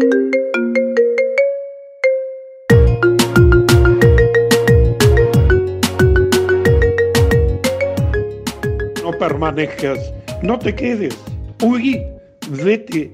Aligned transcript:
No 0.00 0.06
permanezcas, 9.18 9.98
no 10.42 10.58
te 10.58 10.74
quedes, 10.74 11.14
huí, 11.62 12.02
vete, 12.48 13.12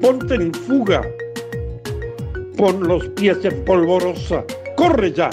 ponte 0.00 0.36
en 0.36 0.54
fuga, 0.54 1.02
pon 2.56 2.86
los 2.86 3.08
pies 3.08 3.44
en 3.44 3.64
polvorosa, 3.64 4.44
corre 4.76 5.12
ya, 5.12 5.30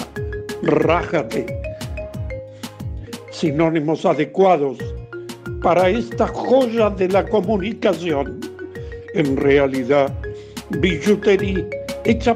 rájate. 0.62 1.46
Sinónimos 3.30 4.04
adecuados 4.04 4.78
para 5.62 5.90
esta 5.90 6.26
joya 6.26 6.90
de 6.90 7.08
la 7.08 7.24
comunicación. 7.24 8.40
En 9.14 9.36
realidad, 9.36 10.12
billutería 10.70 11.66
hecha 12.04 12.34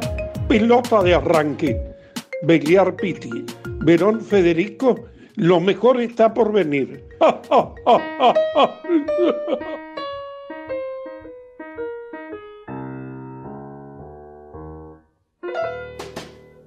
pelota 0.48 1.02
de 1.02 1.14
arranque. 1.14 1.80
Beliar 2.42 2.96
Piti, 2.96 3.46
Verón 3.84 4.20
Federico, 4.20 5.04
lo 5.36 5.60
mejor 5.60 6.00
está 6.00 6.34
por 6.34 6.52
venir. 6.52 7.04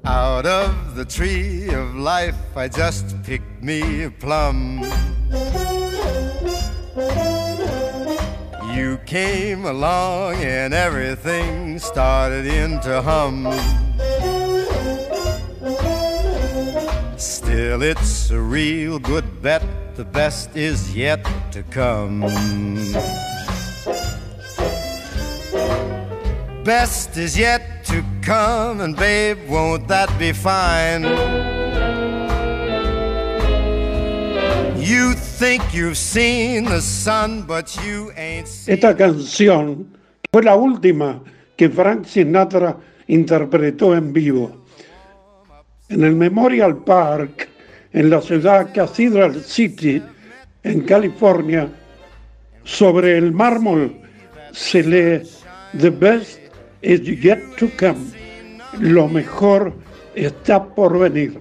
Out 0.07 0.45
of 0.45 0.95
the 0.95 1.05
tree 1.05 1.67
of 1.69 1.95
life, 1.95 2.35
I 2.55 2.67
just 2.67 3.21
picked 3.23 3.61
me 3.61 4.03
a 4.03 4.11
plum. 4.11 4.81
You 8.75 8.97
came 9.05 9.63
along 9.63 10.35
and 10.35 10.73
everything 10.73 11.79
started 11.79 12.45
in 12.45 12.81
to 12.81 13.01
hum. 13.01 13.45
Still, 17.17 17.81
it's 17.81 18.31
a 18.31 18.39
real 18.39 18.99
good 18.99 19.41
bet, 19.41 19.63
the 19.95 20.03
best 20.03 20.57
is 20.57 20.93
yet 20.93 21.25
to 21.53 21.63
come. 21.63 22.19
Best 26.65 27.15
is 27.15 27.37
yet 27.37 27.85
to 27.85 28.03
come, 28.21 28.81
and 28.81 28.93
babe, 28.93 29.37
won't 29.47 29.87
that 29.87 30.09
be 30.19 30.33
fine? 30.33 31.54
Esta 38.67 38.95
canción 38.95 39.97
fue 40.31 40.43
la 40.43 40.55
última 40.55 41.23
que 41.57 41.69
Frank 41.69 42.05
Sinatra 42.05 42.77
interpretó 43.07 43.95
en 43.95 44.13
vivo. 44.13 44.63
En 45.89 46.03
el 46.03 46.15
Memorial 46.15 46.83
Park, 46.83 47.49
en 47.93 48.11
la 48.11 48.21
ciudad 48.21 48.71
Cathedral 48.75 49.41
City, 49.43 50.03
en 50.61 50.81
California, 50.81 51.67
sobre 52.63 53.17
el 53.17 53.31
mármol 53.31 53.91
se 54.51 54.83
lee 54.83 55.27
The 55.79 55.89
best 55.89 56.39
is 56.83 57.01
yet 57.01 57.41
to 57.57 57.71
come. 57.79 58.11
Lo 58.79 59.07
mejor 59.07 59.73
está 60.13 60.63
por 60.63 60.99
venir. 60.99 61.39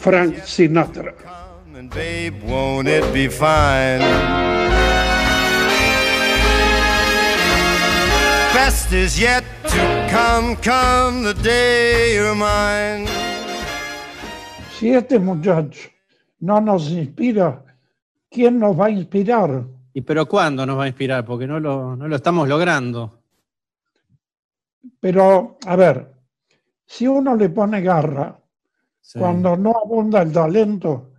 Frank 0.00 0.42
Sinatra. 0.42 1.29
And 1.80 1.88
babe, 1.88 2.42
won't 2.42 2.88
it 2.88 3.10
be 3.10 3.26
fine? 3.26 4.00
Best 8.52 8.92
is 8.92 9.18
yet 9.18 9.44
to 9.64 10.08
come, 10.10 10.56
come 10.56 11.22
the 11.22 11.32
day 11.42 12.16
you're 12.16 12.34
mine. 12.34 13.08
Si 14.78 14.92
este 14.92 15.18
muchacho 15.18 15.88
no 16.40 16.60
nos 16.60 16.90
inspira, 16.90 17.64
¿quién 18.28 18.58
nos 18.58 18.78
va 18.78 18.88
a 18.88 18.90
inspirar? 18.90 19.64
¿Y 19.94 20.02
pero 20.02 20.26
cuándo 20.26 20.66
nos 20.66 20.78
va 20.78 20.84
a 20.84 20.88
inspirar? 20.88 21.24
Porque 21.24 21.46
no 21.46 21.58
lo, 21.58 21.96
no 21.96 22.06
lo 22.06 22.16
estamos 22.16 22.46
logrando. 22.46 23.22
Pero, 25.00 25.56
a 25.64 25.76
ver, 25.76 26.12
si 26.84 27.06
uno 27.06 27.34
le 27.36 27.48
pone 27.48 27.80
garra, 27.80 28.36
Sí. 29.00 29.18
cuando 29.18 29.56
no 29.56 29.70
abunda 29.82 30.20
el 30.20 30.30
talento, 30.30 31.09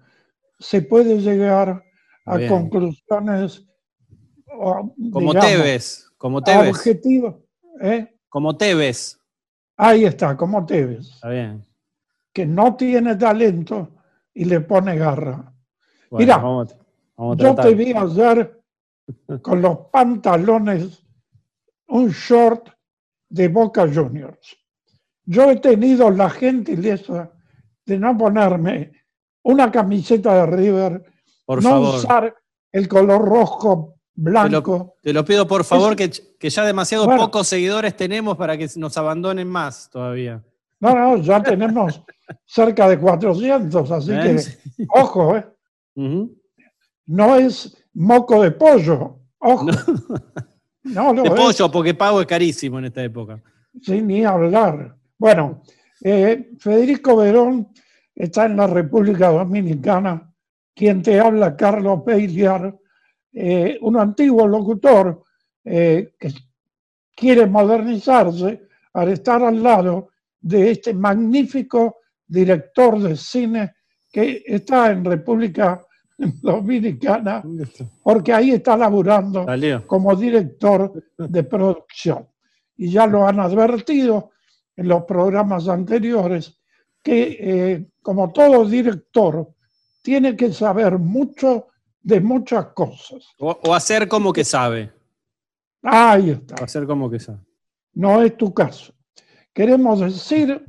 se 0.62 0.82
puede 0.84 1.20
llegar 1.20 1.84
a 2.26 2.38
Bien. 2.38 2.50
conclusiones 2.50 3.68
Como 4.46 4.94
digamos, 4.96 5.40
Tevez, 5.40 6.06
como 6.18 6.42
Tevez, 6.44 6.70
objetivas. 6.70 7.36
¿eh? 7.82 8.16
como 8.30 8.56
Tevez. 8.56 9.20
Ahí 9.76 10.06
está, 10.06 10.38
como 10.38 10.66
Tevez, 10.66 11.10
Está 11.16 11.30
bien. 11.30 11.66
que 12.32 12.46
no 12.46 12.76
tiene 12.76 13.16
talento 13.16 13.96
y 14.34 14.46
le 14.46 14.62
pone 14.62 14.96
garra. 14.98 15.52
Bueno, 16.10 16.26
Mirá, 16.26 16.38
vamos, 16.38 16.78
vamos 17.18 17.40
a 17.40 17.44
Yo 17.44 17.56
te 17.56 17.74
vi 17.74 17.94
ayer 17.94 18.62
con 19.42 19.62
los 19.62 19.78
pantalones, 19.92 21.04
un 21.88 22.10
short 22.10 22.70
de 23.30 23.48
Boca 23.48 23.88
Juniors. 23.92 24.58
Yo 25.26 25.50
he 25.50 25.58
tenido 25.58 26.12
la 26.12 26.30
gentileza 26.30 27.32
de 27.86 27.98
no 27.98 28.18
ponerme 28.18 28.92
una 29.44 29.72
camiseta 29.72 30.34
de 30.36 30.46
River, 30.46 31.04
Por 31.46 31.64
no 31.64 31.70
favor. 31.70 31.96
usar 31.96 32.36
el 32.72 32.88
color 32.88 33.26
rojo, 33.26 33.96
blanco. 34.14 34.96
Te 35.02 35.14
lo 35.14 35.26
pido 35.26 35.48
por 35.48 35.64
favor, 35.64 35.96
que, 35.96 36.10
que 36.40 36.50
ya 36.50 36.64
demasiado 36.66 37.06
Bueno. 37.06 37.26
pocos 37.26 37.48
seguidores 37.48 37.96
tenemos 37.96 38.38
para 38.38 38.58
que 38.58 38.68
nos 38.78 38.98
abandonen 38.98 39.48
más 39.48 39.90
todavía. 39.90 40.44
No, 40.80 40.96
no, 40.96 41.18
ya 41.18 41.42
tenemos 41.44 42.02
cerca 42.46 42.88
de 42.90 43.00
400, 43.00 43.92
así 43.92 44.12
¿Eh? 44.14 44.38
que, 44.78 44.86
ojo, 44.90 45.36
¿eh? 45.38 45.46
No 47.06 47.36
es 47.36 47.78
moco 47.94 48.42
de 48.42 48.52
pollo, 48.52 49.20
ojo. 49.40 49.66
No, 50.84 51.14
De 51.14 51.24
es. 51.24 51.30
pollo, 51.32 51.72
porque 51.72 51.94
pago 51.94 52.22
es 52.22 52.28
carísimo 52.28 52.80
en 52.80 52.86
esta 52.86 53.04
época. 53.04 53.42
Sin 53.82 54.08
ni 54.08 54.24
hablar. 54.24 54.96
Bueno, 55.18 55.62
eh, 56.04 56.52
Federico 56.60 57.18
Verón 57.18 57.68
está 58.16 58.46
en 58.46 58.58
la 58.58 58.68
República 58.68 59.30
Dominicana. 59.30 60.34
Quien 60.76 61.02
te 61.02 61.20
habla, 61.20 61.56
Carlos 61.56 62.02
Peiliar, 62.06 62.78
eh, 63.34 63.78
un 63.82 63.98
antiguo 63.98 64.48
locutor 64.48 65.24
eh, 65.64 66.14
que 66.20 66.34
quiere 67.16 67.46
modernizarse 67.46 68.68
al 68.94 69.10
estar 69.10 69.44
al 69.44 69.62
lado 69.62 70.10
de 70.40 70.72
este 70.72 70.94
magnífico 70.94 71.98
director 72.28 73.00
de 73.00 73.16
cine 73.16 73.74
que 74.12 74.44
está 74.46 74.92
en 74.92 75.06
República 75.06 75.82
Dominicana, 76.18 77.44
porque 78.04 78.34
ahí 78.34 78.52
está 78.52 78.76
laburando 78.76 79.46
Salió. 79.46 79.86
como 79.88 80.16
director 80.16 80.92
de 81.18 81.44
producción. 81.44 82.28
Y 82.78 82.90
ya 82.92 83.06
lo 83.08 83.28
han 83.28 83.40
advertido 83.40 84.32
en 84.76 84.88
los 84.88 85.04
programas 85.04 85.68
anteriores 85.68 86.60
que, 87.04 87.38
eh, 87.40 87.91
como 88.02 88.32
todo 88.32 88.66
director, 88.66 89.54
tiene 90.02 90.36
que 90.36 90.52
saber 90.52 90.98
mucho 90.98 91.68
de 92.02 92.20
muchas 92.20 92.68
cosas. 92.68 93.28
O, 93.38 93.52
o 93.52 93.74
hacer 93.74 94.08
como 94.08 94.34
que 94.34 94.44
sabe. 94.44 94.92
Ahí 95.84 96.32
está. 96.32 96.56
O 96.62 96.64
hacer 96.64 96.86
como 96.86 97.10
que 97.10 97.20
sabe. 97.20 97.40
No 97.94 98.22
es 98.22 98.36
tu 98.38 98.54
caso. 98.54 98.94
Queremos 99.54 100.00
decir 100.00 100.66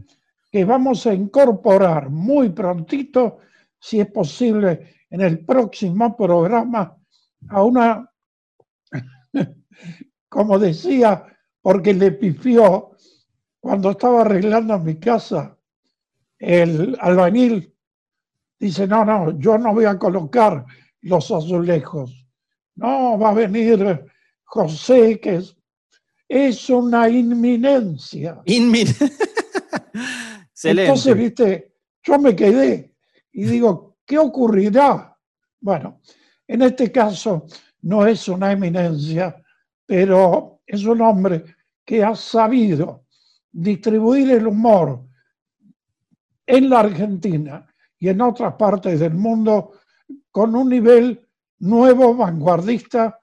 que 0.50 0.64
vamos 0.64 1.06
a 1.06 1.14
incorporar 1.14 2.10
muy 2.10 2.50
prontito, 2.50 3.38
si 3.78 4.00
es 4.00 4.10
posible, 4.10 4.96
en 5.08 5.20
el 5.20 5.44
próximo 5.44 6.16
programa 6.16 6.96
a 7.48 7.62
una, 7.62 8.10
como 10.28 10.58
decía, 10.58 11.24
porque 11.60 11.94
le 11.94 12.12
pifió 12.12 12.90
cuando 13.60 13.90
estaba 13.90 14.22
arreglando 14.22 14.78
mi 14.78 14.96
casa, 14.98 15.56
el 16.42 16.96
albañil 17.00 17.72
dice, 18.58 18.86
no, 18.86 19.04
no, 19.04 19.38
yo 19.38 19.56
no 19.58 19.72
voy 19.72 19.84
a 19.84 19.96
colocar 19.98 20.64
los 21.02 21.30
azulejos. 21.30 22.26
No, 22.74 23.16
va 23.18 23.30
a 23.30 23.34
venir 23.34 24.04
José, 24.44 25.20
que 25.20 25.36
es, 25.36 25.56
es 26.28 26.68
una 26.68 27.08
inminencia. 27.08 28.40
Inmin- 28.46 28.88
Excelente. 30.50 30.82
Entonces, 30.82 31.16
viste, 31.16 31.74
yo 32.02 32.18
me 32.18 32.34
quedé 32.34 32.94
y 33.32 33.44
digo, 33.44 33.96
¿qué 34.04 34.18
ocurrirá? 34.18 35.16
Bueno, 35.60 36.00
en 36.48 36.62
este 36.62 36.90
caso 36.90 37.46
no 37.82 38.04
es 38.06 38.26
una 38.28 38.52
eminencia, 38.52 39.36
pero 39.86 40.60
es 40.66 40.84
un 40.84 41.00
hombre 41.02 41.44
que 41.84 42.02
ha 42.02 42.14
sabido 42.16 43.06
distribuir 43.50 44.30
el 44.32 44.46
humor 44.46 45.06
en 46.46 46.70
la 46.70 46.80
Argentina 46.80 47.66
y 47.98 48.08
en 48.08 48.20
otras 48.20 48.54
partes 48.54 49.00
del 49.00 49.14
mundo 49.14 49.72
con 50.30 50.54
un 50.54 50.68
nivel 50.68 51.26
nuevo, 51.60 52.14
vanguardista 52.16 53.18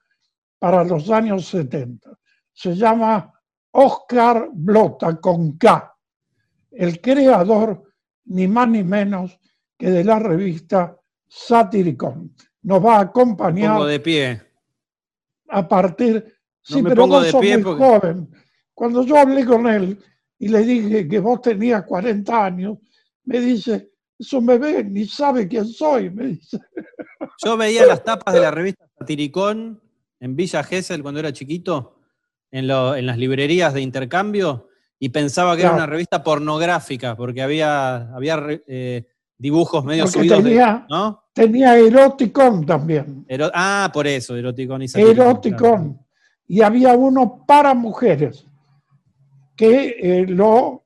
para 0.58 0.84
los 0.84 1.10
años 1.10 1.48
70. 1.48 2.18
Se 2.54 2.76
llama 2.76 3.34
Oscar 3.72 4.50
Blota 4.54 5.20
con 5.20 5.58
K, 5.58 5.96
el 6.72 7.00
creador 7.02 7.84
ni 8.26 8.48
más 8.48 8.68
ni 8.70 8.84
menos 8.84 9.38
que 9.78 9.90
de 9.90 10.04
la 10.04 10.20
revista 10.20 10.98
Satiricon. 11.28 12.34
Nos 12.64 12.84
va 12.86 12.98
a 12.98 13.02
acompañar 13.02 13.74
Pongo 13.74 13.86
de 13.88 14.00
pie. 14.00 14.42
a 15.50 15.68
partir. 15.68 16.36
Sí, 16.62 16.82
me 16.82 16.90
pero 16.90 17.04
pongo 17.04 17.16
vos 17.16 17.24
de 17.26 17.32
sos 17.32 17.42
pie 17.42 17.58
muy 17.58 17.64
porque- 17.64 17.84
joven. 17.84 18.30
Cuando 18.74 19.04
yo 19.04 19.18
hablé 19.18 19.46
con 19.46 19.68
él 19.68 20.02
y 20.38 20.48
le 20.48 20.60
dije 20.60 21.08
que 21.08 21.20
vos 21.20 21.42
tenías 21.42 21.84
40 21.84 22.46
años, 22.46 22.78
me 23.26 23.40
dice, 23.40 23.92
es 24.18 24.34
un 24.34 24.46
bebé, 24.46 24.84
ni 24.84 25.06
sabe 25.06 25.48
quién 25.48 25.66
soy. 25.66 26.10
Me 26.10 26.28
dice, 26.28 26.60
Yo 27.44 27.56
veía 27.58 27.86
las 27.86 28.04
tapas 28.04 28.34
de 28.34 28.42
la 28.42 28.52
revista 28.52 28.86
Satiricón 28.98 29.82
en 30.20 30.36
Villa 30.36 30.64
Gesell 30.64 31.02
cuando 31.02 31.20
era 31.20 31.32
chiquito, 31.32 31.96
en, 32.52 32.68
lo- 32.68 32.96
en 32.96 33.06
las 33.06 33.18
librerías 33.18 33.74
de 33.74 33.82
intercambio, 33.82 34.68
y 35.00 35.10
pensaba 35.10 35.56
que 35.56 35.62
era 35.62 35.74
una 35.74 35.86
revista 35.86 36.22
pornográfica, 36.24 37.16
porque 37.16 37.42
había, 37.42 38.14
había 38.14 38.44
eh, 38.68 39.06
dibujos 39.38 39.86
medio 39.86 40.04
Porque 40.04 40.18
subidos 40.20 40.44
de- 40.44 40.50
tenía- 40.50 40.86
¿no? 40.90 41.24
tenía 41.34 41.78
eroticón 41.78 42.66
también. 42.66 43.24
Ero- 43.30 43.50
ah, 43.54 43.90
por 43.94 44.08
eso, 44.08 44.36
eroticón 44.36 44.82
y 44.82 44.88
satiricón. 44.90 45.16
claro. 45.16 45.30
Eroticón. 45.32 46.06
Y 46.48 46.62
había 46.62 46.94
uno 46.96 47.46
para 47.48 47.74
mujeres 47.74 48.46
que 49.56 49.96
eh, 50.02 50.26
lo 50.28 50.84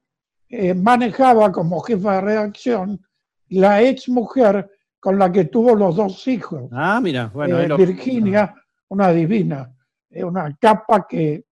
eh, 0.56 0.74
manejaba 0.76 1.52
como 1.52 1.80
jefa 1.82 2.16
de 2.16 2.22
redacción 2.22 3.02
la 3.50 3.82
ex 3.82 4.08
mujer 4.08 4.70
con 5.00 5.18
la 5.18 5.32
que 5.32 5.46
tuvo 5.46 5.74
los 5.76 5.96
dos 5.96 6.28
hijos. 6.28 6.70
Ah, 6.72 7.00
mira, 7.02 7.32
bueno. 7.34 7.60
Eh, 7.60 7.68
lo- 7.68 7.78
Virginia, 7.78 8.54
una 8.90 9.12
divina, 9.12 9.74
eh, 10.12 10.24
una 10.24 10.56
capa 10.62 11.08
que 11.10 11.46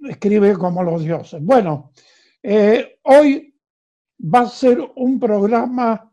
escribe 0.00 0.54
como 0.54 0.82
los 0.82 1.04
dioses. 1.04 1.40
Bueno, 1.42 1.92
eh, 2.42 2.98
hoy 3.02 3.54
va 4.18 4.40
a 4.40 4.48
ser 4.48 4.78
un 4.96 5.20
programa 5.20 6.10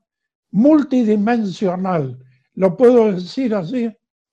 multidimensional, 0.51 2.17
lo 2.55 2.75
puedo 2.77 3.11
decir 3.11 3.55
así. 3.55 3.89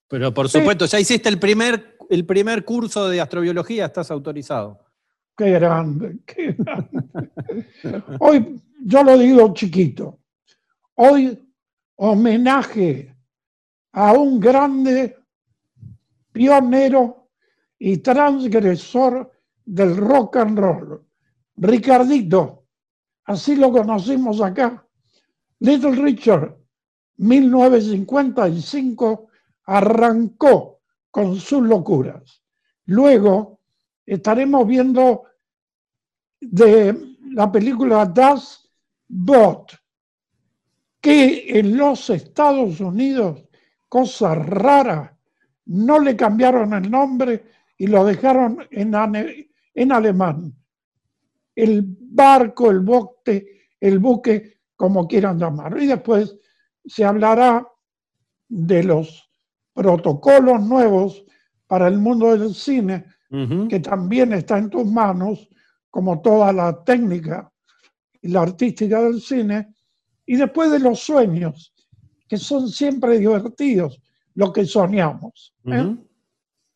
Pero 0.08 0.32
por 0.34 0.48
Sí. 0.48 0.58
supuesto, 0.58 0.86
ya 0.86 0.98
hiciste 0.98 1.28
el 1.28 1.38
primer, 1.38 1.96
el 2.10 2.24
primer 2.26 2.64
curso 2.64 3.08
de 3.08 3.20
astrobiología, 3.20 3.86
estás 3.86 4.10
autorizado. 4.10 4.81
Qué 5.38 5.52
grande, 5.52 6.19
qué 6.26 6.52
grande. 6.52 7.32
Hoy, 8.19 8.61
yo 8.81 9.05
lo 9.05 9.17
digo 9.17 9.55
chiquito, 9.55 10.19
hoy 10.96 11.49
homenaje 11.94 13.17
a 13.93 14.14
un 14.14 14.40
grande 14.40 15.17
pionero 16.32 17.31
y 17.79 17.99
transgresor 17.99 19.31
del 19.64 19.96
rock 19.96 20.38
and 20.38 20.58
roll, 20.58 21.06
Ricardito, 21.55 22.64
así 23.26 23.55
lo 23.55 23.70
conocimos 23.70 24.41
acá. 24.41 24.84
Little 25.61 26.02
Richard, 26.02 26.58
1955, 27.19 29.29
arrancó 29.67 30.81
con 31.12 31.37
sus 31.37 31.62
locuras. 31.62 32.43
Luego 32.87 33.57
estaremos 34.08 34.66
viendo 34.66 35.25
de 36.40 37.16
la 37.32 37.52
película 37.52 38.06
Das 38.06 38.69
Boot, 39.06 39.72
que 41.00 41.58
en 41.58 41.76
los 41.76 42.08
Estados 42.10 42.81
Unidos, 42.81 43.44
cosa 43.88 44.34
rara, 44.34 45.16
no 45.66 46.00
le 46.00 46.16
cambiaron 46.16 46.72
el 46.72 46.90
nombre 46.90 47.44
y 47.76 47.87
lo 47.87 48.05
dejaron 48.05 48.66
en, 48.70 48.94
en 49.75 49.93
alemán. 49.93 50.55
El 51.55 51.84
barco, 51.87 52.70
el 52.70 52.81
bote, 52.81 53.69
el 53.78 53.99
buque, 53.99 54.60
como 54.75 55.06
quieran 55.06 55.38
llamarlo. 55.38 55.82
Y 55.82 55.87
después 55.87 56.37
se 56.84 57.05
hablará 57.05 57.66
de 58.49 58.82
los 58.84 59.31
protocolos 59.75 60.62
nuevos 60.62 61.25
para 61.66 61.88
el 61.88 61.99
mundo 61.99 62.37
del 62.37 62.55
cine, 62.55 63.05
Que 63.69 63.80
también 63.80 64.32
está 64.32 64.56
en 64.58 64.70
tus 64.70 64.86
manos, 64.86 65.48
como 65.90 66.20
toda 66.20 66.52
la 66.52 66.82
técnica 66.84 67.50
y 68.22 68.28
la 68.28 68.42
artística 68.42 69.02
del 69.02 69.20
cine, 69.20 69.69
y 70.26 70.36
después 70.36 70.70
de 70.70 70.78
los 70.78 71.00
sueños, 71.00 71.75
que 72.28 72.36
son 72.38 72.69
siempre 72.69 73.19
divertidos, 73.19 74.00
lo 74.34 74.52
que 74.52 74.64
soñamos. 74.64 75.54
¿eh? 75.66 75.96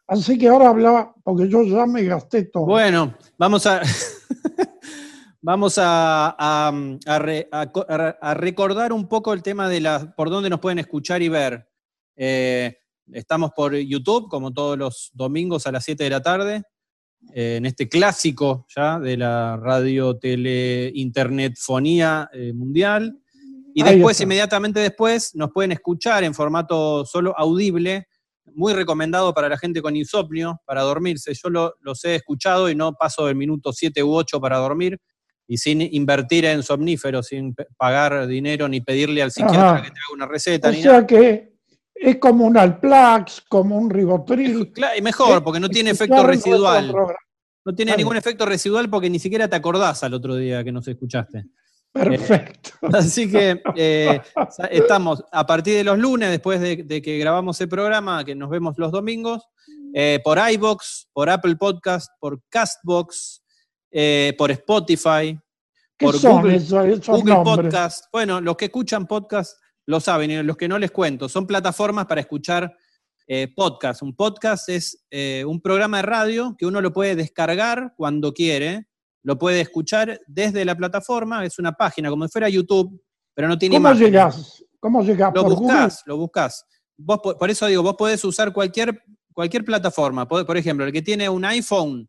Así 0.07 0.37
que 0.37 0.49
ahora 0.49 0.69
hablaba, 0.69 1.15
porque 1.23 1.49
yo 1.49 1.63
ya 1.63 1.87
me 1.87 2.03
gasté 2.05 2.45
todo. 2.45 2.67
Bueno, 2.67 3.15
vamos 3.39 3.67
a. 3.67 3.81
Vamos 5.45 5.77
re- 5.77 7.49
a 7.51 8.35
recordar 8.35 8.93
un 8.93 9.09
poco 9.09 9.33
el 9.33 9.43
tema 9.43 9.69
de 9.69 9.81
la, 9.81 10.15
por 10.15 10.31
dónde 10.31 10.49
nos 10.49 10.61
pueden 10.61 10.79
escuchar 10.79 11.21
y 11.21 11.29
ver. 11.29 11.69
Eh, 12.15 12.79
estamos 13.13 13.51
por 13.57 13.75
YouTube, 13.75 14.29
como 14.29 14.53
todos 14.53 14.79
los 14.79 15.11
domingos 15.15 15.67
a 15.67 15.73
las 15.73 15.85
7 15.85 16.05
de 16.05 16.11
la 16.11 16.23
tarde, 16.23 16.63
eh, 17.35 17.57
en 17.57 17.67
este 17.67 17.89
clásico 17.89 18.67
ya 18.75 18.99
de 18.99 19.17
la 19.17 19.57
radio, 19.57 20.19
tele, 20.19 20.91
internet, 20.95 21.55
fonía 21.59 22.29
eh, 22.33 22.53
mundial. 22.53 23.19
Y 23.75 23.83
Ahí 23.83 23.95
después, 23.95 24.17
está. 24.17 24.25
inmediatamente 24.25 24.81
después, 24.81 25.35
nos 25.35 25.51
pueden 25.53 25.73
escuchar 25.73 26.25
en 26.25 26.35
formato 26.35 27.05
solo 27.07 27.33
audible, 27.39 28.07
muy 28.55 28.73
recomendado 28.75 29.33
para 29.33 29.49
la 29.49 29.57
gente 29.57 29.81
con 29.81 29.97
insomnio, 29.97 30.61
para 30.67 30.83
dormirse. 30.83 31.33
Yo 31.35 31.49
lo- 31.49 31.75
los 31.81 32.05
he 32.05 32.17
escuchado 32.17 32.69
y 32.69 32.75
no 32.75 32.93
paso 32.95 33.27
del 33.27 33.37
minuto 33.37 33.73
7 33.73 34.03
u 34.03 34.13
8 34.15 34.41
para 34.41 34.59
dormir 34.59 34.99
y 35.47 35.57
sin 35.59 35.81
invertir 35.81 36.45
en 36.45 36.63
somníferos, 36.63 37.29
sin 37.29 37.55
pagar 37.77 38.27
dinero 38.27 38.69
ni 38.69 38.81
pedirle 38.81 39.23
al 39.23 39.31
psiquiatra 39.31 39.71
Ajá. 39.75 39.83
que 39.83 39.91
te 39.91 39.99
haga 40.01 40.15
una 40.15 40.27
receta. 40.27 40.69
o 40.69 40.73
ni 40.73 40.83
nada. 40.83 40.99
sea 40.99 41.07
que 41.07 41.52
es 42.03 42.17
como 42.19 42.45
un 42.47 42.57
Alplax, 42.57 43.43
como 43.49 43.77
un 43.79 43.89
Ribotril. 43.91 44.73
Claro, 44.73 44.99
y 44.99 45.03
mejor, 45.03 45.43
porque 45.45 45.61
no 45.61 45.69
tiene 45.69 45.91
efecto 45.91 46.23
residual. 46.27 46.93
No 47.65 47.75
tiene 47.75 47.97
ningún 47.97 48.17
efecto 48.17 48.45
residual 48.45 48.91
porque 48.91 49.09
ni 49.09 49.19
siquiera 49.21 49.49
te 49.49 49.55
acordás 49.57 50.03
al 50.03 50.15
otro 50.15 50.35
día 50.35 50.65
que 50.65 50.73
nos 50.73 50.87
escuchaste. 50.89 51.45
Perfecto. 51.93 52.71
Así 52.93 53.31
que 53.31 53.63
eh, 53.77 54.21
estamos 54.71 55.23
a 55.31 55.47
partir 55.47 55.77
de 55.77 55.85
los 55.85 55.99
lunes, 55.99 56.31
después 56.31 56.61
de, 56.61 56.83
de 56.83 57.03
que 57.03 57.19
grabamos 57.19 57.61
el 57.61 57.69
programa, 57.69 58.25
que 58.25 58.35
nos 58.35 58.51
vemos 58.51 58.77
los 58.79 58.91
domingos, 58.91 59.45
eh, 59.95 60.19
por 60.25 60.39
iBox, 60.39 61.09
por 61.13 61.29
Apple 61.31 61.57
Podcast, 61.57 62.11
por 62.19 62.41
Castbox, 62.49 63.45
eh, 63.91 64.35
por 64.39 64.51
Spotify, 64.51 65.39
¿Qué 65.99 66.07
por 66.07 66.19
son 66.19 66.41
Google- 66.41 66.57
esos, 66.57 66.85
esos 66.87 67.21
Google? 67.21 67.35
Podcast. 67.45 68.07
Bueno, 68.11 68.41
los 68.41 68.57
que 68.57 68.65
escuchan 68.65 69.07
podcast 69.07 69.57
lo 69.87 70.01
saben 70.01 70.31
y 70.31 70.43
los 70.43 70.57
que 70.57 70.69
no 70.69 70.79
les 70.79 70.91
cuento. 70.91 71.29
Son 71.29 71.47
plataformas 71.47 72.07
para 72.07 72.21
escuchar 72.21 72.75
eh, 73.27 73.53
podcast. 73.55 74.03
Un 74.03 74.15
podcast 74.15 74.69
es 74.69 75.05
eh, 75.11 75.45
un 75.47 75.61
programa 75.61 75.99
de 75.99 76.03
radio 76.03 76.55
que 76.59 76.67
uno 76.67 76.81
lo 76.81 76.93
puede 76.93 77.17
descargar 77.17 77.95
cuando 77.97 78.33
quiere, 78.33 78.89
lo 79.23 79.39
puede 79.39 79.61
escuchar 79.61 80.21
desde 80.27 80.65
la 80.65 80.77
plataforma. 80.77 81.45
Es 81.45 81.59
una 81.59 81.73
página 81.73 82.11
como 82.11 82.27
si 82.27 82.33
fuera 82.33 82.49
YouTube, 82.49 83.03
pero 83.35 83.49
no 83.49 83.59
tiene 83.59 83.77
¿Cómo 83.77 83.89
imagen. 83.89 84.07
llegás? 84.07 84.65
¿Cómo 84.81 85.03
llegás? 85.03 85.33
Lo 85.35 85.45
buscás, 85.45 86.03
lo 86.07 86.17
buscás. 86.17 86.65
Vos, 86.97 87.21
po- 87.23 87.39
por 87.39 87.51
eso 87.51 87.67
digo, 87.67 87.83
vos 87.83 87.95
podés 87.97 88.25
usar 88.25 88.53
cualquier, 88.53 89.03
cualquier 89.33 89.65
plataforma. 89.65 90.27
Por 90.29 90.57
ejemplo, 90.57 90.85
el 90.85 90.93
que 90.93 91.03
tiene 91.03 91.29
un 91.29 91.45
iPhone 91.45 92.09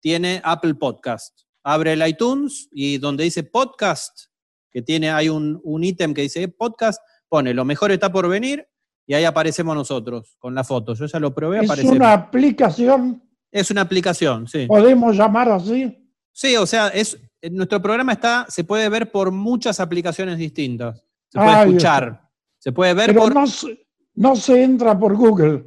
tiene 0.00 0.40
Apple 0.44 0.74
Podcast. 0.76 1.40
Abre 1.64 1.92
el 1.92 2.06
iTunes 2.06 2.68
y 2.72 2.98
donde 2.98 3.24
dice 3.24 3.44
podcast, 3.44 4.26
que 4.70 4.82
tiene, 4.82 5.10
hay 5.10 5.28
un, 5.28 5.60
un 5.62 5.84
ítem 5.84 6.14
que 6.14 6.22
dice 6.22 6.48
podcast, 6.48 7.00
pone 7.32 7.54
lo 7.54 7.64
mejor 7.64 7.90
está 7.92 8.12
por 8.12 8.28
venir 8.28 8.68
y 9.06 9.14
ahí 9.14 9.24
aparecemos 9.24 9.74
nosotros 9.74 10.36
con 10.38 10.54
la 10.54 10.62
foto. 10.64 10.92
Yo 10.92 11.06
ya 11.06 11.18
lo 11.18 11.34
probé, 11.34 11.60
Es 11.60 11.64
aparecemos. 11.64 11.96
una 11.96 12.12
aplicación, 12.12 13.22
Es 13.50 13.70
una 13.70 13.80
aplicación, 13.80 14.46
sí. 14.46 14.66
podemos 14.66 15.16
llamar 15.16 15.48
así. 15.48 15.98
Sí, 16.30 16.56
o 16.56 16.66
sea, 16.66 16.88
es, 16.88 17.18
nuestro 17.50 17.80
programa 17.80 18.12
está, 18.12 18.44
se 18.50 18.64
puede 18.64 18.86
ver 18.90 19.10
por 19.10 19.30
muchas 19.32 19.80
aplicaciones 19.80 20.36
distintas. 20.36 21.02
Se 21.30 21.38
puede 21.38 21.60
escuchar. 21.62 22.02
está. 22.04 22.30
Se 22.58 22.72
puede 22.72 22.92
ver 22.94 23.06
Pero 23.08 23.20
por. 23.22 23.34
no, 23.34 23.46
se, 23.46 23.86
no 24.14 24.36
se 24.36 24.62
entra 24.62 24.98
por 24.98 25.16
Google. 25.16 25.64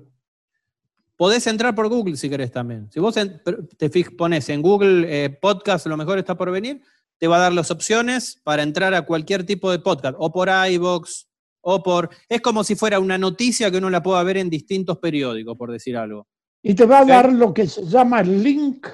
Podés 1.18 1.48
entrar 1.48 1.74
por 1.74 1.88
Google 1.90 2.16
si 2.18 2.30
querés 2.30 2.52
también. 2.52 2.92
Si 2.92 3.00
vos 3.00 3.18
en- 3.18 3.42
te 3.78 3.90
pones 4.18 4.50
en 4.50 4.62
Google 4.62 5.06
eh, 5.08 5.30
Podcast, 5.32 5.88
lo 5.88 5.98
mejor 5.98 6.20
está 6.20 6.36
por 6.36 6.52
venir, 6.52 6.82
te 7.18 7.28
va 7.28 7.38
a 7.38 7.40
dar 7.40 7.54
las 7.54 7.72
opciones 7.72 8.40
para 8.44 8.62
entrar 8.64 8.94
a 8.94 9.02
cualquier 9.04 9.46
tipo 9.46 9.72
de 9.72 9.80
podcast, 9.80 10.16
o 10.20 10.32
por 10.32 10.50
iBox, 10.50 11.28
o 11.68 11.82
por. 11.82 12.10
Es 12.30 12.42
como 12.42 12.64
si 12.64 12.76
fuera 12.76 13.00
una 13.00 13.18
noticia 13.18 13.72
que 13.72 13.78
uno 13.78 13.90
la 13.90 14.04
pueda 14.04 14.22
ver 14.24 14.38
en 14.38 14.50
distintos 14.50 15.00
periódicos, 15.00 15.58
por 15.58 15.72
decir 15.72 15.98
algo. 15.98 16.28
Y 16.62 16.74
te 16.74 16.86
va 16.86 17.00
a 17.00 17.06
dar 17.06 17.32
lo 17.32 17.54
que 17.54 17.68
se 17.68 17.84
llama 17.86 18.22
el 18.22 18.44
link. 18.44 18.88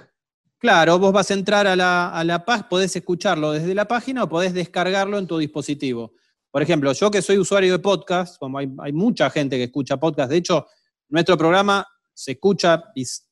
Claro, 0.57 0.99
vos 0.99 1.11
vas 1.11 1.31
a 1.31 1.33
entrar 1.33 1.67
a 1.67 1.75
la, 1.75 2.09
a 2.09 2.23
la 2.23 2.45
página, 2.45 2.69
podés 2.69 2.95
escucharlo 2.95 3.51
desde 3.51 3.73
la 3.73 3.85
página 3.85 4.23
o 4.23 4.29
podés 4.29 4.53
descargarlo 4.53 5.17
en 5.17 5.27
tu 5.27 5.37
dispositivo. 5.37 6.13
Por 6.49 6.61
ejemplo, 6.61 6.91
yo 6.93 7.09
que 7.09 7.21
soy 7.21 7.37
usuario 7.37 7.73
de 7.73 7.79
podcast, 7.79 8.37
como 8.37 8.57
hay, 8.57 8.71
hay 8.79 8.93
mucha 8.93 9.29
gente 9.29 9.57
que 9.57 9.63
escucha 9.63 9.97
podcast, 9.97 10.29
de 10.29 10.37
hecho, 10.37 10.67
nuestro 11.09 11.37
programa 11.37 11.85
se 12.13 12.33
escucha 12.33 12.83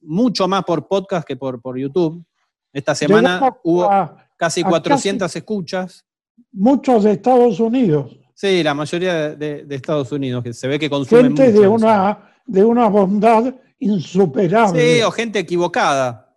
mucho 0.01 0.47
más 0.47 0.63
por 0.63 0.87
podcast 0.87 1.27
que 1.27 1.35
por, 1.35 1.61
por 1.61 1.77
YouTube. 1.77 2.25
Esta 2.73 2.95
semana 2.95 3.57
hubo 3.63 3.89
casi 4.35 4.61
a 4.61 4.65
400 4.65 5.33
escuchas. 5.35 6.05
muchos 6.51 7.03
de 7.03 7.11
Estados 7.13 7.59
Unidos. 7.59 8.17
Sí, 8.41 8.63
la 8.63 8.73
mayoría 8.73 9.35
de, 9.35 9.65
de 9.65 9.75
Estados 9.75 10.09
Unidos, 10.13 10.41
que 10.41 10.53
se 10.53 10.65
ve 10.69 10.79
que 10.79 10.89
consumen 10.89 11.35
Gente 11.35 11.49
mucho 11.49 11.61
de 11.61 11.67
una, 11.67 12.31
de 12.45 12.63
una 12.63 12.87
bondad 12.87 13.53
insuperable. 13.79 14.95
Sí, 14.95 15.01
o 15.01 15.11
gente 15.11 15.39
equivocada. 15.39 16.33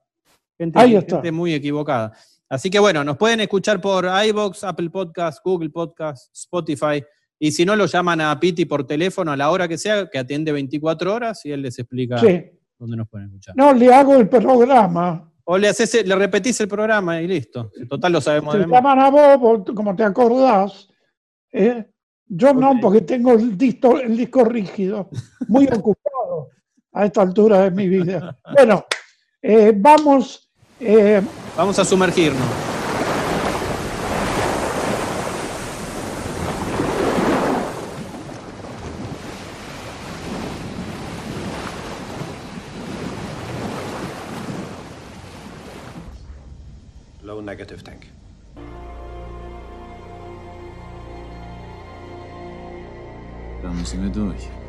Gente, 0.59 0.81
Ahí 0.81 0.97
está. 0.97 1.17
gente 1.19 1.31
muy 1.31 1.55
equivocada. 1.55 2.13
Así 2.49 2.71
que 2.71 2.81
bueno, 2.81 3.05
nos 3.05 3.17
pueden 3.17 3.39
escuchar 3.39 3.81
por 3.81 4.05
iVoox, 4.27 4.65
Apple 4.65 4.91
Podcast, 4.91 5.45
Google 5.45 5.71
Podcast, 5.71 6.35
Spotify. 6.37 7.05
Y 7.39 7.53
si 7.53 7.65
no, 7.65 7.77
lo 7.77 7.87
llaman 7.87 8.21
a 8.21 8.41
Piti 8.41 8.65
por 8.65 8.85
teléfono 8.85 9.31
a 9.31 9.37
la 9.37 9.49
hora 9.53 9.69
que 9.69 9.79
sea, 9.79 10.11
que 10.11 10.19
atiende 10.19 10.51
24 10.51 11.15
horas 11.15 11.47
y 11.47 11.53
él 11.53 11.63
les 11.63 11.79
explica 11.79 12.19
Sí. 12.19 12.43
dónde 12.81 12.97
nos 12.97 13.09
pueden 13.09 13.29
escuchar. 13.29 13.55
No, 13.57 13.73
le 13.73 13.95
hago 13.95 14.17
el 14.17 14.29
programa. 14.29 15.33
O 15.45 15.57
le, 15.57 15.69
haces, 15.69 16.05
le 16.05 16.17
repetís 16.17 16.61
el 16.63 16.67
programa 16.67 17.23
y 17.23 17.29
listo. 17.29 17.71
En 17.77 17.87
total 17.87 18.11
lo 18.13 18.21
sabemos 18.21 18.55
Te 18.55 18.59
de 18.63 18.67
llaman 18.67 18.99
a 18.99 19.09
vos, 19.09 19.39
vos, 19.39 19.63
como 19.73 19.95
te 19.95 20.03
acordás. 20.03 20.89
¿eh? 21.53 21.87
Yo 22.35 22.55
no, 22.55 22.81
porque 22.81 23.03
tengo 23.03 23.33
el 23.33 23.59
disco, 23.59 23.99
el 23.99 24.17
disco 24.17 24.43
rígido, 24.43 25.11
muy 25.49 25.67
ocupado 25.73 26.49
a 26.91 27.05
esta 27.05 27.21
altura 27.21 27.65
de 27.65 27.71
mi 27.71 27.87
vida. 27.89 28.39
Bueno, 28.55 28.87
eh, 29.43 29.75
vamos, 29.77 30.51
eh, 30.81 31.21
Vamos 31.55 31.79
a 31.79 31.85
sumergirnos. 31.85 32.41
Low 47.23 47.43
negative 47.43 47.83
tank. 47.83 48.12
Vamos 53.63 53.95
me 53.95 54.09
doe. 54.11 54.62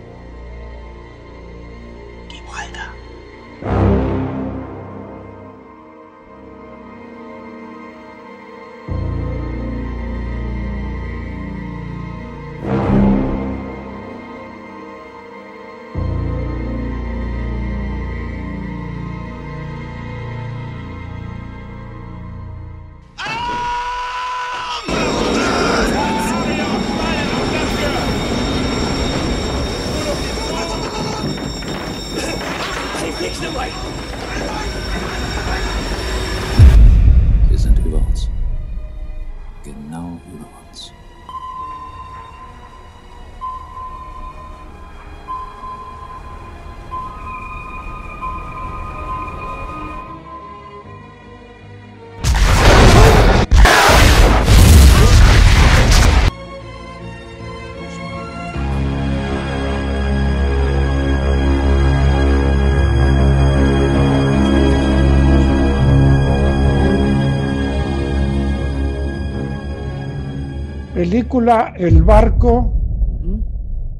Película 71.03 71.73
El 71.75 72.01
barco, 72.01 72.73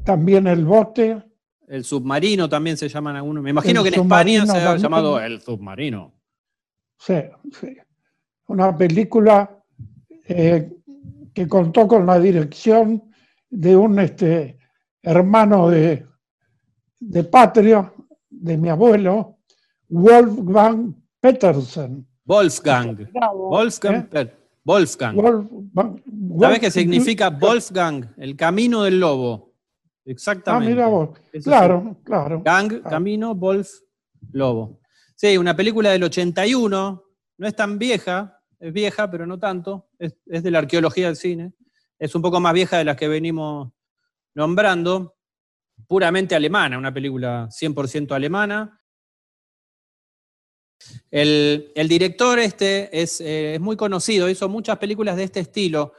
también 0.06 0.46
El 0.46 0.64
bote. 0.64 1.22
El 1.68 1.84
submarino 1.84 2.48
también 2.48 2.78
se 2.78 2.88
llaman 2.88 3.16
algunos. 3.16 3.42
Me 3.42 3.50
imagino 3.50 3.82
El 3.82 3.90
que 3.90 3.94
en 3.94 4.02
España 4.04 4.46
se 4.46 4.56
ha 4.56 4.76
llamado 4.76 5.20
el 5.20 5.38
submarino. 5.42 6.14
Sí, 6.98 7.16
sí. 7.60 7.76
Una 8.46 8.74
película 8.74 9.62
eh, 10.26 10.72
que 11.34 11.46
contó 11.46 11.86
con 11.86 12.06
la 12.06 12.18
dirección 12.18 13.02
de 13.50 13.76
un 13.76 13.98
este, 13.98 14.58
hermano 15.02 15.68
de, 15.68 16.06
de 17.00 17.24
patria, 17.24 17.92
de 18.30 18.56
mi 18.56 18.70
abuelo, 18.70 19.40
Wolfgang 19.88 20.94
Petersen. 21.20 22.06
Wolfgang. 22.24 22.96
Wolfgang. 23.34 23.94
¿eh? 23.94 24.08
Per- 24.10 24.43
Wolfgang. 24.64 25.14
Wolfgang- 25.16 26.40
¿Sabes 26.40 26.58
qué 26.60 26.70
significa 26.70 27.28
Wolfgang? 27.30 28.14
El 28.16 28.36
camino 28.36 28.82
del 28.82 28.98
lobo. 29.00 29.52
Ah, 29.52 30.00
Exactamente. 30.06 30.70
mira 30.70 30.86
vos. 30.86 31.10
Es 31.32 31.44
Claro, 31.44 31.96
claro. 32.04 32.42
Gang, 32.44 32.82
camino, 32.82 33.34
Wolf, 33.34 33.68
lobo. 34.32 34.80
Sí, 35.14 35.36
una 35.38 35.54
película 35.54 35.90
del 35.90 36.02
81. 36.04 37.02
No 37.38 37.46
es 37.46 37.54
tan 37.54 37.78
vieja. 37.78 38.40
Es 38.58 38.72
vieja, 38.72 39.10
pero 39.10 39.26
no 39.26 39.38
tanto. 39.38 39.88
Es, 39.98 40.16
es 40.26 40.42
de 40.42 40.50
la 40.50 40.58
arqueología 40.60 41.06
del 41.06 41.16
cine. 41.16 41.52
Es 41.98 42.14
un 42.14 42.22
poco 42.22 42.40
más 42.40 42.52
vieja 42.54 42.78
de 42.78 42.84
las 42.84 42.96
que 42.96 43.08
venimos 43.08 43.70
nombrando. 44.34 45.14
Puramente 45.88 46.34
alemana, 46.34 46.78
una 46.78 46.94
película 46.94 47.48
100% 47.50 48.12
alemana. 48.14 48.80
El, 51.10 51.72
el 51.74 51.88
director 51.88 52.38
este 52.38 53.00
es, 53.00 53.20
eh, 53.20 53.54
es 53.54 53.60
muy 53.60 53.76
conocido, 53.76 54.28
hizo 54.28 54.48
muchas 54.48 54.78
películas 54.78 55.16
de 55.16 55.24
este 55.24 55.40
estilo. 55.40 55.92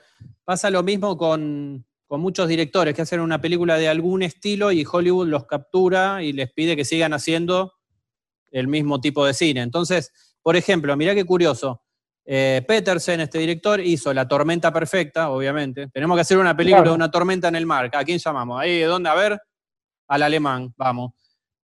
Pasa 0.43 0.69
lo 0.69 0.83
mismo 0.83 1.17
con, 1.17 1.85
con 2.07 2.21
muchos 2.21 2.47
directores 2.47 2.93
que 2.93 3.01
hacen 3.01 3.19
una 3.19 3.41
película 3.41 3.77
de 3.77 3.87
algún 3.87 4.21
estilo 4.23 4.71
y 4.71 4.85
Hollywood 4.89 5.27
los 5.27 5.45
captura 5.45 6.21
y 6.21 6.33
les 6.33 6.51
pide 6.51 6.75
que 6.75 6.85
sigan 6.85 7.13
haciendo 7.13 7.73
el 8.51 8.67
mismo 8.67 9.01
tipo 9.01 9.25
de 9.25 9.33
cine. 9.33 9.61
Entonces, 9.61 10.11
por 10.41 10.55
ejemplo, 10.55 10.95
mirá 10.95 11.15
qué 11.15 11.25
curioso. 11.25 11.81
eh, 12.27 12.63
Petersen, 12.67 13.19
este 13.21 13.37
director, 13.37 13.79
hizo 13.79 14.11
La 14.13 14.27
Tormenta 14.27 14.71
Perfecta, 14.73 15.29
obviamente. 15.29 15.87
Tenemos 15.89 16.15
que 16.17 16.21
hacer 16.21 16.37
una 16.39 16.55
película 16.57 16.81
Claro. 16.81 16.91
de 16.91 16.95
una 16.95 17.11
tormenta 17.11 17.47
en 17.49 17.55
el 17.55 17.65
mar. 17.67 17.89
¿A 17.93 18.03
quién 18.03 18.17
llamamos? 18.17 18.59
Ahí, 18.59 18.79
¿de 18.79 18.85
dónde? 18.85 19.09
A 19.09 19.13
ver, 19.13 19.39
al 20.07 20.23
alemán, 20.23 20.73
vamos. 20.75 21.11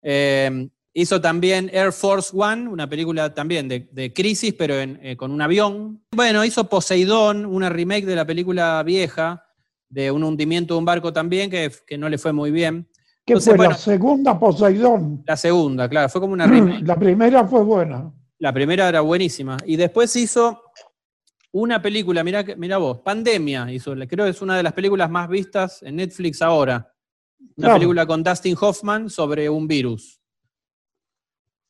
Eh, 0.02 0.68
hizo 0.92 1.20
también 1.20 1.70
Air 1.72 1.92
Force 1.92 2.30
One, 2.34 2.68
una 2.68 2.88
película 2.88 3.32
también 3.32 3.68
de, 3.68 3.88
de 3.92 4.12
crisis, 4.12 4.54
pero 4.54 4.74
en- 4.74 4.98
eh, 5.02 5.16
con 5.16 5.30
un 5.30 5.40
avión. 5.42 6.02
Bueno, 6.14 6.44
hizo 6.44 6.68
Poseidón, 6.68 7.46
una 7.46 7.68
remake 7.68 8.06
de 8.06 8.16
la 8.16 8.24
película 8.26 8.82
vieja, 8.82 9.44
de 9.88 10.10
un 10.10 10.22
hundimiento 10.24 10.74
de 10.74 10.78
un 10.78 10.84
barco 10.84 11.12
también, 11.12 11.50
que, 11.50 11.70
que 11.86 11.98
no 11.98 12.08
le 12.08 12.18
fue 12.18 12.32
muy 12.32 12.50
bien. 12.50 12.88
Entonces, 13.26 13.50
fue 13.50 13.56
bueno. 13.58 13.70
la 13.72 13.76
segunda 13.78 14.38
Poseidón. 14.38 15.22
La 15.26 15.36
segunda, 15.36 15.88
claro, 15.88 16.08
fue 16.08 16.20
como 16.20 16.32
una 16.32 16.46
remake. 16.46 16.82
La 16.86 16.96
primera 16.96 17.46
fue 17.46 17.62
buena. 17.62 18.12
La 18.38 18.52
primera 18.52 18.88
era 18.88 19.00
buenísima. 19.02 19.56
Y 19.66 19.76
después 19.76 20.14
hizo 20.16 20.62
una 21.52 21.80
película, 21.82 22.24
mira, 22.24 22.44
mira 22.56 22.78
vos, 22.78 22.98
Pandemia 23.04 23.70
hizo, 23.72 23.94
creo 24.08 24.24
que 24.24 24.30
es 24.30 24.40
una 24.42 24.56
de 24.56 24.62
las 24.62 24.72
películas 24.72 25.10
más 25.10 25.28
vistas 25.28 25.82
en 25.82 25.96
Netflix 25.96 26.40
ahora. 26.42 26.92
Una 27.56 27.66
Claro. 27.66 27.74
película 27.74 28.06
con 28.06 28.22
Dustin 28.22 28.56
Hoffman 28.60 29.10
sobre 29.10 29.48
un 29.50 29.66
virus. 29.68 30.19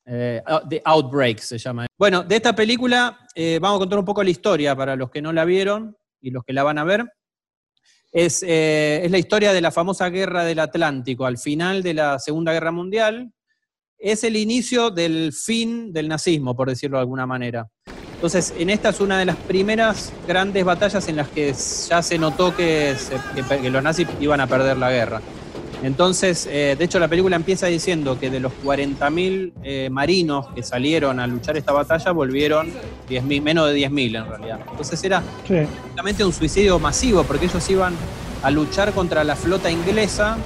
Eh, 0.06 0.42
The 0.68 0.82
Outbreak 0.84 1.38
se 1.38 1.58
llama. 1.58 1.86
Bueno, 1.98 2.22
de 2.22 2.36
esta 2.36 2.54
película 2.54 3.18
eh, 3.34 3.58
vamos 3.60 3.76
a 3.76 3.80
contar 3.80 3.98
un 3.98 4.04
poco 4.04 4.22
la 4.24 4.30
historia 4.30 4.74
para 4.74 4.96
los 4.96 5.10
que 5.10 5.22
no 5.22 5.32
la 5.32 5.44
vieron 5.44 5.96
y 6.20 6.30
los 6.30 6.42
que 6.44 6.52
la 6.52 6.62
van 6.62 6.78
a 6.78 6.84
ver. 6.84 7.04
Es, 8.12 8.42
eh, 8.42 9.02
es 9.04 9.10
la 9.10 9.18
historia 9.18 9.52
de 9.52 9.60
la 9.60 9.70
famosa 9.70 10.08
guerra 10.08 10.44
del 10.44 10.58
Atlántico, 10.58 11.26
al 11.26 11.38
final 11.38 11.82
de 11.82 11.94
la 11.94 12.18
Segunda 12.18 12.52
Guerra 12.52 12.72
Mundial. 12.72 13.32
Es 13.98 14.24
el 14.24 14.36
inicio 14.36 14.90
del 14.90 15.32
fin 15.32 15.92
del 15.92 16.08
nazismo, 16.08 16.56
por 16.56 16.68
decirlo 16.68 16.96
de 16.96 17.02
alguna 17.02 17.26
manera. 17.26 17.68
Entonces, 18.14 18.52
en 18.58 18.68
esta 18.70 18.88
es 18.88 19.00
una 19.00 19.18
de 19.18 19.26
las 19.26 19.36
primeras 19.36 20.12
grandes 20.26 20.64
batallas 20.64 21.06
en 21.08 21.16
las 21.16 21.28
que 21.28 21.52
ya 21.88 22.02
se 22.02 22.18
notó 22.18 22.54
que, 22.56 22.94
se- 22.96 23.16
que- 23.48 23.60
que 23.62 23.70
los 23.70 23.82
nazis 23.82 24.08
iban 24.20 24.40
a 24.40 24.46
perder 24.46 24.76
la 24.76 24.90
guerra. 24.90 25.20
Entonces, 25.82 26.46
eh, 26.50 26.76
de 26.78 26.84
hecho, 26.84 26.98
la 26.98 27.08
película 27.08 27.36
empieza 27.36 27.66
diciendo 27.66 28.18
que 28.18 28.28
de 28.30 28.38
los 28.40 28.52
40.000 28.64 29.52
eh, 29.62 29.88
marinos 29.90 30.48
que 30.54 30.62
salieron 30.62 31.18
a 31.20 31.26
luchar 31.26 31.56
esta 31.56 31.72
batalla, 31.72 32.12
volvieron 32.12 32.68
10.000, 33.08 33.40
menos 33.42 33.68
de 33.68 33.74
10.000 33.76 34.16
en 34.16 34.26
realidad. 34.28 34.60
Entonces 34.70 35.02
era 35.02 35.22
Sí. 35.46 35.54
prácticamente 35.54 36.24
un 36.24 36.32
suicidio 36.32 36.78
masivo, 36.78 37.24
porque 37.24 37.46
ellos 37.46 37.70
iban 37.70 37.94
a 38.42 38.50
luchar 38.50 38.92
contra 38.92 39.24
la 39.24 39.36
flota 39.36 39.70
inglesa, 39.70 40.36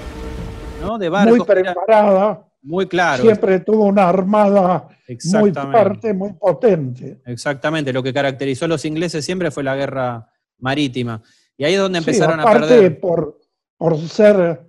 ¿no? 0.80 0.98
De 0.98 1.10
Muy 1.10 1.14
barcos. 1.38 1.48
era- 1.48 1.74
preparada. 1.74 2.44
Muy 2.66 2.86
claro. 2.86 3.22
siempre 3.22 3.60
tuvo 3.60 3.84
una 3.84 4.08
armada 4.08 4.88
muy 5.34 5.52
fuerte, 5.52 6.14
muy 6.14 6.32
potente. 6.32 7.20
Exactamente. 7.26 7.92
Lo 7.92 8.02
que 8.02 8.14
caracterizó 8.14 8.64
a 8.64 8.68
los 8.68 8.86
ingleses 8.86 9.22
siempre 9.22 9.50
fue 9.50 9.62
la 9.62 9.76
guerra 9.76 10.30
marítima. 10.60 11.20
Y 11.58 11.64
ahí 11.64 11.74
es 11.74 11.80
donde 11.80 11.98
Sí, 12.00 12.04
empezaron 12.08 12.40
a 12.40 12.42
aparte, 12.44 12.68
perder. 12.68 13.00
por, 13.00 13.38
por 13.76 13.98
ser, 13.98 14.62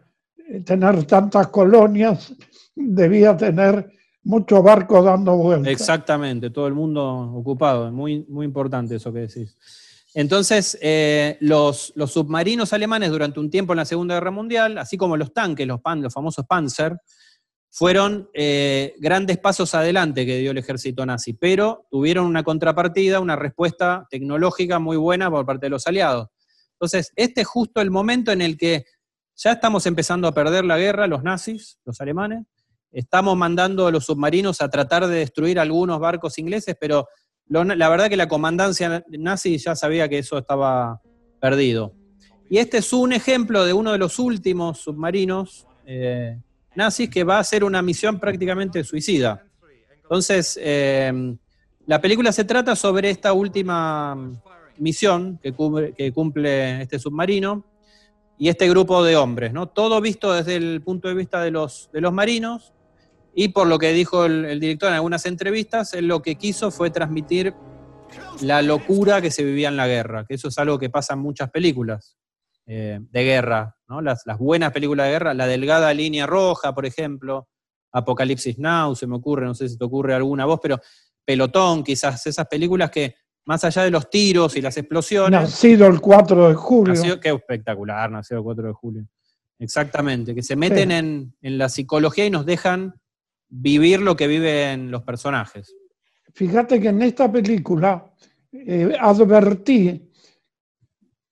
tener 0.65 1.03
tantas 1.05 1.47
colonias, 1.47 2.33
debía 2.75 3.35
tener 3.35 3.89
mucho 4.23 4.61
barco 4.61 5.01
dando 5.01 5.35
vueltas. 5.37 5.71
Exactamente, 5.71 6.49
todo 6.49 6.67
el 6.67 6.73
mundo 6.73 7.03
ocupado. 7.33 7.91
Muy, 7.91 8.25
muy 8.27 8.45
importante 8.45 8.95
eso 8.95 9.13
que 9.13 9.19
decís. 9.19 9.55
Entonces, 10.13 10.77
eh, 10.81 11.37
los, 11.41 11.91
los 11.95 12.11
submarinos 12.13 12.71
alemanes 12.73 13.11
durante 13.11 13.39
un 13.39 13.49
tiempo 13.49 13.73
en 13.73 13.77
la 13.77 13.85
Segunda 13.85 14.15
Guerra 14.15 14.31
Mundial, 14.31 14.77
así 14.77 14.97
como 14.97 15.17
los 15.17 15.33
tanques, 15.33 15.67
los, 15.67 15.81
pan, 15.81 16.01
los 16.01 16.13
famosos 16.13 16.45
Panzer, 16.45 16.97
fueron 17.69 18.29
eh, 18.33 18.95
grandes 18.99 19.37
pasos 19.37 19.75
adelante 19.75 20.25
que 20.25 20.37
dio 20.37 20.51
el 20.51 20.57
ejército 20.57 21.05
nazi, 21.05 21.33
pero 21.33 21.85
tuvieron 21.91 22.25
una 22.25 22.41
contrapartida, 22.41 23.19
una 23.19 23.35
respuesta 23.35 24.07
tecnológica 24.09 24.79
muy 24.79 24.95
buena 24.95 25.29
por 25.29 25.45
parte 25.45 25.65
de 25.65 25.71
los 25.71 25.85
aliados. 25.85 26.29
Entonces, 26.71 27.11
este 27.17 27.41
es 27.41 27.47
justo 27.47 27.81
el 27.81 27.91
momento 27.91 28.31
en 28.31 28.41
el 28.41 28.57
que 28.57 28.85
ya 29.35 29.51
estamos 29.51 29.85
empezando 29.85 30.27
a 30.27 30.33
perder 30.33 30.65
la 30.65 30.77
guerra, 30.77 31.07
los 31.07 31.23
nazis, 31.23 31.79
los 31.85 31.99
alemanes, 32.01 32.45
estamos 32.91 33.35
mandando 33.35 33.87
a 33.87 33.91
los 33.91 34.05
submarinos 34.05 34.61
a 34.61 34.69
tratar 34.69 35.07
de 35.07 35.17
destruir 35.17 35.59
algunos 35.59 35.99
barcos 35.99 36.37
ingleses, 36.37 36.75
pero 36.79 37.07
la 37.47 37.89
verdad 37.89 38.09
que 38.09 38.17
la 38.17 38.27
comandancia 38.27 39.03
nazi 39.09 39.57
ya 39.57 39.75
sabía 39.75 40.07
que 40.07 40.19
eso 40.19 40.37
estaba 40.37 41.01
perdido. 41.39 41.93
Y 42.49 42.57
este 42.59 42.77
es 42.77 42.93
un 42.93 43.11
ejemplo 43.11 43.65
de 43.65 43.73
uno 43.73 43.91
de 43.91 43.97
los 43.97 44.17
últimos 44.19 44.79
submarinos 44.79 45.67
eh, 45.85 46.39
nazis 46.75 47.09
que 47.09 47.23
va 47.23 47.37
a 47.37 47.39
hacer 47.39 47.63
una 47.63 47.81
misión 47.81 48.19
prácticamente 48.19 48.83
suicida. 48.83 49.43
Entonces, 50.03 50.57
eh, 50.61 51.35
la 51.85 51.99
película 51.99 52.31
se 52.31 52.43
trata 52.45 52.75
sobre 52.75 53.09
esta 53.09 53.33
última 53.33 54.15
misión 54.77 55.37
que 55.41 55.53
cubre- 55.53 55.93
que 55.95 56.11
cumple 56.11 56.81
este 56.81 56.97
submarino 56.99 57.63
y 58.37 58.49
este 58.49 58.69
grupo 58.69 59.03
de 59.03 59.15
hombres, 59.15 59.53
¿no? 59.53 59.67
Todo 59.67 60.01
visto 60.01 60.33
desde 60.33 60.55
el 60.55 60.81
punto 60.81 61.07
de 61.07 61.13
vista 61.13 61.41
de 61.41 61.51
los, 61.51 61.89
de 61.93 62.01
los 62.01 62.13
marinos, 62.13 62.73
y 63.33 63.49
por 63.49 63.67
lo 63.67 63.77
que 63.77 63.91
dijo 63.91 64.25
el, 64.25 64.59
director 64.59 64.89
en 64.89 64.95
algunas 64.95 65.25
entrevistas, 65.25 65.93
él 65.93 66.07
lo 66.07 66.21
que 66.21 66.35
quiso 66.35 66.71
fue 66.71 66.89
transmitir 66.89 67.53
la 68.41 68.61
locura 68.61 69.21
que 69.21 69.29
se 69.29 69.43
vivía 69.43 69.67
en 69.67 69.77
la 69.77 69.87
guerra, 69.87 70.25
que 70.25 70.35
eso 70.35 70.47
es 70.47 70.57
algo 70.57 70.79
que 70.79 70.89
pasa 70.89 71.13
en 71.13 71.19
muchas 71.19 71.51
películas 71.51 72.17
eh, 72.65 72.99
de 73.01 73.23
guerra, 73.23 73.75
¿no? 73.89 74.01
Las, 74.01 74.23
las 74.25 74.37
buenas 74.37 74.71
películas 74.71 75.07
de 75.07 75.13
guerra, 75.13 75.33
la 75.33 75.47
delgada 75.47 75.93
línea 75.93 76.25
roja, 76.25 76.73
por 76.73 76.85
ejemplo, 76.85 77.49
Apocalipsis 77.91 78.57
Now, 78.57 78.95
se 78.95 79.07
me 79.07 79.15
ocurre, 79.15 79.45
no 79.45 79.53
sé 79.53 79.67
si 79.69 79.77
te 79.77 79.83
ocurre 79.83 80.13
alguna 80.13 80.45
voz, 80.45 80.59
pero 80.61 80.79
Pelotón, 81.25 81.83
quizás 81.83 82.25
esas 82.27 82.47
películas 82.47 82.91
que 82.91 83.15
más 83.45 83.63
allá 83.63 83.83
de 83.83 83.91
los 83.91 84.09
tiros 84.09 84.55
y 84.57 84.61
las 84.61 84.75
explosiones, 84.77 85.41
Nacido 85.41 85.87
el 85.87 86.01
4 86.01 86.49
de 86.49 86.55
julio. 86.55 87.19
Qué 87.19 87.29
espectacular, 87.29 88.09
nació 88.11 88.37
el 88.37 88.43
4 88.43 88.67
de 88.67 88.73
julio. 88.73 89.07
Exactamente, 89.59 90.33
que 90.35 90.43
se 90.43 90.55
meten 90.55 90.89
Sí. 90.89 90.95
en, 90.95 91.33
en 91.41 91.57
la 91.57 91.69
psicología 91.69 92.25
y 92.25 92.29
nos 92.31 92.45
dejan 92.45 92.93
vivir 93.47 94.01
lo 94.01 94.15
que 94.15 94.27
viven 94.27 94.91
los 94.91 95.03
personajes. 95.03 95.75
Fíjate 96.33 96.81
que 96.81 96.89
en 96.89 97.01
esta 97.03 97.31
película 97.31 98.11
eh, 98.51 98.93
advertí 98.99 100.11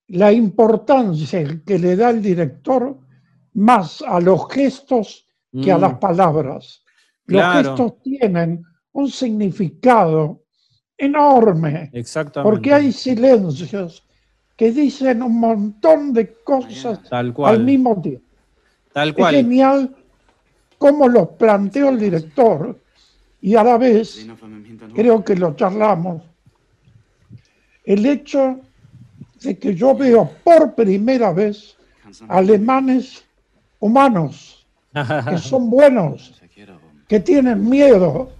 la 0.08 0.32
importancia 0.32 1.60
que 1.66 1.78
le 1.78 1.96
da 1.96 2.10
el 2.10 2.22
director 2.22 2.98
más 3.54 4.02
a 4.02 4.20
los 4.20 4.46
gestos 4.50 5.26
que 5.62 5.70
a 5.72 5.78
Mm, 5.78 5.80
las 5.80 5.94
palabras. 5.98 6.82
Los 7.26 7.40
Claro. 7.42 7.76
gestos 7.76 8.02
tienen 8.02 8.64
un 8.92 9.10
significado 9.10 10.43
enorme, 10.96 11.90
Exactamente. 11.92 12.50
porque 12.50 12.72
hay 12.72 12.92
silencios 12.92 14.04
que 14.56 14.70
dicen 14.72 15.22
un 15.22 15.38
montón 15.40 16.12
de 16.12 16.32
cosas 16.44 17.02
Tal 17.08 17.26
al 17.26 17.32
cual. 17.34 17.64
mismo 17.64 18.00
tiempo. 18.00 18.24
Tal 18.92 19.08
Es 19.10 19.14
cual. 19.16 19.34
genial 19.34 19.96
cómo 20.78 21.08
los 21.08 21.28
planteó 21.30 21.88
el 21.88 21.98
director 21.98 22.78
y 23.40 23.56
a 23.56 23.64
la 23.64 23.76
vez, 23.76 24.26
creo 24.94 25.24
que 25.24 25.34
lo 25.36 25.54
charlamos, 25.54 26.22
el 27.84 28.06
hecho 28.06 28.60
de 29.42 29.58
que 29.58 29.74
yo 29.74 29.94
veo 29.94 30.30
por 30.42 30.74
primera 30.74 31.32
vez 31.32 31.76
alemanes 32.28 33.24
humanos, 33.80 34.66
que 35.28 35.38
son 35.38 35.68
buenos, 35.68 36.40
que 37.08 37.20
tienen 37.20 37.68
miedo, 37.68 38.30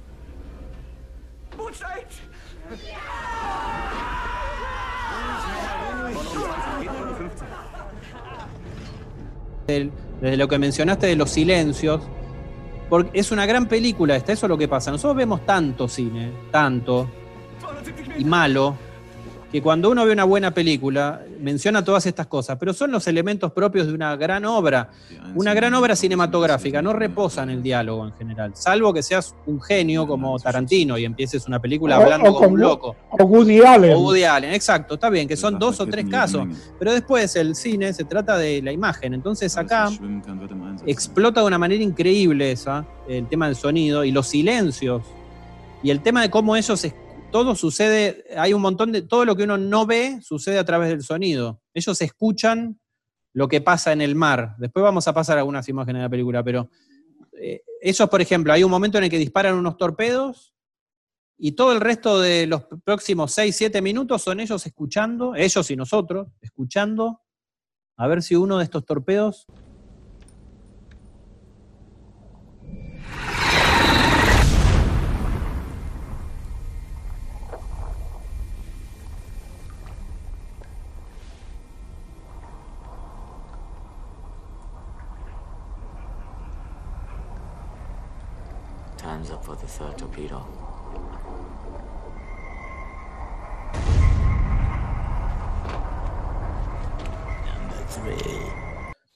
desde 9.67 10.37
lo 10.37 10.49
que 10.49 10.59
mencionaste 10.59 11.07
de 11.07 11.17
los 11.17 11.31
silencios, 11.31 12.03
porque 12.89 13.19
es 13.19 13.33
una 13.33 13.47
gran 13.47 13.67
película 13.67 14.17
esta, 14.17 14.33
eso 14.33 14.47
es 14.47 14.51
lo 14.51 14.59
que 14.59 14.69
pasa. 14.69 14.91
Nosotros 14.91 15.17
vemos 15.17 15.45
tanto 15.47 15.89
cine, 15.89 16.31
tanto, 16.51 17.09
y 18.17 18.25
malo, 18.25 18.77
que 19.55 19.63
cuando 19.63 19.89
uno 19.89 20.05
ve 20.05 20.13
una 20.13 20.25
buena 20.25 20.51
película, 20.53 21.21
menciona 21.41 21.85
todas 21.85 22.05
estas 22.07 22.27
cosas, 22.27 22.57
pero 22.59 22.73
son 22.75 22.91
los 22.91 23.07
elementos 23.07 23.53
propios 23.53 23.87
de 23.87 23.93
una 23.93 24.17
gran 24.17 24.45
obra. 24.47 24.91
Una 25.37 25.55
gran 25.55 25.73
obra 25.75 25.95
cinematográfica 25.95 26.83
no 26.83 26.93
reposa 26.93 27.45
en 27.45 27.51
el 27.51 27.63
diálogo 27.63 28.05
en 28.05 28.13
general, 28.15 28.51
salvo 28.57 28.93
que 28.93 29.01
seas 29.01 29.33
un 29.47 29.63
genio 29.63 30.09
como 30.09 30.37
Tarantino 30.41 30.99
y 30.99 31.05
empieces 31.05 31.47
una 31.47 31.61
película 31.61 31.95
hablando 32.03 32.31
o 32.31 32.35
como 32.35 32.55
un 32.55 32.61
loco. 32.61 32.97
o 33.11 33.25
Woody 33.25 33.61
Allen. 33.61 33.93
O 33.93 34.01
Woody 34.01 34.25
Allen, 34.25 34.53
exacto, 34.55 34.95
está 34.95 35.09
bien, 35.09 35.29
que 35.29 35.37
son 35.37 35.57
dos 35.57 35.79
o 35.79 35.87
tres 35.87 36.05
casos. 36.11 36.49
Pero 36.77 36.93
después 36.93 37.37
el 37.37 37.55
cine 37.55 37.93
se 37.93 38.03
trata 38.03 38.37
de 38.37 38.61
la 38.61 38.73
imagen. 38.73 39.15
Entonces 39.15 39.57
acá 39.57 39.89
explota 40.85 41.41
de 41.43 41.47
una 41.47 41.59
manera 41.59 41.81
increíble 41.81 42.51
esa, 42.51 42.85
el 43.09 43.29
tema 43.29 43.47
del 43.47 43.55
sonido 43.55 44.03
y 44.03 44.11
los 44.11 44.27
silencios. 44.27 45.03
Y 45.85 45.91
el 45.91 46.01
tema 46.01 46.23
de 46.23 46.31
cómo 46.31 46.57
ellos, 46.57 46.85
es- 46.85 46.95
todo 47.35 47.57
sucede, 47.57 48.25
hay 48.37 48.55
un 48.55 48.63
montón 48.63 48.93
de, 48.93 49.03
todo 49.03 49.25
lo 49.25 49.35
que 49.35 49.43
uno 49.43 49.59
no 49.59 49.87
ve 49.87 50.21
sucede 50.23 50.57
a 50.57 50.65
través 50.65 50.89
del 50.89 51.03
sonido. 51.03 51.61
Ellos 51.75 52.01
escuchan 52.01 52.79
lo 53.33 53.49
que 53.49 53.61
pasa 53.61 53.91
en 53.91 54.03
el 54.03 54.15
mar. 54.15 54.55
Después 54.57 54.85
vamos 54.85 55.09
a 55.09 55.13
pasar 55.13 55.37
algunas 55.37 55.69
imágenes 55.69 55.99
de 55.99 56.03
la 56.05 56.09
película, 56.09 56.45
pero 56.45 56.71
eh, 57.33 57.65
por 58.09 58.21
ejemplo, 58.21 58.53
hay 58.53 58.63
un 58.63 58.71
momento 58.71 58.99
en 58.99 59.05
el 59.05 59.11
que 59.11 59.19
disparan 59.19 59.57
unos 59.57 59.77
torpedos 59.77 60.55
y 61.37 61.57
todo 61.57 61.73
el 61.73 61.81
resto 61.81 62.21
de 62.21 62.47
los 62.47 62.67
próximos 62.85 63.33
6, 63.33 63.57
7 63.57 63.83
minutos 63.83 64.23
son 64.23 64.39
ellos 64.39 64.65
escuchando, 64.65 65.35
ellos 65.35 65.69
y 65.73 65.75
nosotros, 65.75 66.29
escuchando 66.41 67.21
a 67.97 68.07
ver 68.07 68.23
si 68.23 68.37
uno 68.37 68.59
de 68.59 68.65
estos 68.65 68.87
torpedos 68.87 69.47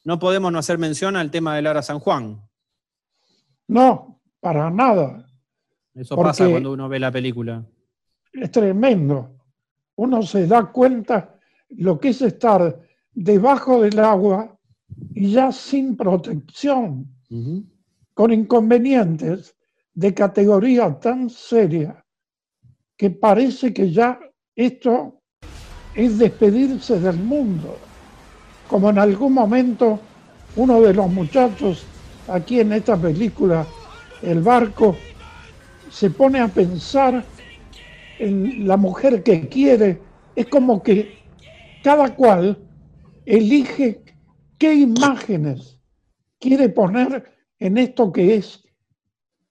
no 0.09 0.19
podemos 0.19 0.51
no 0.51 0.59
hacer 0.59 0.79
mención 0.79 1.17
al 1.17 1.31
tema 1.31 1.55
de 1.55 1.61
Lara 1.61 1.83
San 1.83 1.99
Juan. 1.99 2.41
No, 3.69 4.19
para 4.41 4.71
nada. 4.71 5.29
Eso 5.93 6.17
Porque- 6.17 6.29
pasa 6.31 6.49
cuando 6.49 6.73
uno 6.73 6.89
ve 6.89 6.99
la 6.99 7.13
película. 7.13 7.63
Es 8.33 8.51
tremendo. 8.51 9.37
Uno 9.97 10.23
se 10.23 10.47
da 10.47 10.65
cuenta 10.73 11.39
lo 11.77 12.01
que 12.01 12.09
es 12.09 12.23
estar 12.23 12.81
debajo 13.13 13.83
del 13.83 13.99
agua 13.99 14.59
y 15.13 15.31
ya 15.31 15.53
sin 15.53 15.95
protección, 15.95 17.15
con 18.15 18.33
inconvenientes 18.33 19.55
de 19.93 20.15
categoría 20.15 20.99
tan 20.99 21.29
seria 21.29 22.03
que 22.97 23.11
parece 23.11 23.75
que 23.75 23.93
ya 23.93 24.19
esto 24.57 25.21
es 25.95 26.17
despedirse 26.19 26.99
del 26.99 27.19
mundo. 27.19 27.77
Como 28.69 28.91
en 28.91 28.99
algún 28.99 29.33
momento 29.33 29.99
uno 30.57 30.81
de 30.81 30.95
los 30.95 31.11
muchachos 31.11 31.85
aquí 32.29 32.61
en 32.61 32.73
esta 32.73 32.97
película, 32.97 33.67
El 34.23 34.43
barco, 34.43 34.97
se 35.91 36.11
pone 36.11 36.41
a 36.41 36.49
pensar 36.49 37.25
en 38.19 38.67
la 38.67 38.77
mujer 38.77 39.23
que 39.23 39.49
quiere. 39.49 40.01
Es 40.35 40.47
como 40.47 40.83
que 40.83 41.19
cada 41.83 42.15
cual 42.15 42.59
elige 43.25 44.03
qué 44.59 44.75
imágenes 44.75 45.79
quiere 46.41 46.69
poner 46.69 47.25
en 47.59 47.79
esto 47.79 48.13
que 48.13 48.37
es 48.37 48.65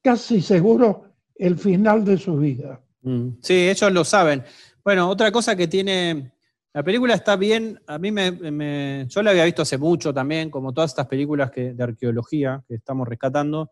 casi 0.02 0.42
seguro 0.42 1.06
el 1.36 1.58
final 1.58 2.04
de 2.04 2.18
su 2.18 2.38
vida. 2.38 2.82
Mm. 3.02 3.30
Sí, 3.42 3.70
ellos 3.70 3.92
lo 3.92 4.04
saben. 4.04 4.44
Bueno, 4.84 5.10
otra 5.10 5.32
cosa 5.32 5.56
que 5.56 5.68
tiene. 5.68 6.32
La 6.74 6.84
película 6.84 7.14
está 7.16 7.36
bien. 7.36 7.80
A 7.88 7.98
mí 7.98 8.12
me, 8.12 9.06
Yo 9.08 9.24
la 9.24 9.32
había 9.32 9.46
visto 9.46 9.64
hace 9.64 9.78
mucho 9.78 10.14
también, 10.14 10.50
como 10.50 10.74
todas 10.74 10.92
estas 10.92 11.08
películas 11.08 11.52
que, 11.52 11.74
de 11.74 11.84
arqueología 11.84 12.64
que 12.68 12.76
estamos 12.76 13.08
rescatando. 13.08 13.72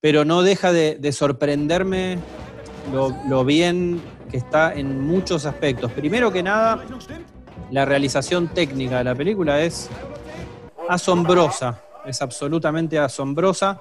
Pero 0.00 0.24
no 0.24 0.42
deja 0.42 0.72
de, 0.72 0.96
de 0.96 1.12
sorprenderme 1.12 2.18
lo, 2.92 3.16
lo 3.28 3.44
bien 3.44 4.00
que 4.30 4.36
está 4.36 4.74
en 4.74 5.00
muchos 5.06 5.46
aspectos. 5.46 5.92
Primero 5.92 6.32
que 6.32 6.42
nada, 6.42 6.84
la 7.70 7.84
realización 7.84 8.48
técnica 8.48 8.98
de 8.98 9.04
la 9.04 9.14
película 9.14 9.60
es 9.62 9.88
asombrosa. 10.88 11.80
Es 12.04 12.20
absolutamente 12.20 12.98
asombrosa. 12.98 13.80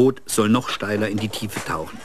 Boot 0.00 0.22
soll 0.24 0.48
noch 0.48 0.70
steiler 0.70 1.10
in 1.10 1.18
die 1.18 1.28
Tiefe 1.28 1.60
tauchen. 1.60 1.98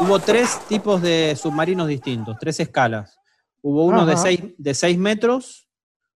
Hubo 0.00 0.18
tres 0.18 0.60
tipos 0.66 1.02
de 1.02 1.36
submarinos 1.36 1.88
distintos, 1.88 2.38
tres 2.40 2.58
escalas. 2.60 3.18
Hubo 3.60 3.84
uno 3.84 4.06
de. 4.06 4.16
6 4.16 4.54
de 4.56 4.72
seis 4.72 4.96
metros, 4.96 5.68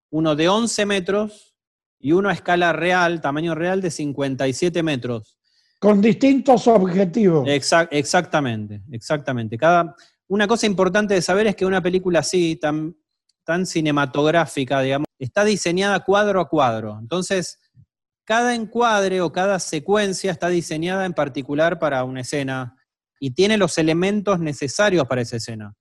uno 0.09 0.35
de 0.35 0.49
11 0.49 0.87
metros 0.87 1.55
y 2.01 2.13
uno 2.13 2.31
a 2.31 2.33
escala 2.33 2.73
real, 2.73 3.21
tamaño 3.21 3.55
real, 3.55 3.83
de 3.83 3.91
57 3.91 4.83
metros. 4.83 5.37
Con 5.79 6.01
distintos 6.01 6.67
objetivos. 6.67 7.47
Exac- 7.47 7.89
exactamente, 7.91 8.81
exactamente. 8.91 9.59
Cada, 9.59 9.95
una 10.29 10.49
cosa 10.49 10.65
importante 10.65 11.13
de 11.13 11.21
saber 11.21 11.49
es 11.49 11.57
que 11.57 11.67
una 11.67 11.83
película 11.83 12.21
así, 12.21 12.57
tan, 12.57 12.97
tan 13.47 13.65
cinematográfica, 13.65 14.81
digamos, 14.81 15.07
está 15.19 15.45
diseñada 15.45 16.01
cuadro 16.01 16.41
a 16.41 16.49
cuadro. 16.49 16.99
Entonces, 17.01 17.61
cada 18.25 18.55
encuadre 18.57 19.21
o 19.21 19.33
cada 19.33 19.61
secuencia 19.61 20.33
está 20.33 20.49
diseñada 20.49 21.07
en 21.07 21.15
particular 21.15 21.79
para 21.79 22.03
una 22.03 22.23
escena 22.23 22.77
y 23.21 23.31
tiene 23.31 23.57
los 23.57 23.79
elementos 23.79 24.41
necesarios 24.41 25.07
para 25.07 25.23
esa 25.23 25.37
escena. 25.37 25.75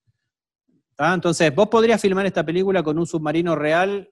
Entonces, 0.97 1.53
¿vos 1.53 1.67
podrías 1.67 1.99
filmar 1.99 2.25
esta 2.27 2.45
película 2.45 2.83
con 2.83 2.97
un 2.99 3.07
submarino 3.07 3.55
real? 3.55 4.09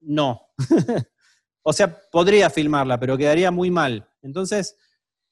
No. 0.00 0.48
o 1.62 1.72
sea, 1.72 2.00
podría 2.10 2.48
filmarla, 2.48 2.98
pero 2.98 3.18
quedaría 3.18 3.50
muy 3.50 3.70
mal. 3.70 4.08
Entonces, 4.22 4.76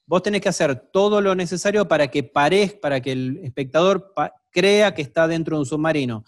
vos 0.06 0.22
tenés 0.22 0.42
que 0.42 0.50
hacer 0.50 0.90
todo 0.92 1.22
lo 1.22 1.34
necesario 1.34 1.88
para 1.88 2.08
que 2.08 2.22
parezca, 2.22 2.80
para 2.82 3.00
que 3.00 3.12
el 3.12 3.40
espectador 3.42 4.12
crea 4.50 4.94
que 4.94 5.02
está 5.02 5.26
dentro 5.26 5.56
de 5.56 5.60
un 5.60 5.66
submarino. 5.66 6.24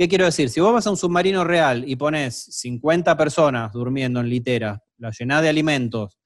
¿Qué 0.00 0.08
quiero 0.08 0.24
decir? 0.24 0.48
Si 0.48 0.60
vos 0.60 0.72
vas 0.72 0.86
a 0.86 0.90
un 0.90 0.96
submarino 0.96 1.44
real 1.44 1.84
y 1.86 1.94
pones 1.94 2.34
50 2.34 3.18
personas 3.18 3.70
durmiendo 3.70 4.20
en 4.20 4.30
litera, 4.30 4.82
la 4.96 5.10
llenás 5.10 5.42
de 5.42 5.50
alimentos, 5.50 6.18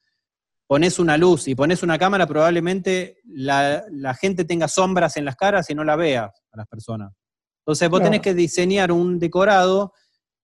pones 0.69 1.01
una 1.01 1.17
luz 1.17 1.49
y 1.49 1.57
pones 1.57 1.83
una 1.83 1.99
cámara, 1.99 2.25
probablemente 2.25 3.17
la, 3.25 3.83
la 3.91 4.15
gente 4.15 4.45
tenga 4.45 4.69
sombras 4.69 5.17
en 5.17 5.25
las 5.25 5.35
caras 5.35 5.69
y 5.71 5.75
no 5.75 5.83
la 5.83 5.97
vea 5.97 6.27
a 6.53 6.57
las 6.57 6.69
personas. 6.69 7.13
Entonces 7.63 7.89
vos 7.89 7.99
Claro. 7.99 8.13
tenés 8.13 8.23
que 8.23 8.35
diseñar 8.35 8.93
un 8.93 9.19
decorado 9.19 9.93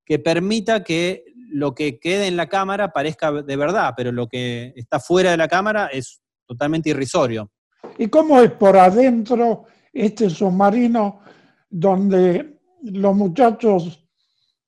que 0.05 0.19
permita 0.19 0.83
que 0.83 1.23
lo 1.53 1.73
que 1.73 2.01
quede 2.01 2.27
en 2.27 2.37
la 2.37 2.49
cámara 2.49 2.93
parezca 2.93 3.31
de 3.31 3.57
verdad, 3.57 3.95
pero 3.97 4.11
lo 4.11 4.27
que 4.27 4.73
está 4.75 4.99
fuera 4.99 5.31
de 5.31 5.37
la 5.37 5.47
cámara 5.47 5.87
es 5.87 6.21
totalmente 6.49 6.90
irrisorio. 6.90 7.49
¿Y 7.97 8.09
cómo 8.09 8.40
es 8.40 8.51
por 8.51 8.77
adentro 8.77 9.66
este 9.93 10.29
submarino 10.29 11.21
donde 11.69 12.59
los 12.83 13.14
muchachos, 13.14 14.05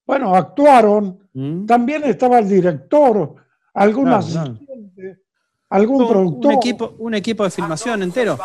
bueno, 0.07 0.35
actuaron? 0.35 1.29
¿Mm? 1.33 1.66
También 1.66 2.05
estaba 2.05 2.38
el 2.38 2.48
director, 2.48 3.37
algún 3.75 4.05
Claro, 4.05 4.27
claro. 4.27 4.51
asistente, 4.53 5.22
algún 5.70 6.03
Un, 6.03 6.09
productor. 6.09 6.46
un 6.53 6.59
equipo, 6.59 6.94
un 6.98 7.14
equipo 7.14 7.44
de 7.44 7.51
filmación 7.51 8.03
entero. 8.03 8.38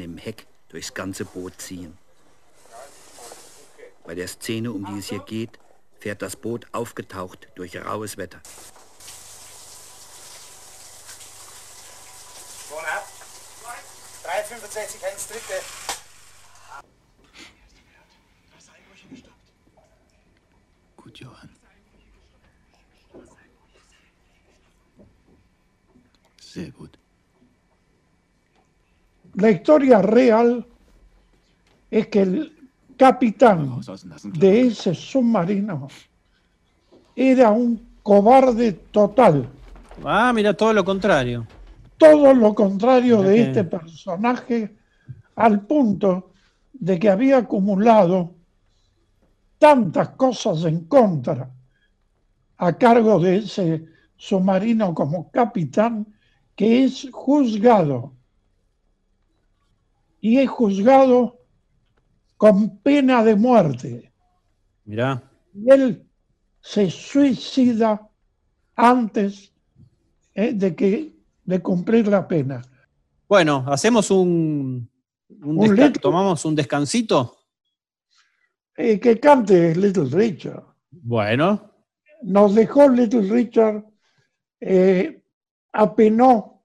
im 0.00 0.16
Heck 0.18 0.46
durchs 0.68 0.94
ganze 0.94 1.24
Boot 1.24 1.60
ziehen. 1.60 1.96
Bei 4.06 4.14
der 4.14 4.28
Szene, 4.28 4.70
um 4.72 4.84
die 4.84 4.98
es 4.98 5.08
hier 5.08 5.20
geht, 5.20 5.58
fährt 5.98 6.20
das 6.20 6.36
Boot 6.36 6.66
aufgetaucht 6.72 7.48
durch 7.54 7.76
raues 7.76 8.16
Wetter. 8.16 8.40
365, 14.74 15.04
eins 15.06 15.28
dritte. 15.28 15.58
Gut, 20.96 21.20
Johann. 21.20 21.50
Sehr 26.40 26.72
gut. 26.72 26.98
La 29.34 29.50
historia 29.50 30.02
real 30.02 30.66
es 31.90 32.08
que 32.08 32.22
el 32.22 32.70
capitán 32.96 33.80
de 34.24 34.60
ese 34.62 34.94
submarino 34.94 35.88
era 37.14 37.50
un 37.50 38.00
cobarde 38.02 38.72
total. 38.72 39.48
Ah, 40.04 40.32
mira, 40.32 40.52
todo 40.54 40.72
lo 40.72 40.84
contrario. 40.84 41.46
Todo 41.96 42.34
lo 42.34 42.54
contrario 42.54 43.22
de 43.22 43.42
este 43.42 43.64
personaje, 43.64 44.76
al 45.36 45.66
punto 45.66 46.32
de 46.72 46.98
que 46.98 47.08
había 47.08 47.38
acumulado 47.38 48.34
tantas 49.58 50.10
cosas 50.10 50.64
en 50.64 50.84
contra 50.84 51.50
a 52.56 52.76
cargo 52.76 53.18
de 53.18 53.38
ese 53.38 53.86
submarino 54.16 54.94
como 54.94 55.30
capitán 55.30 56.06
que 56.54 56.84
es 56.84 57.08
juzgado. 57.10 58.12
Y 60.20 60.38
es 60.38 60.48
juzgado 60.48 61.40
con 62.36 62.78
pena 62.78 63.22
de 63.22 63.36
muerte. 63.36 64.12
Mirá. 64.84 65.22
Y 65.54 65.70
él 65.70 66.06
se 66.60 66.90
suicida 66.90 68.08
antes 68.74 69.52
eh, 70.34 70.52
de, 70.54 70.74
que, 70.74 71.13
de 71.44 71.60
cumplir 71.60 72.08
la 72.08 72.26
pena. 72.26 72.62
Bueno, 73.28 73.64
hacemos 73.68 74.10
un, 74.10 74.88
un 75.42 75.92
tomamos 76.00 76.44
un 76.44 76.54
descansito. 76.54 77.36
Eh, 78.76 78.98
que 78.98 79.20
cante 79.20 79.74
Little 79.74 80.08
Richard. 80.10 80.64
Bueno, 80.90 81.70
Nos 82.22 82.54
dejó 82.54 82.88
Little 82.88 83.28
Richard, 83.30 83.84
eh, 84.60 85.22
apenó 85.72 86.64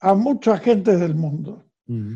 a 0.00 0.14
mucha 0.14 0.58
gente 0.58 0.96
del 0.96 1.14
mundo. 1.14 1.64
mm, 1.86 2.14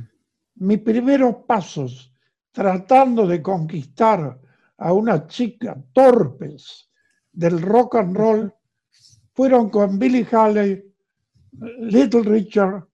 Mis 0.56 0.78
primeros 0.80 1.36
pasos 1.46 2.12
tratando 2.52 3.26
de 3.26 3.40
conquistar 3.42 4.38
a 4.78 4.92
una 4.92 5.26
chica 5.26 5.76
torpes 5.92 6.88
del 7.32 7.60
rock 7.62 7.96
and 7.96 8.16
roll 8.16 8.54
fueron 9.34 9.70
con 9.70 9.98
Billy 9.98 10.26
Haley, 10.30 10.89
Little 11.52 12.22
Richard 12.22 12.86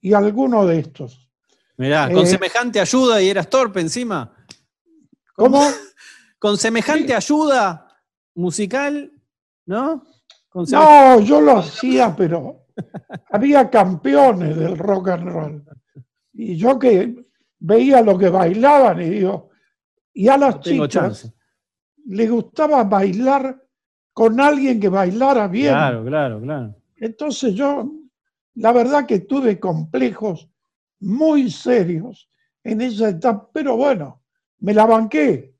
y 0.00 0.12
alguno 0.12 0.66
de 0.66 0.80
estos. 0.80 1.28
mirá, 1.76 2.10
con 2.10 2.24
Eh, 2.24 2.26
semejante 2.26 2.80
ayuda 2.80 3.22
y 3.22 3.28
eras 3.28 3.48
torpe 3.48 3.80
encima. 3.80 4.34
¿Cómo? 5.34 5.62
Con 6.38 6.56
semejante 6.56 7.14
ayuda 7.14 7.86
musical, 8.34 9.12
¿no? 9.66 10.04
Con 10.48 10.64
No, 10.70 11.20
yo 11.20 11.40
lo 11.40 11.58
hacía, 11.58 12.16
pero 12.16 12.66
había 13.30 13.68
campeones 13.68 14.56
del 14.56 14.78
rock 14.78 15.08
and 15.08 15.28
roll. 15.28 15.64
Y 16.32 16.56
yo 16.56 16.78
que 16.78 17.14
veía 17.58 18.00
lo 18.00 18.16
que 18.16 18.30
bailaban 18.30 19.02
y 19.02 19.10
digo, 19.10 19.50
y 20.14 20.28
a 20.28 20.38
las 20.38 20.56
no 20.56 20.60
chicas 20.62 21.30
les 22.06 22.30
gustaba 22.30 22.84
bailar 22.84 23.62
con 24.12 24.40
alguien 24.40 24.80
que 24.80 24.88
bailara 24.88 25.46
bien. 25.46 25.72
Claro, 25.72 26.04
claro, 26.04 26.40
claro. 26.40 26.74
Entonces 27.00 27.54
yo, 27.54 27.90
la 28.54 28.72
verdad 28.72 29.06
que 29.06 29.20
tuve 29.20 29.58
complejos 29.58 30.48
muy 31.00 31.50
serios 31.50 32.28
en 32.62 32.82
esa 32.82 33.08
etapa, 33.08 33.50
pero 33.52 33.76
bueno, 33.76 34.22
me 34.58 34.74
la 34.74 34.86
banqué. 34.86 35.54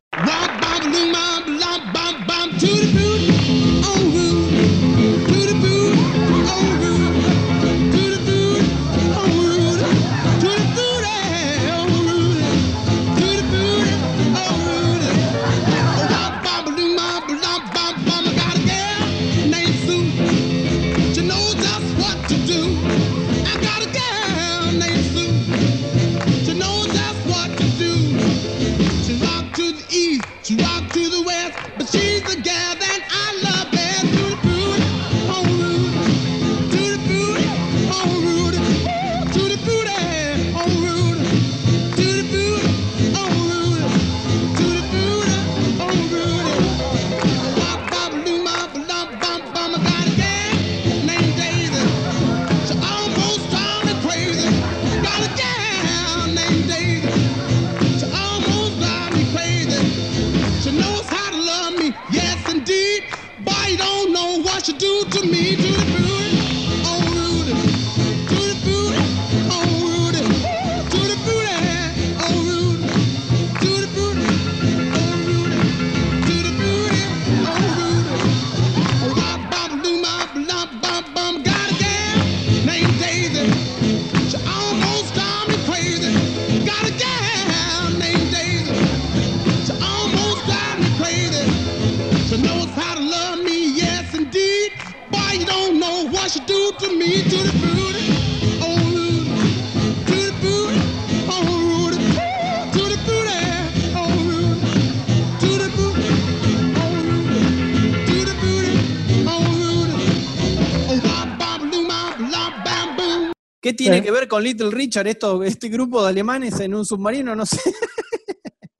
Tiene 113.84 114.02
que 114.02 114.10
ver 114.10 114.28
con 114.28 114.42
Little 114.42 114.70
Richard 114.70 115.06
esto, 115.06 115.42
este 115.42 115.68
grupo 115.68 116.02
de 116.02 116.10
alemanes 116.10 116.58
en 116.60 116.74
un 116.74 116.84
submarino? 116.84 117.34
No 117.34 117.46
sé. 117.46 117.58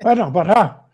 Bueno, 0.02 0.32
pará. 0.32 0.88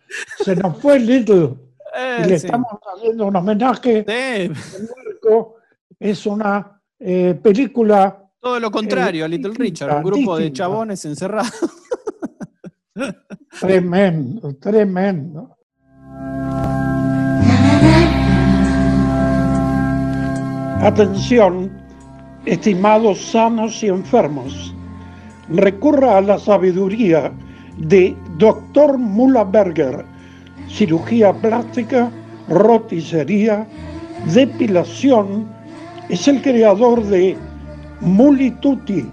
Se 0.45 0.57
nos 0.57 0.83
fue 0.83 0.99
Little 0.99 1.55
Eh, 1.97 2.23
y 2.25 2.29
le 2.29 2.39
sí. 2.39 2.47
estamos 2.47 2.69
haciendo 2.95 3.27
un 3.27 3.37
homenaje. 3.37 4.05
Sí, 4.07 4.13
El 4.13 4.53
Narco 4.53 5.57
es 5.99 6.27
una 6.27 6.83
eh, 6.99 7.39
película 7.43 8.23
todo 8.39 8.61
lo 8.61 8.71
contrario 8.71 9.25
a 9.25 9.29
Little 9.29 9.55
Richard, 9.55 9.97
un 9.97 10.03
grupo 10.05 10.37
de 10.37 10.53
chabones 10.53 11.05
encerrados. 11.05 11.53
tremendo, 13.61 14.55
tremendo. 14.57 15.57
Atención, 20.81 21.76
estimados 22.47 23.21
sanos 23.21 23.83
y 23.83 23.89
enfermos. 23.89 24.73
Recurra 25.49 26.19
a 26.19 26.21
la 26.21 26.39
sabiduría 26.39 27.33
de 27.77 28.17
Dr. 28.39 28.99
Berger, 29.51 30.05
cirugía 30.69 31.33
plástica, 31.33 32.11
roticería, 32.49 33.67
depilación. 34.33 35.47
Es 36.09 36.27
el 36.29 36.41
creador 36.41 37.05
de 37.05 37.37
Mulituti, 38.01 39.11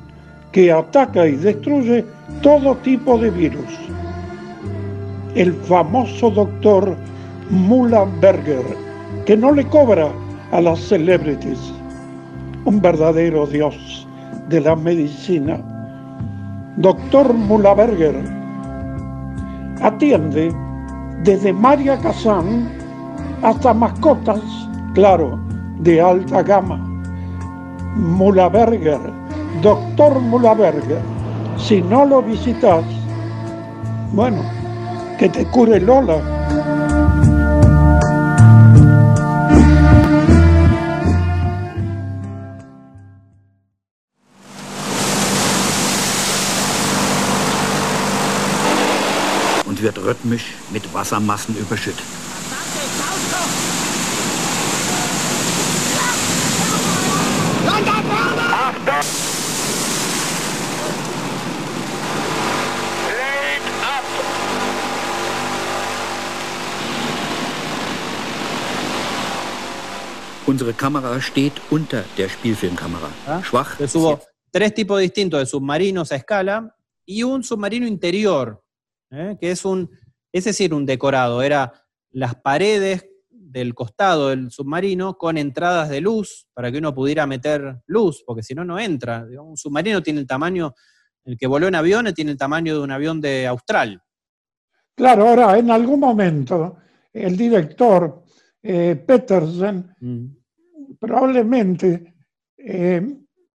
que 0.52 0.72
ataca 0.72 1.28
y 1.28 1.36
destruye 1.36 2.06
todo 2.42 2.76
tipo 2.78 3.18
de 3.18 3.32
virus. 3.32 3.80
El 5.36 5.54
famoso 5.54 6.30
doctor 6.30 6.96
Berger, 8.22 8.64
que 9.26 9.36
no 9.36 9.52
le 9.52 9.66
cobra 9.68 10.10
a 10.52 10.62
las 10.62 10.80
celebrities, 10.80 11.74
un 12.66 12.82
verdadero 12.82 13.46
dios 13.46 14.08
de 14.50 14.62
la 14.62 14.76
medicina. 14.76 15.60
Doctor 16.78 17.34
Berger 17.34 18.16
atiende 19.82 20.54
desde 21.24 21.54
María 21.54 21.98
Kazán 21.98 22.70
hasta 23.42 23.74
mascotas, 23.74 24.42
claro, 24.94 25.40
de 25.80 26.02
alta 26.02 26.42
gama. 26.42 26.80
Berger, 27.96 29.00
doctor 29.62 30.20
Berger, 30.22 31.00
si 31.58 31.82
no 31.82 32.06
lo 32.06 32.22
visitas, 32.22 32.84
bueno, 34.14 34.42
que 35.20 35.30
te 35.30 35.46
cure 35.46 35.80
Lola. 35.80 36.18
Rhythmisch 50.24 50.54
mit 50.72 50.94
Wassermassen 50.94 51.56
überschüttet. 51.58 52.04
Unsere 70.46 70.74
Kamera 70.74 71.20
steht 71.22 71.54
unter 71.72 72.04
der 72.18 72.30
Spielfilmkamera. 72.30 73.10
Ah, 73.26 73.42
Schwach. 73.42 73.72
Entonces 73.72 73.96
hubo 73.96 74.20
tres 74.52 74.74
tipos 74.74 75.00
distintos 75.00 75.40
de 75.40 75.46
submarinos 75.46 76.12
a 76.12 76.16
escala 76.16 76.76
y 77.06 77.24
un 77.24 77.44
submarino 77.44 77.88
interior, 77.88 78.62
¿eh? 79.10 79.36
que 79.40 79.52
es 79.52 79.66
un, 79.66 79.90
es 80.34 80.44
decir, 80.44 80.74
un 80.74 80.86
decorado. 80.86 81.42
Era 81.42 81.72
las 82.12 82.36
paredes 82.36 83.08
del 83.30 83.76
costado 83.76 84.30
del 84.30 84.50
submarino 84.52 85.18
con 85.18 85.38
entradas 85.38 85.88
de 85.90 86.02
luz 86.02 86.48
para 86.54 86.72
que 86.72 86.80
uno 86.80 86.94
pudiera 86.94 87.28
meter 87.28 87.82
luz, 87.86 88.24
porque 88.26 88.42
si 88.42 88.56
no, 88.56 88.66
no 88.66 88.80
entra. 88.80 89.26
Un 89.40 89.56
submarino 89.56 90.02
tiene 90.02 90.20
el 90.20 90.28
tamaño, 90.28 90.74
el 91.24 91.38
que 91.38 91.48
voló 91.48 91.68
en 91.68 91.76
aviones 91.76 92.16
tiene 92.16 92.32
el 92.32 92.38
tamaño 92.38 92.74
de 92.74 92.82
un 92.82 92.92
avión 92.92 93.22
de 93.22 93.46
Austral. 93.48 94.02
Claro, 94.96 95.28
ahora 95.28 95.58
en 95.58 95.70
algún 95.70 96.00
momento 96.00 96.78
el 97.14 97.38
director 97.38 98.24
eh, 98.62 98.96
Petersen 98.96 99.96
probablemente 101.00 102.16
eh, 102.58 103.08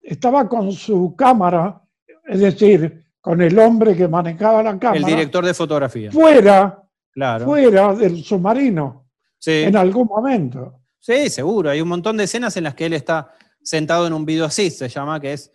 estaba 0.03 0.49
con 0.49 0.73
su 0.73 1.15
cámara, 1.17 1.83
es 2.25 2.41
decir, 2.41 3.06
con 3.27 3.43
el 3.43 3.59
hombre 3.59 3.97
que 3.97 4.07
manejaba 4.07 4.63
la 4.63 4.79
cámara, 4.79 5.01
El 5.01 5.05
director 5.05 5.45
de 5.45 5.53
fotografía. 5.53 6.13
fuera, 6.13 6.81
Claro. 7.11 7.45
fuera 7.47 7.93
del 7.93 8.23
submarino 8.23 9.09
Sí. 9.37 9.65
en 9.65 9.75
algún 9.77 10.07
momento. 10.07 10.79
Sí, 11.01 11.29
seguro. 11.29 11.71
Hay 11.71 11.81
un 11.81 11.89
montón 11.89 12.17
de 12.17 12.23
escenas 12.23 12.57
en 12.57 12.63
las 12.63 12.77
que 12.77 12.87
él 12.87 12.93
está 12.93 13.33
sentado 13.61 14.07
en 14.07 14.13
un 14.13 14.25
video 14.25 14.45
así, 14.45 14.71
se 14.71 14.89
llama, 14.89 15.19
que 15.19 15.33
es 15.33 15.51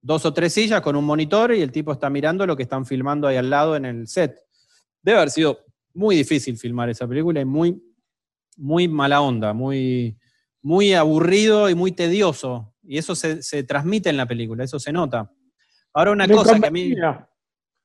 dos 0.00 0.24
o 0.24 0.32
tres 0.32 0.52
sillas 0.52 0.80
con 0.82 0.94
un 0.94 1.04
monitor 1.04 1.52
y 1.52 1.62
el 1.62 1.72
tipo 1.72 1.90
está 1.90 2.08
mirando 2.08 2.46
lo 2.46 2.56
que 2.56 2.62
están 2.62 2.86
filmando 2.86 3.26
ahí 3.26 3.36
al 3.36 3.50
lado 3.50 3.74
en 3.74 3.86
el 3.86 4.06
set. 4.06 4.38
Debe 5.02 5.18
haber 5.18 5.30
sido 5.30 5.58
muy 5.94 6.14
difícil 6.14 6.56
filmar 6.56 6.90
esa 6.90 7.08
película 7.08 7.40
y 7.40 7.44
muy, 7.44 7.82
muy 8.56 8.86
mala 8.86 9.20
onda, 9.20 9.52
muy, 9.52 10.16
muy 10.62 10.94
aburrido 10.94 11.68
y 11.70 11.74
muy 11.74 11.90
tedioso. 11.90 12.72
Y 12.84 12.98
eso 12.98 13.16
se, 13.16 13.42
se 13.42 13.64
transmite 13.64 14.10
en 14.10 14.16
la 14.16 14.26
película, 14.26 14.62
eso 14.62 14.78
se 14.78 14.92
nota. 14.92 15.28
Ahora 15.96 16.10
una 16.12 16.26
le, 16.26 16.34
cosa 16.34 16.60
que 16.60 16.66
a 16.66 16.70
mí... 16.70 16.94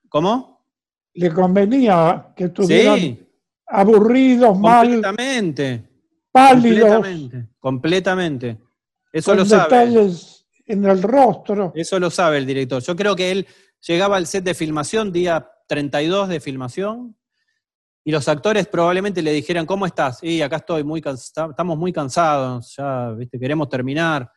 ¿Cómo? 0.10 0.66
le 1.14 1.34
convenía 1.34 2.34
que 2.36 2.46
estuvieran 2.46 3.00
Sí, 3.00 3.28
aburridos, 3.68 4.60
mal, 4.60 4.88
completamente. 4.88 5.84
pálidos, 6.32 6.90
Completamente. 6.90 7.48
Completamente. 7.60 8.58
Eso 9.14 9.32
con 9.32 9.38
lo 9.40 9.46
sabe. 9.46 9.64
detalles 9.64 10.46
en 10.66 10.86
el 10.86 11.02
rostro. 11.02 11.72
Eso 11.74 12.00
lo 12.00 12.10
sabe 12.10 12.38
el 12.38 12.46
director. 12.46 12.82
Yo 12.82 12.96
creo 12.98 13.16
que 13.16 13.32
él 13.32 13.48
llegaba 13.88 14.18
al 14.18 14.28
set 14.28 14.44
de 14.44 14.54
filmación, 14.56 15.14
día 15.14 15.50
32 15.68 16.28
de 16.28 16.40
filmación, 16.42 17.16
y 18.04 18.12
los 18.12 18.28
actores 18.28 18.68
probablemente 18.68 19.22
le 19.22 19.32
dijeran, 19.32 19.66
¿cómo 19.66 19.86
estás? 19.86 20.22
Y 20.22 20.42
acá 20.42 20.58
estoy, 20.58 20.84
muy 20.84 21.02
estamos 21.02 21.78
muy 21.78 21.94
cansados, 21.94 22.76
ya, 22.76 23.12
viste, 23.12 23.40
queremos 23.40 23.70
terminar. 23.70 24.30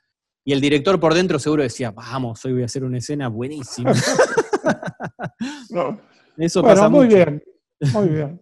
Y 0.45 0.53
el 0.53 0.61
director 0.61 1.01
por 1.01 1.15
dentro 1.15 1.39
seguro 1.39 1.63
decía, 1.63 1.91
vamos, 1.91 2.45
hoy 2.45 2.53
voy 2.53 2.63
a 2.63 2.67
hacer 2.67 2.85
una 2.85 2.99
escena 2.99 3.29
buenísima. 3.29 3.93
No. 5.71 6.01
Eso 6.39 6.63
Bueno, 6.63 6.75
pasa 6.77 6.89
muy 6.89 7.05
mucho. 7.07 7.17
bien, 7.17 7.43
muy 7.93 8.09
bien. 8.09 8.41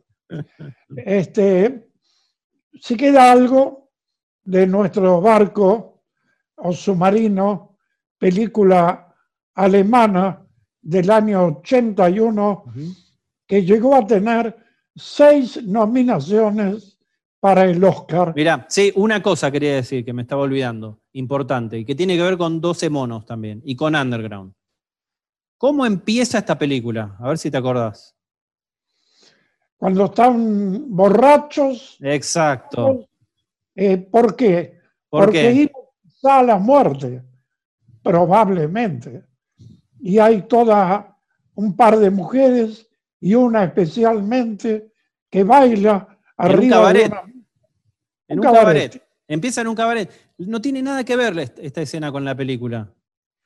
Este, 0.96 1.90
si 2.80 2.96
queda 2.96 3.32
algo 3.32 3.90
de 4.44 4.66
nuestro 4.66 5.20
barco 5.20 6.04
o 6.56 6.72
submarino, 6.72 7.76
película 8.18 9.12
alemana 9.54 10.46
del 10.80 11.10
año 11.10 11.44
81, 11.58 12.64
que 13.46 13.64
llegó 13.64 13.96
a 13.96 14.06
tener 14.06 14.56
seis 14.94 15.60
nominaciones 15.64 16.91
para 17.42 17.64
el 17.64 17.82
Oscar. 17.82 18.32
Mirá, 18.36 18.66
sí, 18.68 18.92
una 18.94 19.20
cosa 19.20 19.50
quería 19.50 19.74
decir 19.74 20.04
que 20.04 20.12
me 20.12 20.22
estaba 20.22 20.42
olvidando, 20.42 21.00
importante, 21.14 21.76
y 21.76 21.84
que 21.84 21.96
tiene 21.96 22.16
que 22.16 22.22
ver 22.22 22.38
con 22.38 22.60
12 22.60 22.88
monos 22.88 23.26
también, 23.26 23.60
y 23.64 23.74
con 23.74 23.96
Underground. 23.96 24.52
¿Cómo 25.58 25.84
empieza 25.84 26.38
esta 26.38 26.56
película? 26.56 27.16
A 27.18 27.26
ver 27.26 27.38
si 27.38 27.50
te 27.50 27.56
acordás. 27.56 28.14
Cuando 29.76 30.04
están 30.04 30.94
borrachos, 30.94 31.98
Exacto. 32.00 33.08
eh, 33.74 33.96
¿por 33.98 34.36
qué? 34.36 34.78
¿Por 35.08 35.24
Porque 35.24 35.42
qué? 35.42 35.52
iba 36.22 36.38
a 36.38 36.42
la 36.44 36.58
muerte, 36.58 37.24
probablemente. 38.04 39.24
Y 39.98 40.20
hay 40.20 40.42
toda 40.42 41.18
un 41.56 41.74
par 41.74 41.98
de 41.98 42.08
mujeres 42.08 42.88
y 43.20 43.34
una 43.34 43.64
especialmente 43.64 44.92
que 45.28 45.42
baila 45.42 46.06
arriba 46.36 46.92
de 46.92 47.06
una- 47.06 47.22
En 48.32 48.40
un 48.40 48.46
un 48.46 48.52
cabaret. 48.52 48.90
cabaret. 48.92 49.02
Empieza 49.28 49.60
en 49.60 49.68
un 49.68 49.74
cabaret. 49.74 50.10
No 50.38 50.60
tiene 50.60 50.82
nada 50.82 51.04
que 51.04 51.16
ver 51.16 51.38
est- 51.38 51.58
esta 51.60 51.80
escena 51.82 52.10
con 52.12 52.24
la 52.24 52.34
película. 52.34 52.88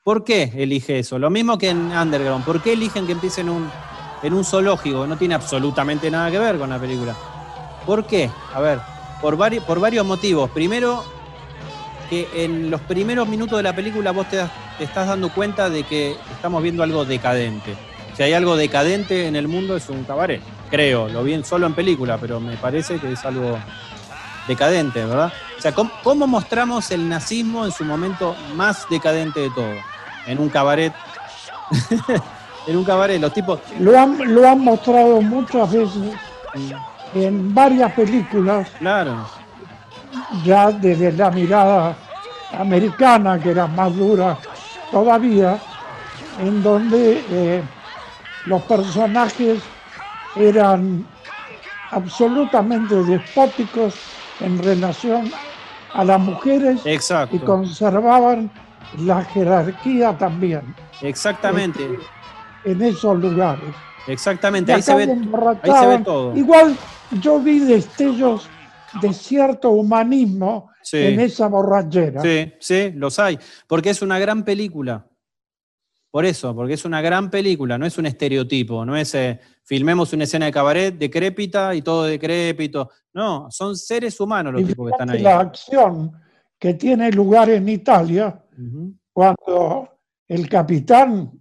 ¿Por 0.02 0.24
qué 0.24 0.52
elige 0.56 0.98
eso? 0.98 1.18
Lo 1.18 1.30
mismo 1.30 1.58
que 1.58 1.68
en 1.70 1.90
Underground. 1.92 2.44
¿Por 2.44 2.62
qué 2.62 2.72
eligen 2.72 3.06
que 3.06 3.12
empiece 3.12 3.40
en 3.40 3.50
un, 3.50 3.68
en 4.22 4.32
un 4.32 4.44
zoológico? 4.44 5.06
No 5.06 5.16
tiene 5.16 5.34
absolutamente 5.34 6.10
nada 6.10 6.30
que 6.30 6.38
ver 6.38 6.58
con 6.58 6.70
la 6.70 6.78
película. 6.78 7.14
¿Por 7.84 8.06
qué? 8.06 8.30
A 8.54 8.60
ver, 8.60 8.78
por, 9.20 9.36
vari- 9.36 9.60
por 9.60 9.80
varios 9.80 10.06
motivos. 10.06 10.50
Primero, 10.50 11.04
que 12.08 12.28
en 12.34 12.70
los 12.70 12.80
primeros 12.82 13.28
minutos 13.28 13.58
de 13.58 13.62
la 13.64 13.74
película 13.74 14.12
vos 14.12 14.28
te, 14.28 14.36
das- 14.36 14.50
te 14.78 14.84
estás 14.84 15.08
dando 15.08 15.28
cuenta 15.30 15.68
de 15.70 15.82
que 15.82 16.14
estamos 16.32 16.62
viendo 16.62 16.82
algo 16.82 17.04
decadente. 17.04 17.74
Si 18.16 18.22
hay 18.22 18.32
algo 18.32 18.56
decadente 18.56 19.26
en 19.26 19.36
el 19.36 19.48
mundo 19.48 19.76
es 19.76 19.88
un 19.88 20.04
cabaret. 20.04 20.40
Creo, 20.70 21.08
lo 21.08 21.22
vi 21.24 21.34
en- 21.34 21.44
solo 21.44 21.66
en 21.66 21.74
película, 21.74 22.16
pero 22.18 22.40
me 22.40 22.56
parece 22.56 22.98
que 22.98 23.12
es 23.12 23.24
algo 23.24 23.58
decadente, 24.46 25.04
¿verdad? 25.04 25.32
O 25.58 25.60
sea, 25.60 25.72
¿cómo, 25.72 25.90
cómo 26.02 26.26
mostramos 26.26 26.90
el 26.90 27.08
nazismo 27.08 27.64
en 27.64 27.72
su 27.72 27.84
momento 27.84 28.36
más 28.54 28.86
decadente 28.88 29.40
de 29.40 29.50
todo? 29.50 29.74
En 30.26 30.38
un 30.38 30.48
cabaret. 30.48 30.92
en 32.66 32.76
un 32.76 32.84
cabaret, 32.84 33.20
los 33.20 33.32
tipos. 33.32 33.60
Lo 33.78 33.98
han, 33.98 34.34
lo 34.34 34.48
han 34.48 34.60
mostrado 34.60 35.20
muchas 35.20 35.72
veces 35.72 36.12
en 37.14 37.54
varias 37.54 37.92
películas, 37.92 38.68
Claro, 38.78 39.26
ya 40.44 40.70
desde 40.70 41.12
la 41.12 41.30
mirada 41.30 41.96
americana, 42.58 43.38
que 43.38 43.50
era 43.50 43.66
más 43.66 43.94
dura 43.94 44.38
todavía, 44.90 45.58
en 46.40 46.62
donde 46.62 47.24
eh, 47.30 47.62
los 48.46 48.62
personajes 48.62 49.62
eran 50.34 51.06
absolutamente 51.90 52.94
despóticos 53.04 53.94
en 54.40 54.58
relación 54.62 55.30
a 55.92 56.04
las 56.04 56.20
mujeres 56.20 56.80
y 56.84 56.90
exacto. 56.90 57.42
conservaban 57.44 58.50
la 58.98 59.24
jerarquía 59.24 60.16
también 60.16 60.74
Exactamente, 61.02 61.80
en 62.64 62.82
esos 62.82 63.18
lugares. 63.18 63.64
exactamente. 64.06 64.72
Y 64.72 64.74
Ahí 64.74 64.82
se 64.82 64.94
ve, 64.94 65.02
ahí 65.62 65.70
se 65.80 65.86
ve 65.86 65.98
todo. 66.00 66.36
Igual 66.36 66.76
yo 67.20 67.38
vi 67.40 67.60
destellos 67.60 68.48
de 69.00 69.12
cierto 69.12 69.70
humanismo 69.70 70.70
Sí. 70.82 70.98
en 70.98 71.18
esa 71.18 71.48
borrachera. 71.48 72.22
Sí, 72.22 72.52
sí, 72.60 72.92
los 72.94 73.18
hay. 73.18 73.36
Porque 73.66 73.90
es 73.90 74.02
una 74.02 74.20
gran 74.20 74.44
película. 74.44 75.04
Por 76.16 76.24
eso, 76.24 76.54
porque 76.54 76.72
es 76.72 76.84
una 76.86 77.02
gran 77.02 77.28
película, 77.28 77.76
no 77.76 77.84
es 77.84 77.98
un 77.98 78.06
estereotipo, 78.06 78.86
no 78.86 78.96
es 78.96 79.14
eh, 79.14 79.38
filmemos 79.64 80.14
una 80.14 80.24
escena 80.24 80.46
de 80.46 80.52
cabaret 80.52 80.96
decrépita 80.96 81.74
y 81.74 81.82
todo 81.82 82.04
decrépito. 82.04 82.88
No, 83.12 83.48
son 83.50 83.76
seres 83.76 84.18
humanos 84.18 84.54
los 84.54 84.62
Y 84.62 84.64
tipos 84.64 84.86
que 84.86 84.92
están 84.92 85.10
ahí. 85.10 85.20
la 85.20 85.40
acción 85.40 86.10
que 86.58 86.72
tiene 86.72 87.12
lugar 87.12 87.50
en 87.50 87.68
Italia 87.68 88.42
cuando 89.12 89.90
el 90.26 90.48
capitán 90.48 91.32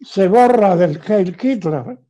se 0.00 0.26
borra 0.26 0.74
del 0.74 1.00
Heil 1.06 1.36
Hitler. 1.40 2.00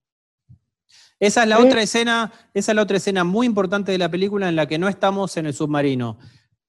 Esa 1.20 1.42
es 1.42 1.48
la 1.50 1.58
otra 1.58 1.82
escena, 1.82 2.32
esa 2.54 2.72
es 2.72 2.76
la 2.76 2.80
otra 2.84 2.96
escena 2.96 3.22
muy 3.22 3.46
importante 3.46 3.92
de 3.92 3.98
la 3.98 4.10
película 4.10 4.48
en 4.48 4.56
la 4.56 4.64
que 4.66 4.78
no 4.78 4.88
estamos 4.88 5.36
en 5.36 5.44
el 5.44 5.52
submarino, 5.52 6.18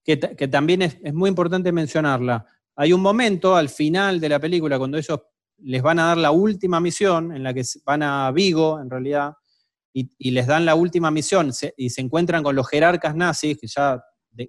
que, 0.03 0.17
ta- 0.17 0.35
que 0.35 0.49
también 0.49 0.81
es, 0.81 0.97
es 1.01 1.13
muy 1.13 1.29
importante 1.29 1.71
mencionarla. 1.71 2.45
Hay 2.81 2.93
un 2.93 3.01
momento 3.01 3.57
al 3.57 3.67
final 3.67 4.21
de 4.21 4.29
la 4.29 4.39
película 4.39 4.77
cuando 4.77 4.97
ellos 4.97 5.19
les 5.57 5.81
van 5.81 5.99
a 5.99 6.05
dar 6.05 6.17
la 6.17 6.31
última 6.31 6.79
misión, 6.79 7.35
en 7.35 7.43
la 7.43 7.53
que 7.53 7.61
van 7.85 8.01
a 8.03 8.31
Vigo, 8.31 8.79
en 8.79 8.89
realidad, 8.89 9.33
y, 9.91 10.31
les 10.31 10.47
dan 10.47 10.65
la 10.65 10.75
última 10.75 11.11
misión 11.11 11.51
y 11.75 11.89
se 11.89 11.99
encuentran 11.99 12.41
con 12.41 12.55
los 12.55 12.69
jerarcas 12.69 13.15
nazis, 13.17 13.57
que 13.57 13.67
ya, 13.67 14.01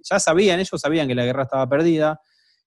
ya 0.09 0.17
sabían, 0.17 0.61
ellos 0.61 0.79
sabían 0.79 1.09
que 1.09 1.15
la 1.15 1.25
guerra 1.25 1.43
estaba 1.43 1.67
perdida, 1.67 2.21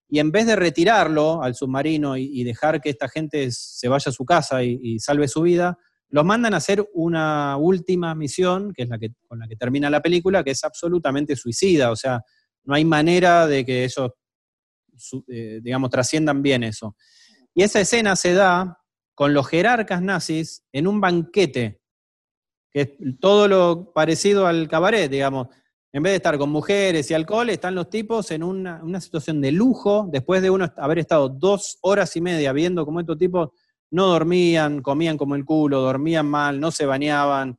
y 0.07 0.19
en 0.19 0.31
vez 0.31 0.47
de 0.47 0.55
retirarlo 0.55 1.43
al 1.43 1.55
submarino 1.55 2.19
y, 2.19 2.25
y 2.25 2.45
dejar 2.45 2.83
que 2.83 2.91
esta 2.91 3.09
gente 3.09 3.51
se 3.51 3.89
vaya 3.89 4.11
a 4.11 4.13
su 4.13 4.27
casa 4.27 4.63
y- 4.63 4.79
y 4.83 4.99
salve 4.99 5.29
su 5.29 5.41
vida, 5.41 5.79
los 6.11 6.27
mandan 6.27 6.53
a 6.53 6.59
hacer 6.59 6.87
una 6.93 7.57
última 7.57 8.15
misión, 8.15 8.75
que 8.75 8.83
es 8.83 8.91
la 8.91 8.99
que, 8.99 9.15
con 9.27 9.39
la 9.39 9.49
que 9.49 9.57
termina 9.57 9.89
la 9.89 10.03
película, 10.03 10.45
que 10.45 10.51
es 10.51 10.63
absolutamente 10.63 11.37
suicida. 11.37 11.91
O 11.91 11.97
sea, 11.97 12.21
no 12.65 12.75
hay 12.75 12.85
manera 12.85 13.47
de 13.47 13.65
que 13.65 13.85
ellos, 13.85 14.11
su- 14.97 15.25
eh, 15.29 15.61
digamos, 15.63 15.91
trasciendan 15.91 16.43
bien 16.43 16.63
eso. 16.63 16.97
Y 17.55 17.63
esa 17.63 17.81
escena 17.81 18.17
se 18.17 18.35
da 18.35 18.79
con 19.15 19.33
los 19.33 19.47
jerarcas 19.49 20.03
nazis 20.03 20.65
en 20.73 20.87
un 20.87 21.01
banquete, 21.01 21.81
que 22.73 22.81
es 22.81 22.91
todo 23.21 23.47
lo 23.49 23.93
parecido 23.93 24.47
al 24.47 24.69
cabaret, 24.69 25.11
digamos. 25.11 25.49
En 25.93 26.03
vez 26.03 26.11
de 26.11 26.17
estar 26.17 26.37
con 26.39 26.51
mujeres 26.51 27.09
y 27.11 27.15
alcohol, 27.15 27.49
están 27.51 27.77
los 27.77 27.89
tipos 27.89 28.33
en 28.33 28.43
una, 28.43 28.83
una 28.83 29.01
situación 29.01 29.41
de 29.41 29.53
lujo, 29.53 30.09
después 30.11 30.43
de 30.43 30.51
uno 30.51 30.73
haber 30.77 30.99
estado 30.99 31.29
dos 31.29 31.79
horas 31.83 32.17
y 32.17 32.21
media 32.21 32.53
viendo 32.53 32.85
cómo 32.85 32.99
estos 32.99 33.17
tipos 33.17 33.51
no 33.93 34.09
dormían, 34.09 34.83
comían 34.83 35.17
como 35.17 35.37
el 35.37 35.45
culo, 35.45 35.81
dormían 35.81 36.27
mal, 36.27 36.59
no 36.59 36.73
se 36.73 36.85
bañaban, 36.85 37.57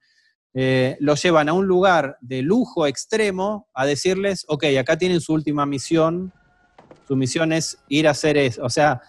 eh, 0.54 0.98
los 1.00 1.24
llevan 1.24 1.48
a 1.48 1.54
un 1.54 1.66
lugar 1.66 2.18
de 2.20 2.42
lujo 2.42 2.86
extremo 2.88 3.70
a 3.74 3.86
decirles, 3.86 4.44
ok, 4.50 4.66
acá 4.80 4.98
tienen 4.98 5.22
su 5.22 5.32
última 5.34 5.66
misión, 5.66 6.34
su 7.08 7.16
misión 7.16 7.52
es 7.54 7.78
ir 7.90 8.08
a 8.08 8.12
hacer 8.12 8.38
eso, 8.38 8.64
o 8.64 8.70
sea, 8.70 9.02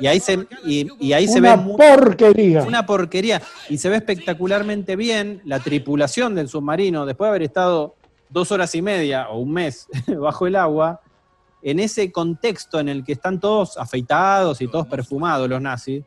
y 0.00 0.06
ahí 0.06 0.20
se, 0.20 0.46
y, 0.64 0.86
y 1.00 1.12
ahí 1.12 1.26
se 1.28 1.40
ve 1.40 1.52
Una 1.52 1.64
porquería. 1.76 2.62
una 2.62 2.86
porquería, 2.86 3.42
y 3.68 3.78
se 3.78 3.88
ve 3.88 3.96
espectacularmente 3.96 4.96
bien 4.96 5.40
la 5.44 5.60
tripulación 5.60 6.34
del 6.34 6.48
submarino, 6.48 7.04
después 7.06 7.26
de 7.26 7.30
haber 7.30 7.42
estado 7.42 7.94
dos 8.30 8.50
horas 8.52 8.74
y 8.74 8.82
media 8.82 9.28
o 9.28 9.38
un 9.40 9.52
mes 9.52 9.86
bajo 10.20 10.46
el 10.46 10.56
agua, 10.56 11.00
en 11.62 11.80
ese 11.80 12.12
contexto 12.12 12.78
en 12.80 12.88
el 12.88 13.04
que 13.04 13.12
están 13.12 13.40
todos 13.40 13.76
afeitados 13.76 14.60
y 14.60 14.68
todos 14.68 14.86
perfumados 14.86 15.48
los 15.48 15.60
nazis, 15.60 16.02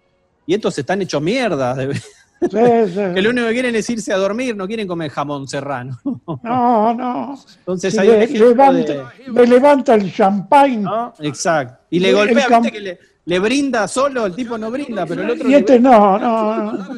y 0.46 0.54
estos 0.56 0.78
están 0.80 1.02
hechos 1.02 1.22
mierda, 1.22 1.76
de- 1.76 2.00
Sí, 2.42 2.48
sí. 2.94 3.02
que 3.16 3.22
lo 3.22 3.30
único 3.32 3.48
que 3.48 3.54
quieren 3.54 3.76
es 3.76 3.90
irse 3.90 4.14
a 4.14 4.18
dormir, 4.18 4.56
no 4.56 4.66
quieren 4.68 4.88
comer 4.88 5.12
jamón 5.12 5.48
serrano. 5.48 6.00
No, 6.44 6.94
no. 6.94 7.38
Entonces 7.60 7.94
le, 7.96 8.24
ejemplo 8.24 8.50
levanta, 8.50 8.94
de- 8.94 9.32
le 9.34 9.48
levanta 9.48 9.94
el 9.96 10.14
champagne 10.14 10.78
¿no? 10.78 11.14
Exacto. 11.20 11.84
Y 11.90 12.00
le 12.00 12.14
golpea, 12.14 12.48
viste 12.48 12.72
que 12.72 12.80
le, 12.80 13.00
le 13.26 13.40
brinda 13.40 13.88
solo, 13.88 14.26
el 14.26 14.36
tipo 14.36 14.58
no 14.58 14.72
brinda, 14.72 15.06
pero 15.06 15.24
el 15.24 15.32
otro 15.32 15.48
y 15.48 15.52
le 15.52 15.58
este 15.58 15.80
no, 15.80 16.18
no. 16.18 16.72
no. 16.74 16.96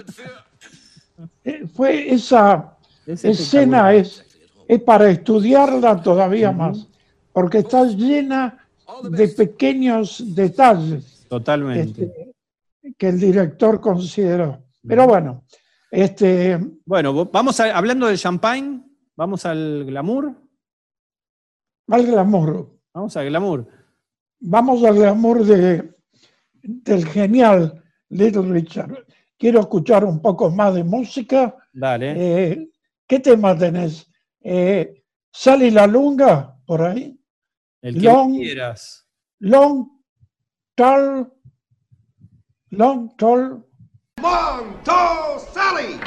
Eh, 1.43 1.63
Fue 1.73 2.13
esa 2.13 2.77
Es 3.05 3.25
escena 3.25 3.93
es 3.93 4.23
para 4.85 5.09
estudiarla 5.09 6.01
todavía 6.01 6.51
más, 6.51 6.87
porque 7.33 7.57
está 7.59 7.83
llena 7.85 8.57
de 9.09 9.27
pequeños 9.29 10.23
detalles 10.35 11.25
Totalmente. 11.27 12.03
este, 12.03 12.31
que 12.97 13.07
el 13.09 13.19
director 13.19 13.81
consideró. 13.81 14.59
Pero 14.87 15.07
bueno, 15.07 15.45
este, 15.91 16.57
Bueno, 16.85 17.25
vamos 17.25 17.59
a- 17.59 17.75
hablando 17.77 18.07
del 18.07 18.17
champagne, 18.17 18.83
vamos 19.15 19.45
al 19.45 19.85
glamour. 19.85 20.35
al 21.87 22.05
glamour. 22.05 22.79
Vamos 22.93 23.15
al 23.17 23.25
glamour. 23.27 23.67
Vamos 24.39 24.83
al 24.83 24.95
glamour 24.95 25.45
de, 25.45 25.93
del 26.63 27.05
genial 27.07 27.83
Little 28.09 28.51
Richard. 28.51 29.05
Quiero 29.37 29.59
escuchar 29.61 30.03
un 30.05 30.21
poco 30.21 30.49
más 30.51 30.73
de 30.75 30.83
música. 30.83 31.55
Dale. 31.73 32.13
Eh, 32.51 32.69
¿Qué 33.07 33.19
tema 33.19 33.57
tenés? 33.57 34.09
Eh, 34.41 35.03
¿Sale 35.31 35.69
la 35.71 35.85
lunga 35.87 36.57
por 36.65 36.81
ahí? 36.81 37.17
el 37.81 37.95
que 37.95 38.01
long- 38.01 38.35
quieras. 38.37 39.07
Long, 39.39 39.87
tall, 40.75 41.31
long, 42.69 43.15
tall. 43.17 43.65
Two, 44.21 45.39
Sally! 45.51 45.99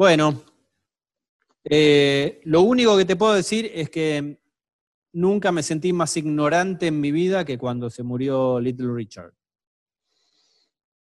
Bueno, 0.00 0.42
eh, 1.62 2.40
lo 2.44 2.62
único 2.62 2.96
que 2.96 3.04
te 3.04 3.16
puedo 3.16 3.34
decir 3.34 3.70
es 3.74 3.90
que 3.90 4.40
nunca 5.12 5.52
me 5.52 5.62
sentí 5.62 5.92
más 5.92 6.16
ignorante 6.16 6.86
en 6.86 6.98
mi 6.98 7.12
vida 7.12 7.44
que 7.44 7.58
cuando 7.58 7.90
se 7.90 8.02
murió 8.02 8.58
Little 8.60 8.94
Richard. 8.94 9.34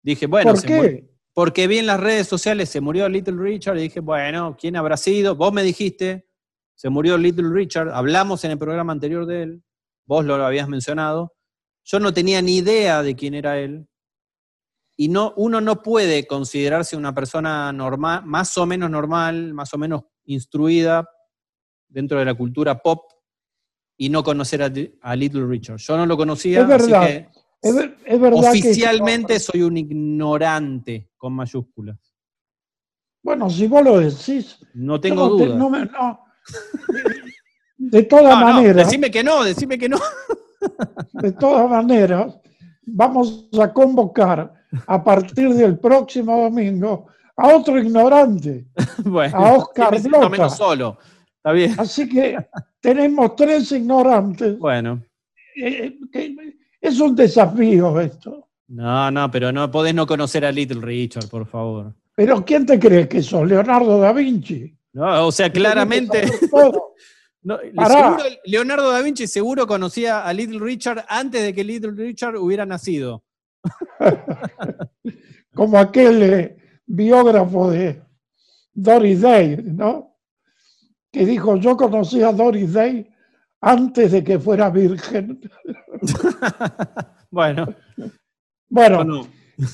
Dije, 0.03 0.26
bueno, 0.28 0.53
¿Por 0.53 0.61
se 0.61 0.68
qué? 0.68 0.76
murió- 0.76 1.05
porque 1.32 1.66
vi 1.66 1.78
en 1.78 1.87
las 1.87 1.99
redes 1.99 2.28
sociales, 2.28 2.68
se 2.68 2.80
murió 2.80 3.09
Little 3.09 3.34
Richard, 3.37 3.76
y 3.78 3.82
dije, 3.82 3.99
bueno, 3.99 4.57
¿quién 4.57 4.76
habrá 4.76 4.97
sido? 4.97 5.34
Vos 5.34 5.53
me 5.53 5.64
dijiste, 5.64 6.28
se 6.76 6.89
murió 6.89 7.18
Little 7.18 7.51
Richard, 7.51 7.91
hablamos 7.91 8.45
en 8.45 8.53
el 8.53 8.59
programa 8.59 8.93
anterior 8.93 9.26
de 9.26 9.43
él, 9.43 9.62
vos 10.05 10.24
lo 10.24 10.37
habías 10.37 10.68
mencionado, 10.68 11.34
yo 11.82 11.99
no 11.99 12.14
tenía 12.14 12.41
ni 12.41 12.59
idea 12.59 13.03
de 13.03 13.16
quién 13.16 13.34
era 13.34 13.59
él, 13.59 13.89
y 14.97 15.09
no, 15.09 15.35
uno 15.37 15.61
no 15.61 15.83
puede 15.83 16.27
considerarse 16.27 16.97
una 16.97 17.15
persona 17.15 17.73
normal, 17.73 18.23
más 18.25 18.57
o 18.57 18.65
menos 18.67 18.91
normal, 18.91 19.53
más 19.53 19.73
o 19.75 19.79
menos 19.79 20.03
instruida 20.25 21.09
dentro 21.89 22.19
de 22.19 22.25
la 22.25 22.35
cultura 22.35 22.79
pop, 22.79 23.03
y 23.99 24.09
no 24.11 24.23
conocer 24.23 24.63
a, 24.63 24.71
a 25.03 25.17
Little 25.17 25.47
Richard. 25.47 25.79
Yo 25.79 25.97
no 25.97 26.05
lo 26.07 26.17
conocía, 26.17 26.61
Es 26.61 26.69
verdad, 26.69 27.03
así 27.03 27.13
que 27.13 27.29
Es, 27.63 27.75
ver- 27.75 27.97
es 28.05 28.21
verdad 28.21 28.43
que- 28.53 28.59
oficialmente 28.59 29.39
soy 29.41 29.63
un 29.63 29.77
ignorante 29.79 31.11
con 31.17 31.33
mayúsculas. 31.33 31.99
Bueno, 33.23 33.49
si 33.51 33.67
vos 33.67 33.83
lo 33.83 33.99
decís. 33.99 34.59
No 34.75 35.01
tengo 35.01 35.29
no 35.31 35.37
te- 35.37 35.47
duda. 35.47 35.57
no 35.57 35.71
me- 35.71 35.87
no. 35.87 36.21
De 37.79 38.03
todas 38.05 38.39
maneras, 38.39 38.87
decime 38.87 39.11
que 39.11 39.23
no, 39.25 39.45
decime 39.45 39.79
que 39.79 39.89
no. 39.89 39.99
de 41.13 41.33
todas 41.33 41.69
maneras, 41.69 42.39
vamos 42.85 43.49
a 43.61 43.73
convocar 43.73 44.53
a 44.87 45.03
partir 45.03 45.51
del 45.55 45.79
próximo 45.79 46.43
domingo 46.43 47.07
a 47.37 47.49
otro 47.49 47.79
ignorante. 47.79 48.66
bueno, 49.05 49.37
A 49.37 49.53
Oscar 49.53 50.01
Blota. 50.03 50.29
menos 50.29 50.57
solo. 50.57 50.99
Está 51.37 51.53
bien. 51.53 51.74
Así 51.79 52.09
que 52.09 52.37
tenemos 52.81 53.37
tres 53.37 53.70
ignorantes. 53.72 54.59
Bueno. 54.59 55.03
Eh, 55.57 55.99
que 56.12 56.35
es 56.81 57.01
un 57.01 57.14
desafío 57.14 58.01
esto. 58.01 58.49
No, 58.68 59.11
no, 59.11 59.31
pero 59.31 59.53
no 59.53 59.70
podés 59.70 59.95
no 59.95 60.07
conocer 60.07 60.45
a 60.45 60.53
Little 60.53 60.81
Richard, 60.81 61.29
por 61.29 61.47
favor. 61.47 61.95
Pero 62.14 62.45
¿quién 62.45 62.66
te 62.66 62.79
cree 62.79 63.07
que 63.07 63.22
sos? 63.22 63.47
Leonardo 63.47 63.99
da 64.01 64.12
Vinci. 64.12 64.74
No, 64.93 65.27
o 65.27 65.33
sea, 65.33 65.51
claramente. 65.51 66.24
No, 67.47 67.59
seguro 67.61 68.16
Leonardo 68.45 68.91
da 68.91 69.01
Vinci 69.03 69.29
seguro 69.29 69.68
conocía 69.68 70.24
a 70.24 70.33
Little 70.33 70.59
Richard 70.59 71.05
antes 71.09 71.45
de 71.45 71.55
que 71.55 71.62
Little 71.62 71.93
Richard 71.93 72.35
hubiera 72.35 72.66
nacido. 72.66 73.22
Como 75.55 75.79
aquel 75.79 76.23
eh, 76.23 76.57
biógrafo 76.87 77.71
de 77.71 78.03
Doris 78.75 79.21
Day, 79.21 79.57
¿no? 79.64 80.17
Que 81.12 81.25
dijo, 81.25 81.57
yo 81.57 81.77
conocí 81.77 82.23
a 82.23 82.33
Doris 82.33 82.73
Day 82.73 83.09
antes 83.61 84.12
de 84.12 84.23
que 84.25 84.39
fuera 84.39 84.71
virgen. 84.71 85.41
Bueno, 87.31 87.67
Bueno, 88.69 89.05
no, 89.05 89.23
no. 89.23 89.29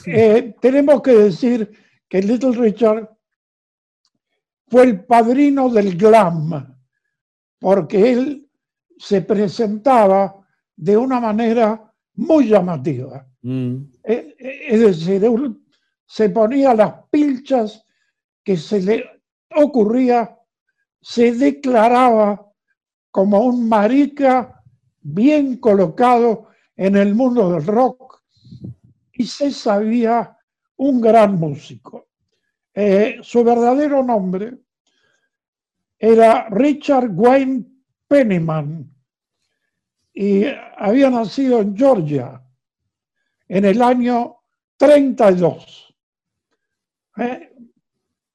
eh, 0.07 0.55
tenemos 0.61 1.03
que 1.03 1.13
decir 1.13 1.71
que 2.09 2.21
Little 2.23 2.53
Richard 2.57 3.09
fue 4.69 4.85
el 4.85 5.05
padrino 5.05 5.69
del 5.69 5.97
glam, 5.97 6.77
porque 7.61 8.13
él 8.13 8.51
se 8.99 9.21
presentaba 9.23 10.35
de 10.75 10.97
una 10.97 11.21
manera 11.21 11.93
muy 12.15 12.49
llamativa. 12.49 13.27
Mm. 13.43 13.77
Eh, 14.05 14.35
eh, 14.39 14.61
Es 14.69 14.81
decir, 14.81 15.23
se 16.07 16.29
ponía 16.31 16.75
las 16.75 16.95
pilchas 17.11 17.85
que 18.45 18.57
se 18.57 18.81
le 18.81 19.05
ocurría, 19.55 20.39
se 21.01 21.33
declaraba 21.33 22.53
como 23.11 23.41
un 23.41 23.69
marica 23.69 24.63
bien 25.01 25.57
colocado 25.57 26.49
en 26.77 26.97
el 26.97 27.15
mundo 27.15 27.53
del 27.53 27.67
rock 27.67 28.23
y 29.13 29.27
se 29.27 29.51
sabía 29.51 30.37
un 30.77 31.01
gran 31.01 31.35
músico. 31.39 32.09
Eh, 32.75 33.19
su 33.23 33.45
verdadero 33.45 34.03
nombre 34.03 34.59
era 35.99 36.49
Richard 36.49 37.11
Wayne 37.13 37.65
Penniman 38.09 38.91
y 40.15 40.45
había 40.77 41.11
nacido 41.11 41.61
en 41.61 41.77
Georgia 41.77 42.42
en 43.53 43.67
el 43.67 43.83
año 43.83 44.39
32, 44.79 45.95
¿eh? 47.19 47.53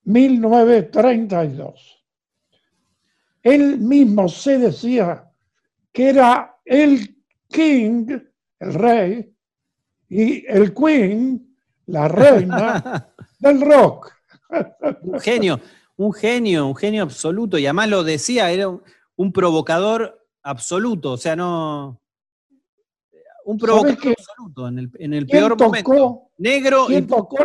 1932. 0.04 2.06
Él 3.42 3.80
mismo 3.80 4.30
se 4.30 4.60
decía 4.60 5.28
que 5.92 6.10
era 6.10 6.60
el 6.64 7.18
king, 7.50 8.06
el 8.60 8.74
rey, 8.76 9.34
y 10.08 10.46
el 10.46 10.76
queen, 10.76 11.58
la 11.88 12.08
reina 12.08 13.12
del 13.40 13.62
rock. 13.62 14.14
Un 15.02 15.20
genio, 15.20 15.60
un 15.96 16.14
genio, 16.14 16.68
un 16.68 16.76
genio 16.76 17.02
absoluto. 17.02 17.58
Y 17.58 17.66
además 17.66 17.90
lo 17.90 18.04
decía, 18.04 18.52
era 18.52 18.70
un, 18.70 18.84
un 19.16 19.34
provocador 19.34 20.28
absoluto. 20.44 21.14
O 21.14 21.18
sea, 21.18 21.36
no. 21.36 22.00
Un 23.48 23.58
provocador 23.58 24.14
absoluto 24.18 24.68
en 24.68 24.80
el, 24.80 24.92
en 25.00 25.14
el 25.14 25.26
¿Quién 25.26 25.40
peor 25.48 25.58
momento. 25.60 26.22
Negro 26.38 26.86
y 26.86 26.94
¿Quién 26.94 27.08
tocó 27.08 27.38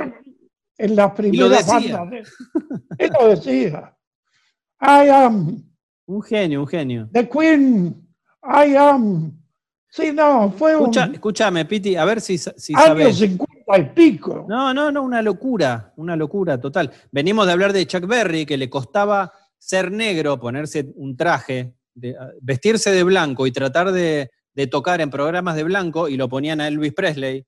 en 0.79 0.97
las 0.97 1.13
primeras 1.13 1.67
bandas? 1.67 2.11
de- 2.11 2.25
Él 2.99 3.11
lo 3.21 3.29
decía. 3.29 3.97
I 4.81 5.09
am 5.09 5.63
un 6.07 6.23
genio, 6.23 6.61
un 6.63 6.67
genio. 6.67 7.09
the 7.13 7.29
queen. 7.29 8.05
I 8.43 8.75
am. 8.75 9.39
Sí, 9.89 10.11
no, 10.13 10.51
fue 10.51 10.75
un 10.75 10.91
escúchame, 11.13 11.67
Piti, 11.67 11.95
a 11.95 12.05
ver 12.05 12.21
si, 12.21 12.37
si 12.39 12.73
sabes. 12.73 13.17
cincuenta 13.19 13.79
y 13.79 13.85
pico. 13.95 14.45
No, 14.49 14.75
no, 14.75 14.91
no, 14.91 15.03
una 15.03 15.23
locura, 15.23 15.93
una 15.97 16.17
locura 16.17 16.59
total. 16.61 16.91
Venimos 17.13 17.47
de 17.47 17.53
hablar 17.53 17.73
de 17.73 17.87
Chuck 17.87 18.07
Berry, 18.07 18.45
que 18.47 18.57
le 18.57 18.69
costaba 18.69 19.33
ser 19.59 19.93
negro, 19.93 20.41
ponerse 20.41 20.91
un 20.97 21.17
traje, 21.17 21.75
de- 21.95 22.17
vestirse 22.41 22.91
de 22.91 23.05
blanco 23.05 23.47
y 23.47 23.53
tratar 23.53 23.93
de, 23.93 24.31
de 24.55 24.67
tocar 24.67 25.01
en 25.01 25.11
programas 25.11 25.57
de 25.57 25.65
blanco 25.65 26.09
y 26.09 26.17
lo 26.17 26.29
ponían 26.29 26.61
a 26.61 26.69
Elvis 26.69 26.93
Presley. 26.93 27.47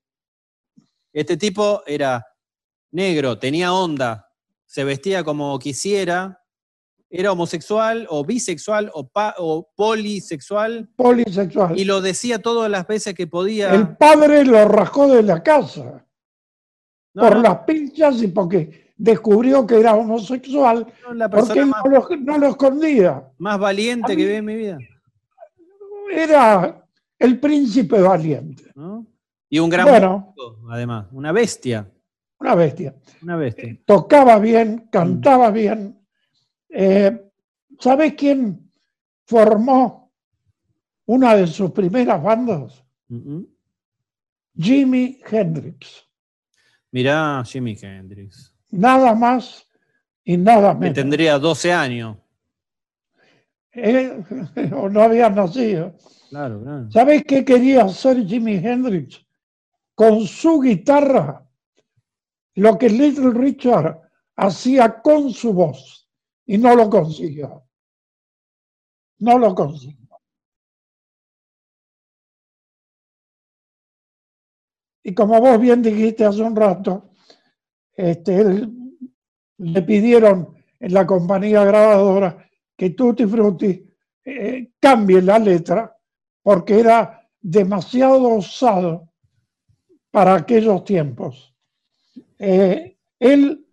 Este 1.13 1.37
tipo 1.37 1.83
era 1.85 2.25
negro, 2.91 3.37
tenía 3.37 3.73
onda, 3.73 4.27
se 4.65 4.83
vestía 4.83 5.23
como 5.23 5.57
quisiera, 5.59 6.41
era 7.09 7.31
homosexual 7.31 8.07
o 8.09 8.25
bisexual 8.25 8.89
o, 8.93 9.07
pa- 9.07 9.35
o 9.37 9.69
polisexual 9.75 10.89
Polisexual. 10.95 11.79
y 11.79 11.85
lo 11.85 12.01
decía 12.01 12.39
todas 12.41 12.69
las 12.69 12.85
veces 12.87 13.13
que 13.13 13.27
podía. 13.27 13.73
El 13.73 13.95
padre 13.95 14.43
lo 14.43 14.67
rajó 14.67 15.07
de 15.07 15.21
la 15.23 15.41
casa 15.43 16.05
No, 17.13 17.21
por 17.23 17.35
no, 17.37 17.41
las 17.43 17.57
pinchas 17.59 18.21
y 18.21 18.27
porque 18.27 18.91
descubrió 18.97 19.65
que 19.67 19.79
era 19.79 19.93
homosexual, 19.93 20.91
no, 21.07 21.13
la 21.13 21.29
porque 21.29 21.63
más, 21.63 21.81
lo, 21.85 22.07
no 22.17 22.37
lo 22.39 22.47
escondía. 22.47 23.23
más 23.37 23.59
valiente 23.59 24.17
que 24.17 24.25
vi 24.25 24.33
en 24.33 24.45
mi 24.45 24.55
vida. 24.55 24.77
Era 26.11 26.84
el 27.19 27.39
príncipe 27.39 28.01
valiente. 28.01 28.71
¿no? 28.75 29.05
Y 29.49 29.59
un 29.59 29.69
gran 29.69 29.87
Bueno. 29.87 30.33
músico, 30.37 30.69
además, 30.71 31.07
una 31.11 31.31
bestia, 31.31 31.89
Una 32.39 32.55
bestia. 32.55 32.95
una 33.21 33.35
bestia. 33.37 33.77
Tocaba 33.85 34.37
bien, 34.39 34.87
cantaba 34.91 35.51
bien. 35.51 35.99
Eh, 36.69 37.21
¿Sabes 37.79 38.13
quién 38.15 38.71
formó 39.25 40.11
una 41.05 41.35
de 41.35 41.47
sus 41.47 41.71
primeras 41.71 42.21
bandas? 42.21 42.83
Mm-mm. 43.09 43.47
Jimi 44.57 45.19
Hendrix. 45.29 46.03
Mirá 46.91 47.43
Jimi 47.45 47.77
Hendrix, 47.81 48.53
Nada 48.71 49.13
más 49.15 49.67
y 50.23 50.37
nada 50.37 50.73
que 50.73 50.79
menos. 50.79 50.95
tendría 50.95 51.37
12 51.37 51.71
años. 51.73 52.17
Eh, 53.75 54.23
o 54.75 54.89
no 54.89 55.01
había 55.01 55.29
nacido. 55.29 55.93
Claro, 56.29 56.61
claro. 56.61 56.91
¿Sabes 56.91 57.23
qué 57.25 57.43
quería 57.45 57.83
hacer 57.83 58.25
Jimi 58.25 58.55
Hendrix? 58.55 59.21
Con 59.93 60.25
su 60.27 60.59
guitarra, 60.61 61.47
lo 62.55 62.77
que 62.77 62.89
Little 62.89 63.31
Richard 63.31 64.01
hacía 64.35 65.01
con 65.01 65.31
su 65.31 65.53
voz, 65.53 66.09
y 66.45 66.57
no 66.57 66.75
lo 66.75 66.89
consiguió. 66.89 67.63
No 69.19 69.37
lo 69.39 69.53
consiguió. 69.55 70.05
Y 75.03 75.13
como 75.13 75.39
vos 75.39 75.59
bien 75.59 75.81
dijiste 75.81 76.25
hace 76.25 76.41
un 76.41 76.55
rato, 76.55 77.11
este, 77.95 78.41
él- 78.41 78.73
le 79.57 79.81
pidieron 79.83 80.55
en 80.79 80.93
la 80.93 81.05
compañía 81.05 81.63
grabadora 81.63 82.49
que 82.75 82.91
Tutti 82.91 83.25
Frutti 83.25 83.87
eh, 84.23 84.71
cambie 84.79 85.21
la 85.21 85.39
letra 85.39 85.95
porque 86.41 86.79
era 86.79 87.27
demasiado 87.39 88.37
osado 88.37 89.11
para 90.11 90.35
aquellos 90.35 90.83
tiempos. 90.83 91.55
Eh, 92.39 92.97
él 93.19 93.67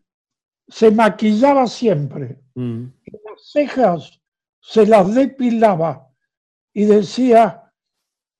se 0.68 0.90
maquillaba 0.90 1.66
siempre. 1.66 2.40
Mm. 2.54 2.84
Las 3.06 3.50
cejas 3.50 4.20
se 4.60 4.86
las 4.86 5.14
depilaba 5.14 6.08
y 6.72 6.84
decía, 6.84 7.72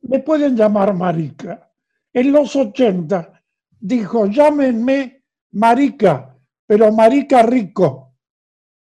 me 0.03 0.21
pueden 0.21 0.57
llamar 0.57 0.95
marica. 0.95 1.71
En 2.13 2.33
los 2.33 2.55
80 2.57 3.43
dijo, 3.81 4.27
llámenme 4.27 5.25
marica, 5.53 6.37
pero 6.67 6.93
marica 6.93 7.43
rico, 7.43 8.15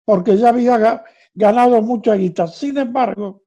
porque 0.04 0.36
ya 0.36 0.50
había 0.50 1.04
ganado 1.34 1.80
mucha 1.82 2.14
guita. 2.14 2.46
Sin 2.46 2.78
embargo, 2.78 3.42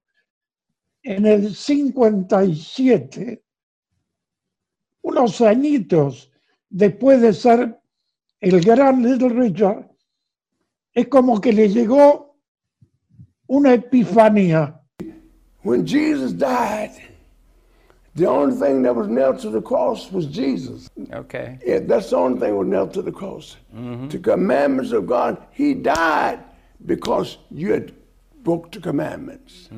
en 1.04 1.26
el 1.26 1.54
57, 1.54 3.44
unos 5.02 5.42
añitos 5.42 6.32
después 6.70 7.22
de 7.22 7.34
ser 7.34 7.80
el 8.40 8.62
gran 8.62 9.04
Little 9.04 9.30
Richard, 9.30 9.90
es 10.94 11.08
como 11.08 11.42
que 11.42 11.52
le 11.52 11.70
llegó 11.70 12.38
una 13.48 13.74
epifanía. 13.74 14.80
When 15.64 15.86
Jesus 15.86 16.34
died, 16.34 16.92
the 18.16 18.28
only 18.28 18.56
thing 18.56 18.84
that 18.84 18.96
was 18.96 19.08
nailed 19.08 19.40
to 19.40 19.50
the 19.50 19.62
cross 19.62 20.12
was 20.12 20.28
Jesus. 20.28 20.90
Okay. 21.12 21.58
Yeah, 21.66 21.80
that's 21.80 22.10
the 22.10 22.18
only 22.18 22.40
thing 22.40 22.52
that 22.52 22.58
was 22.58 22.68
nailed 22.68 22.94
to 22.94 23.02
the 23.02 23.12
cross. 23.12 23.58
The 23.74 24.20
commandments 24.20 24.92
of 24.92 25.08
God. 25.08 25.38
He 25.52 25.74
died 25.74 26.40
because 26.86 27.38
you 27.50 27.74
had 27.74 27.94
broke 28.44 28.72
the 28.72 28.80
commandments. 28.80 29.70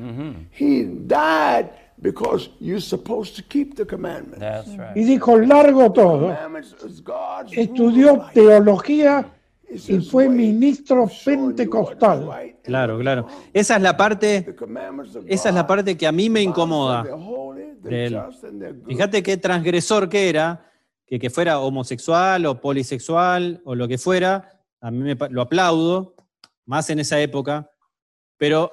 He 0.50 0.84
died 0.84 1.70
because 2.00 2.50
you're 2.60 2.80
supposed 2.80 3.36
to 3.36 3.42
keep 3.42 3.76
the 3.76 3.84
commandments. 3.84 4.40
That's 4.40 4.68
right. 4.76 4.96
Y 4.96 5.04
dijo 5.04 5.38
largo 5.38 5.92
todo. 5.92 6.36
Estudió 7.52 8.26
teología 8.34 9.32
y 9.68 10.00
fue 10.00 10.28
ministro 10.28 11.08
pentecostal. 11.24 12.54
Claro, 12.62 12.98
claro. 12.98 13.26
Esa 13.52 13.76
es 13.76 13.82
la 13.82 13.96
parte, 13.96 14.54
esa 15.26 15.48
es 15.48 15.54
la 15.54 15.66
parte 15.66 15.96
que 15.96 16.06
a 16.06 16.12
mí 16.12 16.28
me 16.28 16.42
incomoda. 16.42 17.04
De 17.82 18.06
él. 18.06 18.20
Fíjate 18.86 19.22
qué 19.22 19.36
transgresor 19.36 20.08
que 20.08 20.28
era, 20.28 20.70
que, 21.06 21.18
que 21.18 21.30
fuera 21.30 21.60
homosexual 21.60 22.46
o 22.46 22.60
polisexual 22.60 23.60
o 23.64 23.74
lo 23.74 23.86
que 23.86 23.96
fuera, 23.96 24.60
a 24.80 24.90
mí 24.90 24.98
me 24.98 25.16
lo 25.30 25.42
aplaudo, 25.42 26.15
más 26.66 26.90
en 26.90 26.98
esa 26.98 27.20
época, 27.20 27.70
pero 28.36 28.72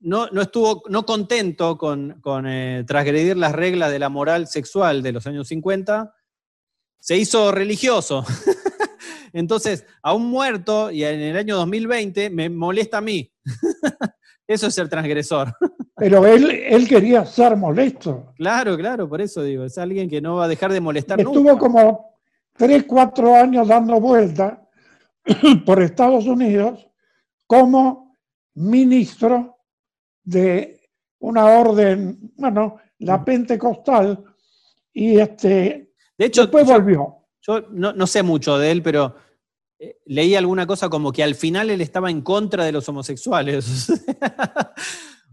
no, 0.00 0.28
no 0.28 0.42
estuvo 0.42 0.82
no 0.88 1.04
contento 1.04 1.76
con, 1.78 2.20
con, 2.20 2.46
eh, 2.46 2.84
transgredir 2.86 3.36
las 3.36 3.52
reglas 3.52 3.90
de 3.90 3.98
la 3.98 4.10
moral 4.10 4.46
sexual 4.46 5.02
de 5.02 5.12
los 5.12 5.26
años 5.26 5.48
50, 5.48 6.14
se 7.00 7.16
hizo 7.16 7.50
religioso. 7.52 8.24
Entonces, 9.32 9.84
a 10.02 10.14
un 10.14 10.26
muerto 10.26 10.90
y 10.90 11.04
en 11.04 11.20
el 11.20 11.36
año 11.36 11.56
2020 11.56 12.30
me 12.30 12.48
molesta 12.48 12.98
a 12.98 13.00
mí. 13.00 13.32
Eso 14.46 14.66
es 14.66 14.74
ser 14.74 14.88
transgresor. 14.88 15.54
Pero 15.96 16.26
él, 16.26 16.50
él 16.50 16.86
quería 16.86 17.24
ser 17.24 17.56
molesto. 17.56 18.32
Claro, 18.36 18.76
claro, 18.76 19.08
por 19.08 19.20
eso 19.20 19.44
digo, 19.44 19.64
es 19.64 19.78
alguien 19.78 20.10
que 20.10 20.20
no 20.20 20.36
va 20.36 20.46
a 20.46 20.48
dejar 20.48 20.72
de 20.72 20.80
molestar 20.80 21.20
Estuvo 21.20 21.50
nunca. 21.50 21.56
como 21.56 22.18
tres, 22.52 22.84
cuatro 22.84 23.32
años 23.32 23.68
dando 23.68 24.00
vueltas 24.00 24.58
por 25.64 25.80
Estados 25.80 26.26
Unidos 26.26 26.84
como 27.46 28.16
ministro 28.54 29.58
de 30.22 30.80
una 31.20 31.46
orden, 31.46 32.18
bueno, 32.36 32.78
la 32.98 33.24
pentecostal, 33.24 34.24
y 34.92 35.18
este, 35.18 35.92
De 36.16 36.26
hecho, 36.26 36.42
después 36.42 36.66
volvió. 36.66 37.26
yo 37.40 37.62
no, 37.70 37.92
no 37.92 38.06
sé 38.06 38.22
mucho 38.22 38.56
de 38.58 38.70
él, 38.70 38.82
pero 38.82 39.16
eh, 39.78 39.98
leí 40.06 40.34
alguna 40.36 40.66
cosa 40.66 40.88
como 40.88 41.10
que 41.12 41.22
al 41.22 41.34
final 41.34 41.70
él 41.70 41.80
estaba 41.80 42.10
en 42.10 42.22
contra 42.22 42.64
de 42.64 42.72
los 42.72 42.88
homosexuales. 42.88 43.90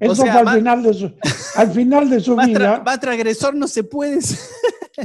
O 0.03 0.05
Eso 0.05 0.15
sea, 0.23 0.31
fue 0.31 0.39
al 0.39 0.45
más- 0.45 0.55
final 0.55 0.81
de 0.81 0.93
su, 0.95 1.13
al 1.57 1.71
final 1.73 2.09
de 2.09 2.19
su 2.21 2.35
más, 2.35 2.47
tra- 2.47 2.57
vida. 2.57 2.81
más 2.83 2.99
transgresor 2.99 3.53
no 3.53 3.67
se 3.67 3.83
puede. 3.83 4.17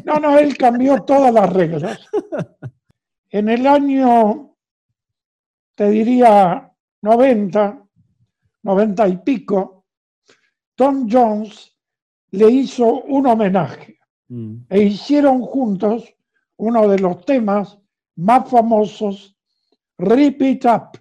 No, 0.07 0.19
no, 0.19 0.39
él 0.39 0.57
cambió 0.57 1.03
todas 1.03 1.35
las 1.35 1.53
reglas. 1.53 2.01
En 3.29 3.51
el 3.51 3.67
año, 3.67 4.57
te 5.75 5.91
diría, 5.91 6.73
90, 7.03 7.83
90 8.63 9.09
y 9.09 9.17
pico, 9.19 9.85
Tom 10.75 11.09
Jones 11.11 11.73
le 12.31 12.51
hizo 12.51 13.03
un 13.03 13.27
homenaje 13.27 13.95
Mm. 14.29 14.67
e 14.69 14.83
hicieron 14.83 15.41
juntos 15.43 16.03
uno 16.57 16.89
de 16.89 16.99
los 16.99 17.25
temas 17.25 17.79
más 18.17 18.51
famosos, 18.51 19.37
Rip 19.99 20.43
It 20.43 20.65
Up. 20.65 20.99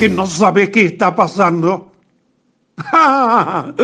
Que 0.00 0.08
no 0.08 0.26
sabe 0.26 0.70
qué 0.70 0.86
está 0.86 1.14
pasando? 1.14 1.92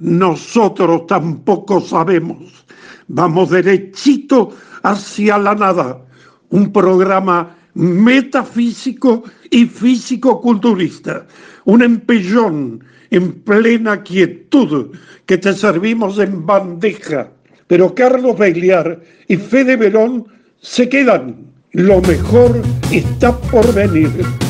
Nosotros 0.00 1.06
tampoco 1.06 1.80
sabemos. 1.80 2.66
Vamos 3.06 3.50
derechito 3.50 4.50
hacia 4.82 5.38
la 5.38 5.54
nada. 5.54 6.04
Un 6.48 6.72
programa 6.72 7.56
metafísico 7.74 9.22
y 9.48 9.66
físico-culturista. 9.66 11.24
Un 11.66 11.82
empellón 11.82 12.82
en 13.10 13.30
plena 13.42 14.02
quietud 14.02 14.90
que 15.24 15.38
te 15.38 15.52
servimos 15.52 16.18
en 16.18 16.44
bandeja. 16.44 17.30
Pero 17.68 17.94
Carlos 17.94 18.36
Begliar 18.36 19.00
y 19.28 19.36
Fede 19.36 19.76
Verón 19.76 20.26
se 20.60 20.88
quedan. 20.88 21.46
Lo 21.70 22.00
mejor 22.00 22.60
está 22.90 23.38
por 23.38 23.72
venir. 23.72 24.45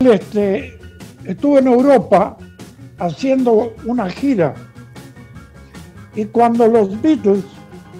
Este, 0.00 0.78
estuve 1.24 1.58
en 1.58 1.66
Europa 1.66 2.36
haciendo 2.98 3.74
una 3.84 4.08
gira 4.08 4.54
y 6.14 6.24
cuando 6.26 6.66
los 6.68 7.00
Beatles 7.02 7.44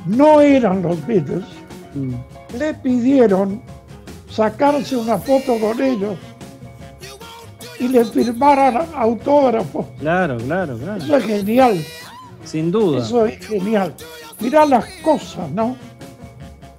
no 0.07 0.40
eran 0.40 0.82
los 0.82 1.05
Beatles, 1.07 1.44
le 2.57 2.74
pidieron 2.74 3.61
sacarse 4.30 4.96
una 4.96 5.18
foto 5.18 5.59
con 5.59 5.80
ellos 5.82 6.16
y 7.80 7.88
le 7.88 8.05
firmaran 8.05 8.86
autógrafos. 8.94 9.86
Claro, 9.99 10.36
claro, 10.38 10.76
claro. 10.78 11.03
Eso 11.03 11.16
es 11.16 11.24
genial, 11.24 11.84
Sin 12.44 12.70
duda. 12.70 13.01
eso 13.05 13.26
es 13.26 13.44
genial. 13.46 13.94
Mirá 14.40 14.64
las 14.64 14.84
cosas, 15.03 15.51
¿no? 15.51 15.76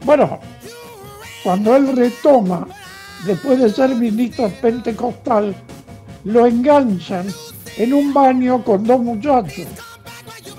Bueno, 0.06 0.40
cuando 1.44 1.76
él 1.76 1.96
retoma, 1.96 2.68
después 3.26 3.60
de 3.60 3.70
ser 3.70 3.96
ministro 3.96 4.50
pentecostal, 4.62 5.56
lo 6.24 6.46
enganchan 6.46 7.28
en 7.78 7.94
un 7.94 8.14
baño 8.14 8.64
con 8.64 8.84
dos 8.84 9.00
muchachos, 9.02 9.68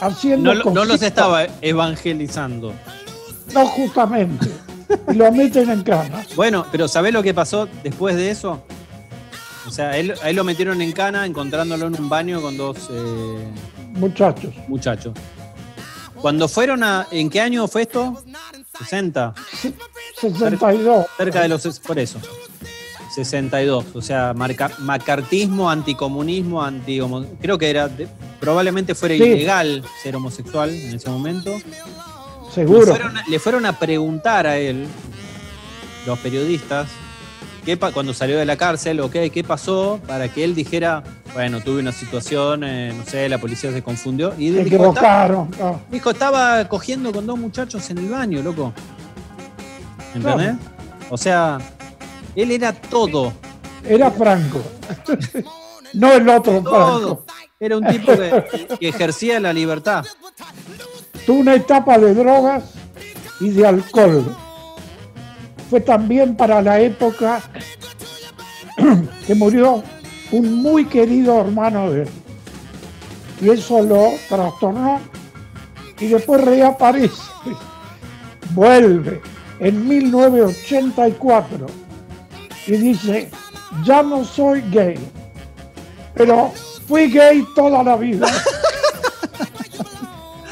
haciendo 0.01 0.55
No, 0.55 0.63
lo- 0.65 0.71
no 0.71 0.85
los 0.85 1.03
estaba 1.03 1.47
evangelizando. 1.61 2.73
No, 3.55 3.67
justamente. 3.67 4.49
Y 5.11 5.15
lo 5.15 5.31
meten 5.33 5.71
en 5.71 5.83
cana. 5.83 6.25
Bueno, 6.37 6.67
pero 6.73 6.89
¿sabés 6.89 7.13
lo 7.13 7.23
que 7.23 7.35
pasó 7.35 7.69
después 7.83 8.17
de 8.17 8.31
eso? 8.31 8.63
O 9.67 9.71
sea, 9.71 9.97
él, 9.97 10.15
a 10.23 10.31
él 10.31 10.37
lo 10.37 10.43
metieron 10.45 10.81
en 10.83 10.91
cana 10.93 11.27
encontrándolo 11.27 11.87
en 11.87 12.01
un 12.01 12.09
baño 12.09 12.41
con 12.41 12.57
dos 12.57 12.89
eh, 12.91 13.47
Muchachos. 13.93 14.53
muchachos. 14.69 15.13
Cuando 16.21 16.49
fueron 16.49 16.83
a... 16.83 17.07
¿En 17.11 17.29
qué 17.31 17.41
año 17.41 17.67
fue 17.69 17.83
esto? 17.83 18.23
60. 18.79 19.35
62. 20.21 21.07
Cerca 21.17 21.43
de 21.43 21.49
los... 21.49 21.81
Por 21.81 21.99
eso. 21.99 22.19
62. 23.15 23.85
O 23.95 24.03
sea, 24.03 24.33
marca- 24.35 24.71
macartismo, 24.79 25.71
anticomunismo, 25.71 26.63
anti 26.63 27.01
Creo 27.41 27.59
que 27.59 27.71
era... 27.71 27.91
probablemente 28.39 28.95
fuera 28.95 29.15
Sí. 29.17 29.23
ilegal 29.23 29.83
ser 30.03 30.17
homosexual 30.17 30.71
en 30.71 30.95
ese 30.97 31.11
momento. 31.11 31.51
Le 31.57 32.55
Seguro. 32.55 32.87
fueron, 32.87 33.15
le 33.29 33.39
fueron 33.39 33.67
a 33.67 33.79
preguntar 33.79 34.47
a 34.47 34.57
él, 34.57 34.87
los 36.07 36.19
periodistas, 36.19 36.89
qué 37.65 37.77
cuando 37.79 38.13
salió 38.15 38.39
de 38.39 38.45
la 38.47 38.57
cárcel, 38.57 39.01
ok, 39.01 39.13
qué 39.33 39.45
pasó, 39.47 40.01
para 40.07 40.29
que 40.33 40.43
él 40.43 40.55
dijera, 40.55 41.05
bueno, 41.35 41.61
tuve 41.61 41.81
una 41.81 41.93
situación, 41.93 42.65
eh, 42.65 42.93
no 42.97 43.05
sé, 43.05 43.29
la 43.29 43.39
policía 43.39 43.71
se 43.73 43.83
confundió. 43.83 44.35
Y 44.39 44.51
Se 44.53 44.65
dijo, 44.65 44.89
"Estaba- 44.89 45.27
equivocaron. 45.27 45.51
no. 45.61 45.81
dijo, 45.93 46.11
estaba 46.11 46.67
cogiendo 46.69 47.13
con 47.13 47.27
dos 47.27 47.39
muchachos 47.39 47.89
en 47.91 47.99
el 47.99 48.09
baño, 48.09 48.43
loco. 48.43 48.73
¿Entendés? 50.15 50.55
O 51.11 51.17
sea, 51.17 51.59
él 52.35 52.51
era 52.51 52.73
todo, 52.73 53.33
Era 53.85 54.11
Franco. 54.11 54.63
No 55.93 56.13
el 56.13 56.29
otro 56.29 56.63
todo. 56.63 57.25
Franco. 57.25 57.25
Era 57.59 57.77
un 57.77 57.87
tipo 57.87 58.13
que, 58.13 58.77
que 58.79 58.89
ejercía 58.89 59.41
la 59.41 59.53
libertad. 59.53 60.05
Tuvo 61.27 61.41
una 61.41 61.55
etapa 61.55 61.99
de 61.99 62.15
drogas 62.15 62.65
y 63.41 63.51
de 63.51 63.67
alcohol. 63.67 64.37
Fue 65.69 65.81
también 65.81 66.37
para 66.37 66.63
la 66.63 66.81
época 66.81 67.43
que 69.27 69.35
murió 69.35 69.83
un 70.33 70.63
muy 70.63 70.87
querido 70.87 71.41
hermano 71.41 71.91
de 71.91 72.03
él. 72.03 72.09
Y 73.41 73.51
eso 73.51 73.83
lo 73.83 74.11
trastornó 74.29 75.01
y 75.99 76.07
después 76.09 76.45
reaparece. 76.45 77.23
Vuelve 78.55 79.21
en 79.61 79.87
1984 79.89 81.67
y 82.67 82.73
dice, 82.73 83.31
ya 83.85 84.03
no 84.03 84.25
soy 84.25 84.63
gay, 84.71 84.99
pero 86.15 86.53
fui 86.87 87.11
gay 87.11 87.45
toda 87.55 87.83
la 87.83 87.97
vida. 87.97 88.27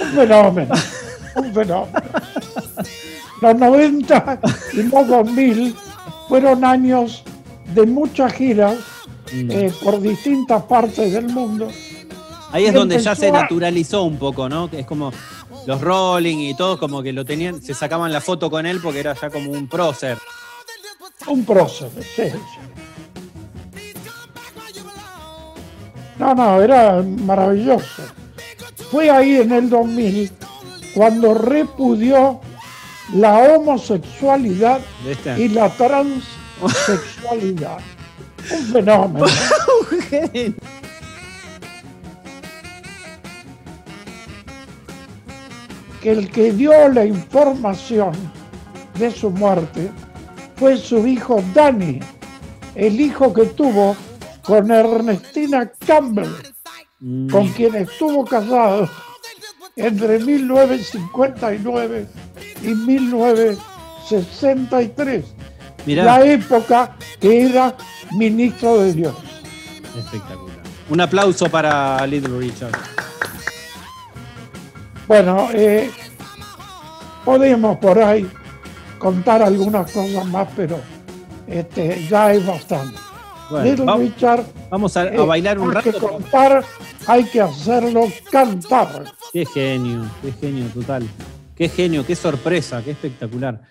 un 0.01 0.13
fenómeno, 0.13 0.75
un 1.37 1.55
fenómeno. 1.55 2.03
Los 3.41 3.55
90 3.57 4.41
y 4.73 4.83
los 4.83 5.07
2000 5.09 5.77
fueron 6.29 6.65
años 6.65 7.23
de 7.75 7.87
muchas 7.87 8.33
giras 8.33 8.77
Mm. 9.31 9.51
eh, 9.51 9.73
por 9.85 10.01
distintas 10.01 10.63
partes 10.63 11.13
del 11.13 11.29
mundo. 11.29 11.69
Ahí 12.51 12.65
es 12.65 12.73
Y 12.73 12.75
donde 12.75 12.99
ya 12.99 13.15
se 13.15 13.29
a- 13.29 13.33
naturalizó 13.33 14.05
un 14.05 14.17
poco, 14.17 14.49
¿no? 14.49 14.71
Que 14.71 14.81
es 14.81 14.87
como 14.87 15.13
los 15.67 15.83
Rolling 15.83 16.39
y 16.39 16.57
todos 16.57 16.79
como 16.79 17.03
que 17.03 17.13
lo 17.13 17.27
tenían, 17.27 17.61
se 17.61 17.75
sacaban 17.75 18.11
la 18.11 18.23
foto 18.23 18.51
con 18.51 18.65
él 18.65 18.81
porque 18.83 19.01
era 19.01 19.13
ya 19.21 19.29
como 19.29 19.51
un 19.51 19.69
prócer. 19.69 20.17
Un 21.27 21.45
prócer, 21.45 21.91
sí, 22.01 22.31
sí. 22.31 22.39
No, 26.19 26.35
no, 26.35 26.61
era 26.61 27.03
maravilloso. 27.03 28.03
Fue 28.91 29.09
ahí 29.11 29.37
en 29.37 29.53
el 29.53 29.71
2000 29.71 30.33
cuando 30.95 31.35
repudió 31.35 32.41
la 33.15 33.39
homosexualidad 33.39 34.81
y 35.37 35.49
la 35.49 35.69
transsexualidad. 35.71 37.79
Un 38.51 38.65
fenómeno. 38.73 39.27
que 46.03 46.11
el 46.11 46.31
que 46.31 46.53
dio 46.53 46.89
la 46.89 47.05
información 47.05 48.13
de 48.99 49.11
su 49.11 49.31
muerte 49.31 49.91
fue 50.59 50.77
su 50.77 51.07
hijo 51.07 51.43
Danny, 51.55 52.01
el 52.75 53.01
hijo 53.01 53.33
que 53.33 53.47
tuvo 53.47 53.97
con 54.43 54.71
Ernestina 54.71 55.71
Campbell, 55.87 56.29
Mm. 57.01 57.29
con 57.31 57.47
quien 57.51 57.77
estuvo 57.77 58.25
casado 58.25 58.89
entre 59.77 60.19
1959 60.19 62.09
y 62.63 62.69
1963, 62.75 65.25
Mirá, 65.87 66.05
la 66.05 66.25
época 66.25 66.97
que 67.21 67.43
era 67.43 67.77
ministro 68.17 68.79
de 68.79 68.93
Dios. 68.95 69.15
espectacular. 69.97 70.59
Un 70.91 71.01
aplauso 71.01 71.49
para 71.49 72.05
Little 72.07 72.37
Richard. 72.39 72.73
Bueno, 75.07 75.49
eh, 75.53 75.91
podemos 77.25 77.77
por 77.79 78.03
ahí 78.03 78.29
contar 78.99 79.43
algunas 79.43 79.91
cosas 79.91 80.27
más, 80.27 80.49
pero 80.57 80.81
este, 81.47 82.07
ya 82.09 82.33
es 82.33 82.45
bastante. 82.47 82.99
Bueno, 83.51 83.65
Little 83.71 83.97
Richard, 83.97 84.45
vamos 84.69 84.97
a, 84.97 85.03
a 85.03 85.15
eh, 85.15 85.19
bailar 85.19 85.59
un 85.59 85.75
hay 85.75 85.83
que 85.83 85.93
rato. 85.93 86.09
contar, 86.09 86.65
hay 87.07 87.25
que 87.25 87.41
hacerlo 87.41 88.05
cantar. 88.31 89.05
Qué 89.33 89.47
genio, 89.47 90.05
qué 90.21 90.33
genio 90.33 90.67
total. 90.75 91.09
Qué 91.57 91.69
genio, 91.69 92.05
qué 92.07 92.15
sorpresa, 92.15 92.83
qué 92.85 92.91
espectacular. 92.93 93.63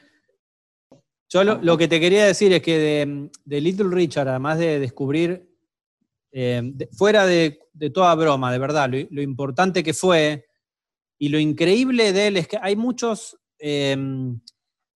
Yo 1.29 1.43
lo, 1.43 1.59
lo 1.61 1.77
que 1.77 1.87
te 1.87 1.99
quería 1.99 2.25
decir 2.25 2.51
es 2.53 2.61
que 2.61 2.77
de, 2.77 3.29
de 3.45 3.61
Little 3.61 3.89
Richard, 3.93 4.27
además 4.29 4.57
de 4.57 4.79
descubrir, 4.79 5.47
eh, 6.31 6.61
de- 6.63 6.87
fuera 6.87 7.25
de, 7.25 7.59
de 7.73 7.89
toda 7.89 8.15
broma, 8.15 8.51
de 8.51 8.59
verdad, 8.59 8.89
lo, 8.89 8.97
lo 9.11 9.21
importante 9.21 9.83
que 9.83 9.93
fue 9.93 10.45
y 11.19 11.29
lo 11.29 11.37
increíble 11.39 12.13
de 12.13 12.27
él 12.27 12.37
es 12.37 12.47
que 12.47 12.57
hay 12.61 12.75
muchos 12.75 13.37
eh, 13.59 13.95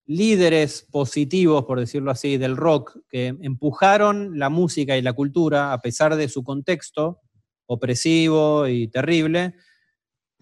líderes 0.06 0.86
positivos, 0.90 1.64
por 1.64 1.78
decirlo 1.78 2.10
así, 2.10 2.36
del 2.36 2.56
rock, 2.56 2.98
que 3.08 3.28
empujaron 3.28 4.38
la 4.38 4.48
música 4.48 4.96
y 4.96 5.02
la 5.02 5.12
cultura 5.12 5.72
a 5.72 5.80
pesar 5.80 6.16
de 6.16 6.28
su 6.28 6.42
contexto 6.42 7.20
opresivo 7.66 8.66
y 8.66 8.88
terrible, 8.88 9.54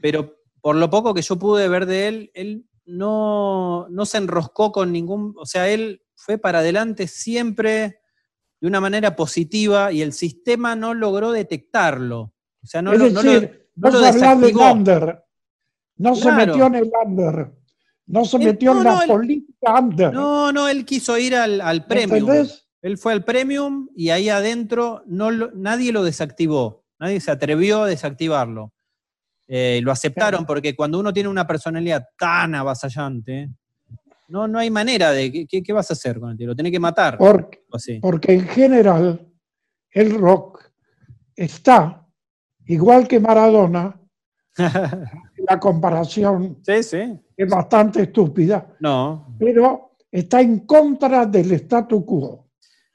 pero 0.01 0.37
por 0.61 0.77
lo 0.77 0.91
poco 0.91 1.15
que 1.15 1.23
yo 1.23 1.39
pude 1.39 1.69
ver 1.69 1.87
de 1.87 2.09
él, 2.09 2.31
él 2.35 2.67
no, 2.87 3.87
no 3.91 4.07
se 4.07 4.19
enroscó 4.19 4.73
con 4.73 4.93
ningún, 4.93 5.35
o 5.39 5.47
sea, 5.47 5.69
él 5.69 6.03
fue 6.15 6.39
para 6.39 6.59
adelante 6.59 7.07
siempre 7.07 8.01
de 8.61 8.67
una 8.69 8.81
manera 8.81 9.15
positiva 9.17 9.93
y 9.93 10.03
el 10.03 10.13
sistema 10.13 10.75
no 10.77 10.93
logró 10.93 11.33
detectarlo. 11.33 12.35
O 12.63 12.67
sea, 12.67 12.83
no, 12.83 12.93
es 12.93 12.99
lo, 12.99 13.11
no 13.11 13.23
lo- 13.23 13.33
decir, 13.33 13.69
no 13.77 13.91
no, 13.91 14.01
lo 14.01 14.01
se 14.13 14.19
under, 14.73 15.25
no 15.97 16.15
se 16.15 16.29
metió 16.47 16.67
en 16.67 16.75
el 16.75 16.91
under, 17.07 17.53
no 18.11 18.25
se 18.25 18.37
Él- 18.39 18.45
metió 18.45 18.75
no, 18.75 18.81
en 18.81 18.85
la 18.87 19.07
no, 19.07 19.13
política 19.15 19.79
under. 19.81 20.13
No, 20.13 20.53
no, 20.53 20.69
él 20.69 20.85
quiso 20.85 21.17
ir 21.19 21.35
al, 21.37 21.61
al 21.61 21.87
premium. 21.87 22.29
¿Entendés? 22.31 22.67
Él 22.83 22.97
fue 22.99 23.13
al 23.13 23.25
premium 23.25 23.89
y 23.95 24.11
ahí 24.11 24.29
adentro 24.29 25.03
no 25.07 25.31
lo- 25.31 25.51
nadie 25.55 25.93
lo 25.93 26.03
desactivó. 26.03 26.85
Nadie 26.99 27.21
se 27.21 27.31
atrevió 27.31 27.83
a 27.83 27.87
desactivarlo. 27.89 28.73
Eh, 29.49 29.81
lo 29.83 29.91
aceptaron 29.93 30.47
porque 30.47 30.77
cuando 30.77 30.99
uno 31.01 31.13
tiene 31.13 31.29
una 31.29 31.47
personalidad 31.47 32.07
tan 32.19 32.55
avasallante, 32.55 33.51
no, 34.29 34.47
no 34.47 34.59
hay 34.61 34.71
manera 34.71 35.11
de. 35.13 35.47
¿qué- 35.49 35.63
¿Qué, 35.63 35.73
vas 35.73 35.91
a 35.91 35.95
hacer 35.95 36.21
con 36.21 36.31
el 36.31 36.37
tío? 36.37 36.47
Lo 36.47 36.55
tenés 36.57 36.71
que 36.73 36.79
matar. 36.81 37.19
Porque, 37.19 37.63
así. 37.73 37.99
porque 38.01 38.33
en 38.35 38.47
general 38.49 39.27
el 39.91 40.15
rock 40.19 40.71
está, 41.35 42.07
igual 42.67 43.09
que 43.09 43.19
Maradona, 43.19 44.01
la 45.37 45.59
comparación 45.61 46.59
sí, 46.65 46.83
sí. 46.83 47.19
Es 47.43 47.49
bastante 47.49 48.03
estúpida, 48.03 48.67
No. 48.81 49.35
pero 49.39 49.93
está 50.11 50.41
en 50.41 50.61
contra 50.67 51.25
del 51.27 51.53
statu 51.53 52.05
quo. 52.05 52.49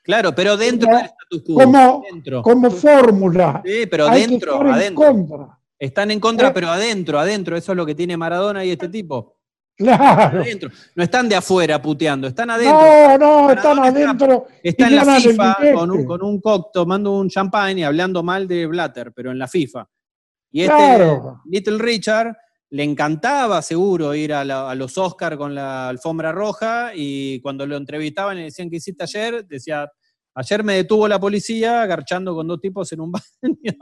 Claro, 0.04 0.36
pero 0.36 0.56
dentro 0.56 0.88
Como- 0.88 0.98
del 1.00 1.06
status 1.08 1.44
quo. 1.44 1.56
Como, 1.56 2.04
dentro. 2.12 2.42
como 2.44 2.70
fórmula. 2.72 3.62
Sí, 3.66 3.86
pero 3.90 4.08
hay 4.08 4.24
que 4.26 4.28
dentro, 4.32 4.56
estar 4.62 4.82
en 4.84 4.94
contra. 4.96 5.60
Están 5.80 6.12
en 6.12 6.20
contra, 6.20 6.50
Eh. 6.50 6.52
pero 6.54 6.68
adentro, 6.70 7.20
adentro. 7.20 7.58
Eso 7.58 7.72
es 7.72 7.76
lo 7.76 7.86
que 7.86 7.96
tiene 7.96 8.16
Maradona 8.16 8.64
y 8.64 8.72
este 8.72 8.88
tipo. 8.90 9.34
Claro. 9.78 10.40
Adentro. 10.42 10.70
No 10.96 11.04
están 11.04 11.28
de 11.28 11.36
afuera 11.36 11.82
puteando, 11.82 12.28
están 12.28 12.50
adentro. 12.50 12.80
No, 12.80 13.18
no, 13.18 13.50
están 13.52 13.76
Maradona 13.78 14.10
adentro. 14.10 14.46
Está 14.64 14.88
en 14.88 14.96
la 14.96 15.06
FIFA 15.20 15.58
con 15.74 15.92
un, 15.92 16.06
con 16.06 16.24
un 16.24 16.40
cock 16.40 16.70
tomando 16.72 17.12
un 17.18 17.28
champán 17.30 17.78
y 17.80 17.84
hablando 17.84 18.24
mal 18.24 18.48
de 18.48 18.68
Blatter, 18.68 19.12
pero 19.14 19.32
en 19.32 19.40
la 19.40 19.48
FIFA. 19.50 19.86
Y 20.52 20.62
este 20.62 20.74
Claro. 20.74 21.42
Little 21.46 21.78
Richard 21.80 22.38
le 22.76 22.84
encantaba 22.84 23.62
seguro 23.62 24.14
ir 24.16 24.34
a, 24.34 24.44
la- 24.44 24.70
a 24.70 24.76
los 24.76 24.98
Oscar 24.98 25.38
con 25.38 25.56
la 25.56 25.88
alfombra 25.88 26.32
roja 26.34 26.92
y 26.94 27.40
cuando 27.42 27.66
lo 27.66 27.78
entrevistaban 27.78 28.36
y 28.38 28.40
le 28.42 28.46
decían, 28.48 28.70
¿qué 28.70 28.76
hiciste 28.78 29.04
ayer? 29.04 29.46
Decía, 29.48 29.90
ayer 30.34 30.64
me 30.64 30.74
detuvo 30.76 31.08
la 31.08 31.18
policía 31.20 31.82
agarchando 31.84 32.36
con 32.36 32.48
dos 32.48 32.60
tipos 32.60 32.92
en 32.92 33.00
un 33.02 33.12
baño. 33.42 33.78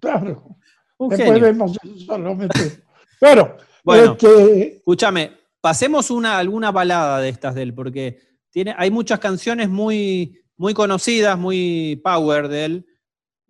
Claro. 0.00 0.56
Un 0.98 1.08
Después 1.10 1.28
genio. 1.30 1.42
vemos 1.44 1.76
solamente. 2.04 2.82
Bueno, 3.20 3.54
Bueno. 3.84 4.12
este, 4.12 4.76
Escúchame, 4.78 5.32
pasemos 5.60 6.10
una, 6.10 6.38
alguna 6.38 6.72
balada 6.72 7.20
de 7.20 7.28
estas 7.28 7.54
de 7.54 7.62
él, 7.62 7.74
porque 7.74 8.18
tiene, 8.50 8.74
hay 8.76 8.90
muchas 8.90 9.18
canciones 9.20 9.68
muy, 9.68 10.42
muy 10.56 10.74
conocidas, 10.74 11.38
muy 11.38 12.00
power 12.02 12.48
de 12.48 12.64
él. 12.64 12.86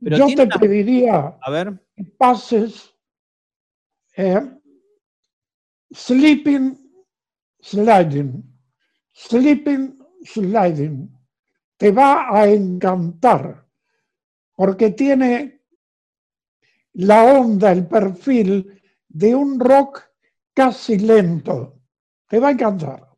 Pero 0.02 0.18
Yo 0.18 0.26
te 0.34 0.42
una- 0.42 0.58
pediría 0.58 1.36
A 1.40 1.50
ver, 1.50 1.72
que 1.96 2.04
pases 2.04 2.89
eh, 4.20 4.42
Sleeping 5.92 6.76
Sliding. 7.60 8.42
Sleeping 9.12 9.98
Sliding. 10.24 11.08
Te 11.76 11.90
va 11.90 12.28
a 12.30 12.46
encantar 12.46 13.66
porque 14.54 14.90
tiene 14.90 15.62
la 16.94 17.24
onda, 17.24 17.72
el 17.72 17.86
perfil 17.86 18.82
de 19.08 19.34
un 19.34 19.58
rock 19.58 20.02
casi 20.52 20.98
lento. 20.98 21.80
Te 22.28 22.38
va 22.38 22.48
a 22.48 22.52
encantar. 22.52 23.09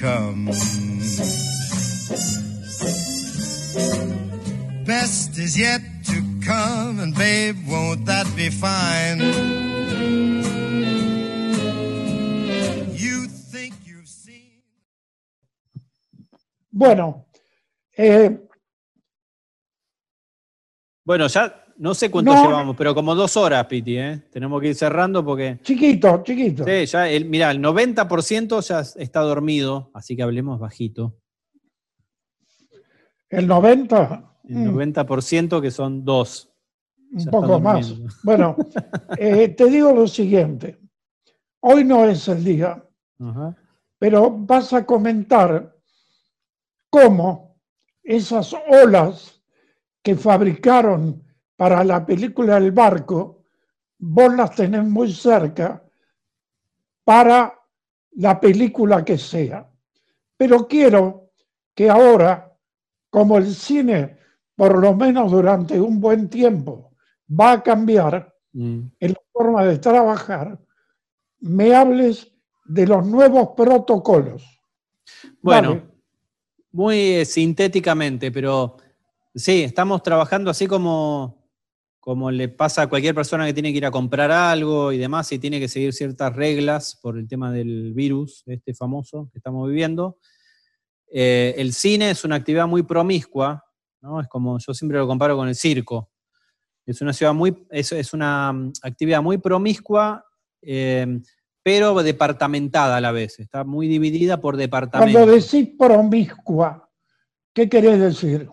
Come. 0.00 0.46
Best 4.86 5.38
is 5.38 5.58
yet 5.58 5.80
to 6.04 6.22
come, 6.44 7.00
and 7.00 7.14
babe, 7.14 7.56
won't 7.68 8.06
that 8.06 8.26
be 8.36 8.48
fine? 8.48 9.20
You 12.94 13.26
think 13.26 13.74
you've 13.84 14.08
seen. 14.08 14.62
Bueno, 16.72 17.26
eh, 17.96 18.30
bueno, 21.04 21.26
ya 21.26 21.67
no 21.78 21.94
sé 21.94 22.10
cuánto 22.10 22.32
No. 22.34 22.42
llevamos, 22.44 22.76
pero 22.76 22.94
como 22.94 23.14
dos 23.14 23.36
horas, 23.36 23.64
Piti, 23.66 23.96
¿eh? 23.98 24.22
Tenemos 24.30 24.60
que 24.60 24.68
ir 24.68 24.74
cerrando 24.74 25.24
porque. 25.24 25.58
chiquito, 25.62 26.22
chiquito. 26.24 26.64
Sí, 26.64 26.86
ya 26.86 27.08
el, 27.08 27.24
mira, 27.24 27.50
el 27.50 27.60
90% 27.60 28.60
ya 28.66 28.80
está 28.80 29.20
dormido, 29.20 29.90
así 29.94 30.16
que 30.16 30.22
hablemos 30.22 30.58
bajito. 30.58 31.16
El 33.30 33.46
90, 33.46 34.38
El 34.48 34.56
mm, 34.56 34.76
90% 34.78 35.60
que 35.60 35.70
son 35.70 36.04
dos. 36.04 36.50
un 37.12 37.18
ya 37.20 37.30
poco 37.30 37.60
más. 37.60 37.94
Bueno, 38.22 38.56
eh, 39.16 39.48
te 39.48 39.66
digo 39.66 39.92
lo 39.92 40.06
siguiente. 40.06 40.78
Hoy 41.60 41.84
no 41.84 42.04
es 42.04 42.28
el 42.28 42.42
día, 42.44 42.82
pero 43.98 44.30
vas 44.30 44.72
a 44.72 44.86
comentar 44.86 45.74
cómo 46.88 47.56
esas 48.02 48.54
olas 48.70 49.42
que 50.02 50.14
fabricaron 50.16 51.22
para 51.58 51.82
la 51.82 52.06
película 52.06 52.56
El 52.56 52.72
barco, 52.72 53.42
vos 53.98 54.34
las 54.34 54.54
tenés 54.54 54.84
muy 54.84 55.12
cerca 55.12 55.82
para 57.04 57.52
la 58.12 58.40
película 58.40 59.04
que 59.04 59.18
sea. 59.18 59.68
Pero 60.38 60.66
quiero 60.66 61.32
que 61.74 61.90
ahora, 61.90 62.56
como 63.10 63.36
el 63.36 63.52
cine, 63.52 64.16
por 64.54 64.78
lo 64.78 64.94
menos 64.94 65.30
durante 65.30 65.78
un 65.80 66.00
buen 66.00 66.30
tiempo, 66.30 66.94
va 67.28 67.52
a 67.52 67.62
cambiar 67.62 68.38
Mm. 68.52 68.80
en 68.98 69.12
la 69.12 69.20
forma 69.32 69.64
de 69.64 69.78
trabajar, 69.78 70.58
me 71.40 71.74
hables 71.74 72.32
de 72.64 72.86
los 72.86 73.06
nuevos 73.06 73.50
protocolos. 73.56 74.42
Bueno, 75.40 75.68
Dale. 75.70 75.84
muy 76.72 76.98
eh, 76.98 77.24
sintéticamente, 77.24 78.32
pero 78.32 78.76
sí, 79.34 79.62
estamos 79.62 80.02
trabajando 80.02 80.50
así 80.50 80.66
como, 80.66 81.37
como 82.08 82.30
le 82.30 82.48
pasa 82.48 82.80
a 82.80 82.86
cualquier 82.86 83.14
persona 83.14 83.44
que 83.44 83.52
tiene 83.52 83.70
que 83.70 83.76
ir 83.76 83.84
a 83.84 83.90
comprar 83.90 84.30
algo 84.30 84.92
y 84.92 84.96
demás, 84.96 85.30
y 85.30 85.38
tiene 85.38 85.60
que 85.60 85.68
seguir 85.68 85.92
ciertas 85.92 86.34
reglas 86.34 86.98
por 87.02 87.18
el 87.18 87.28
tema 87.28 87.52
del 87.52 87.92
virus, 87.92 88.44
este 88.46 88.72
famoso 88.72 89.28
que 89.30 89.36
estamos 89.36 89.68
viviendo. 89.68 90.16
Eh, 91.12 91.54
el 91.58 91.74
cine 91.74 92.08
es 92.08 92.24
una 92.24 92.36
actividad 92.36 92.66
muy 92.66 92.82
promiscua, 92.82 93.62
¿no? 94.00 94.22
Es 94.22 94.28
como, 94.28 94.56
yo 94.58 94.72
siempre 94.72 94.96
lo 94.96 95.06
comparo 95.06 95.36
con 95.36 95.48
el 95.48 95.54
circo. 95.54 96.10
Es 96.86 97.02
una 97.02 97.12
ciudad 97.12 97.34
muy, 97.34 97.66
es, 97.68 97.92
es 97.92 98.14
una 98.14 98.54
mm, 98.54 98.72
actividad 98.84 99.20
muy 99.20 99.36
promiscua, 99.36 100.24
eh, 100.62 101.20
pero 101.62 101.94
departamentada 102.02 102.96
a 102.96 103.02
la 103.02 103.12
vez. 103.12 103.38
Está 103.38 103.64
muy 103.64 103.86
dividida 103.86 104.40
por 104.40 104.56
departamentos. 104.56 105.12
Cuando 105.12 105.30
decís 105.30 105.76
promiscua, 105.78 106.88
¿qué 107.52 107.68
querés 107.68 108.00
decir? 108.00 108.48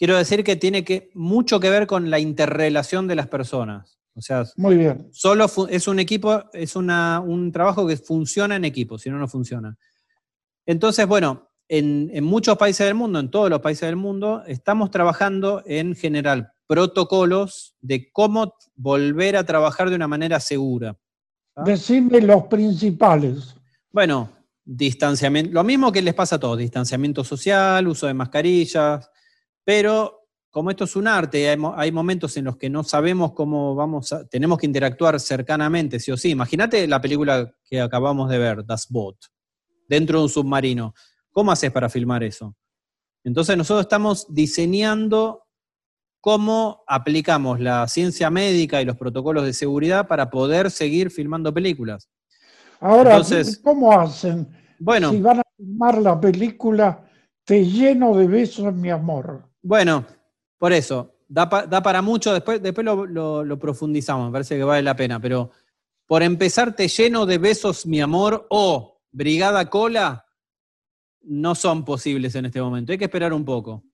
Quiero 0.00 0.16
decir 0.16 0.42
que 0.42 0.56
tiene 0.56 0.82
que, 0.82 1.10
mucho 1.12 1.60
que 1.60 1.68
ver 1.68 1.86
con 1.86 2.08
la 2.08 2.18
interrelación 2.18 3.06
de 3.06 3.16
las 3.16 3.26
personas. 3.26 3.98
O 4.14 4.22
sea, 4.22 4.44
Muy 4.56 4.78
bien. 4.78 5.08
solo 5.12 5.44
es 5.68 5.86
un 5.88 5.98
equipo, 6.00 6.42
es 6.54 6.74
una- 6.74 7.20
un 7.20 7.52
trabajo 7.52 7.86
que 7.86 7.98
funciona 7.98 8.56
en 8.56 8.64
equipo, 8.64 8.96
si 8.98 9.10
no, 9.10 9.18
no 9.18 9.28
funciona. 9.28 9.76
Entonces, 10.64 11.06
bueno, 11.06 11.50
en, 11.68 12.10
en 12.14 12.24
muchos 12.24 12.56
países 12.56 12.86
del 12.86 12.94
mundo, 12.94 13.18
en 13.20 13.30
todos 13.30 13.50
los 13.50 13.60
países 13.60 13.82
del 13.88 13.96
mundo, 13.96 14.42
estamos 14.46 14.90
trabajando 14.90 15.62
en 15.66 15.94
general 15.94 16.50
protocolos 16.66 17.74
de 17.82 18.10
cómo 18.10 18.54
volver 18.76 19.36
a 19.36 19.44
trabajar 19.44 19.90
de 19.90 19.96
una 19.96 20.08
manera 20.08 20.40
segura. 20.40 20.96
¿Ah? 21.54 21.62
Decime 21.66 22.22
los 22.22 22.44
principales. 22.44 23.54
Bueno, 23.92 24.30
distanciamiento, 24.64 25.52
lo 25.52 25.62
mismo 25.62 25.92
que 25.92 26.00
les 26.00 26.14
pasa 26.14 26.36
a 26.36 26.40
todos, 26.40 26.56
distanciamiento 26.56 27.22
social, 27.22 27.86
uso 27.86 28.06
de 28.06 28.14
mascarillas, 28.14 29.10
pero 29.70 30.26
como 30.50 30.68
esto 30.70 30.82
es 30.82 30.96
un 30.96 31.06
arte, 31.06 31.48
hay, 31.48 31.56
hay 31.76 31.92
momentos 31.92 32.36
en 32.36 32.46
los 32.46 32.56
que 32.56 32.68
no 32.68 32.82
sabemos 32.82 33.34
cómo 33.34 33.76
vamos 33.76 34.12
a, 34.12 34.26
tenemos 34.26 34.58
que 34.58 34.66
interactuar 34.66 35.20
cercanamente, 35.20 36.00
sí 36.00 36.10
o 36.10 36.16
sí. 36.16 36.30
Imagínate 36.30 36.88
la 36.88 37.00
película 37.00 37.54
que 37.62 37.80
acabamos 37.80 38.28
de 38.28 38.38
ver, 38.38 38.66
Das 38.66 38.88
Boot, 38.90 39.16
dentro 39.86 40.18
de 40.18 40.24
un 40.24 40.28
submarino. 40.28 40.92
¿Cómo 41.30 41.52
haces 41.52 41.70
para 41.70 41.88
filmar 41.88 42.24
eso? 42.24 42.56
Entonces 43.22 43.56
nosotros 43.56 43.82
estamos 43.82 44.26
diseñando 44.28 45.44
cómo 46.20 46.82
aplicamos 46.88 47.60
la 47.60 47.86
ciencia 47.86 48.28
médica 48.28 48.82
y 48.82 48.84
los 48.84 48.96
protocolos 48.96 49.44
de 49.44 49.52
seguridad 49.52 50.08
para 50.08 50.30
poder 50.30 50.72
seguir 50.72 51.12
filmando 51.12 51.54
películas. 51.54 52.10
Ahora, 52.80 53.12
Entonces- 53.12 53.60
¿cómo 53.62 53.92
hacen? 53.92 54.48
Bueno, 54.80 55.10
Si 55.10 55.20
van 55.20 55.38
a 55.38 55.42
filmar 55.56 55.98
la 55.98 56.20
película 56.20 57.06
Te 57.50 57.64
lleno 57.64 58.16
de 58.16 58.28
besos, 58.28 58.72
mi 58.74 58.90
amor. 58.90 59.49
Bueno, 59.62 60.04
por 60.58 60.72
eso, 60.72 61.16
da, 61.28 61.48
pa- 61.48 61.66
da 61.66 61.82
para 61.82 62.02
mucho, 62.02 62.32
después, 62.32 62.62
después 62.62 62.84
lo, 62.84 63.06
lo- 63.06 63.44
lo 63.44 63.58
profundizamos, 63.58 64.26
me 64.26 64.32
parece 64.32 64.56
que 64.56 64.64
vale 64.64 64.82
la 64.82 64.96
pena, 64.96 65.20
pero 65.20 65.50
por 66.06 66.22
empezar, 66.22 66.74
te 66.74 66.88
lleno 66.88 67.24
de 67.26 67.38
besos, 67.38 67.86
mi 67.86 68.00
amor, 68.00 68.46
o 68.50 69.00
Brigada 69.12 69.68
Cola, 69.70 70.24
no 71.22 71.54
son 71.54 71.84
posibles 71.84 72.34
en 72.34 72.46
este 72.46 72.60
momento. 72.60 72.90
Hay 72.92 72.98
que 72.98 73.04
esperar 73.04 73.32
un 73.32 73.44
poco. 73.44 73.84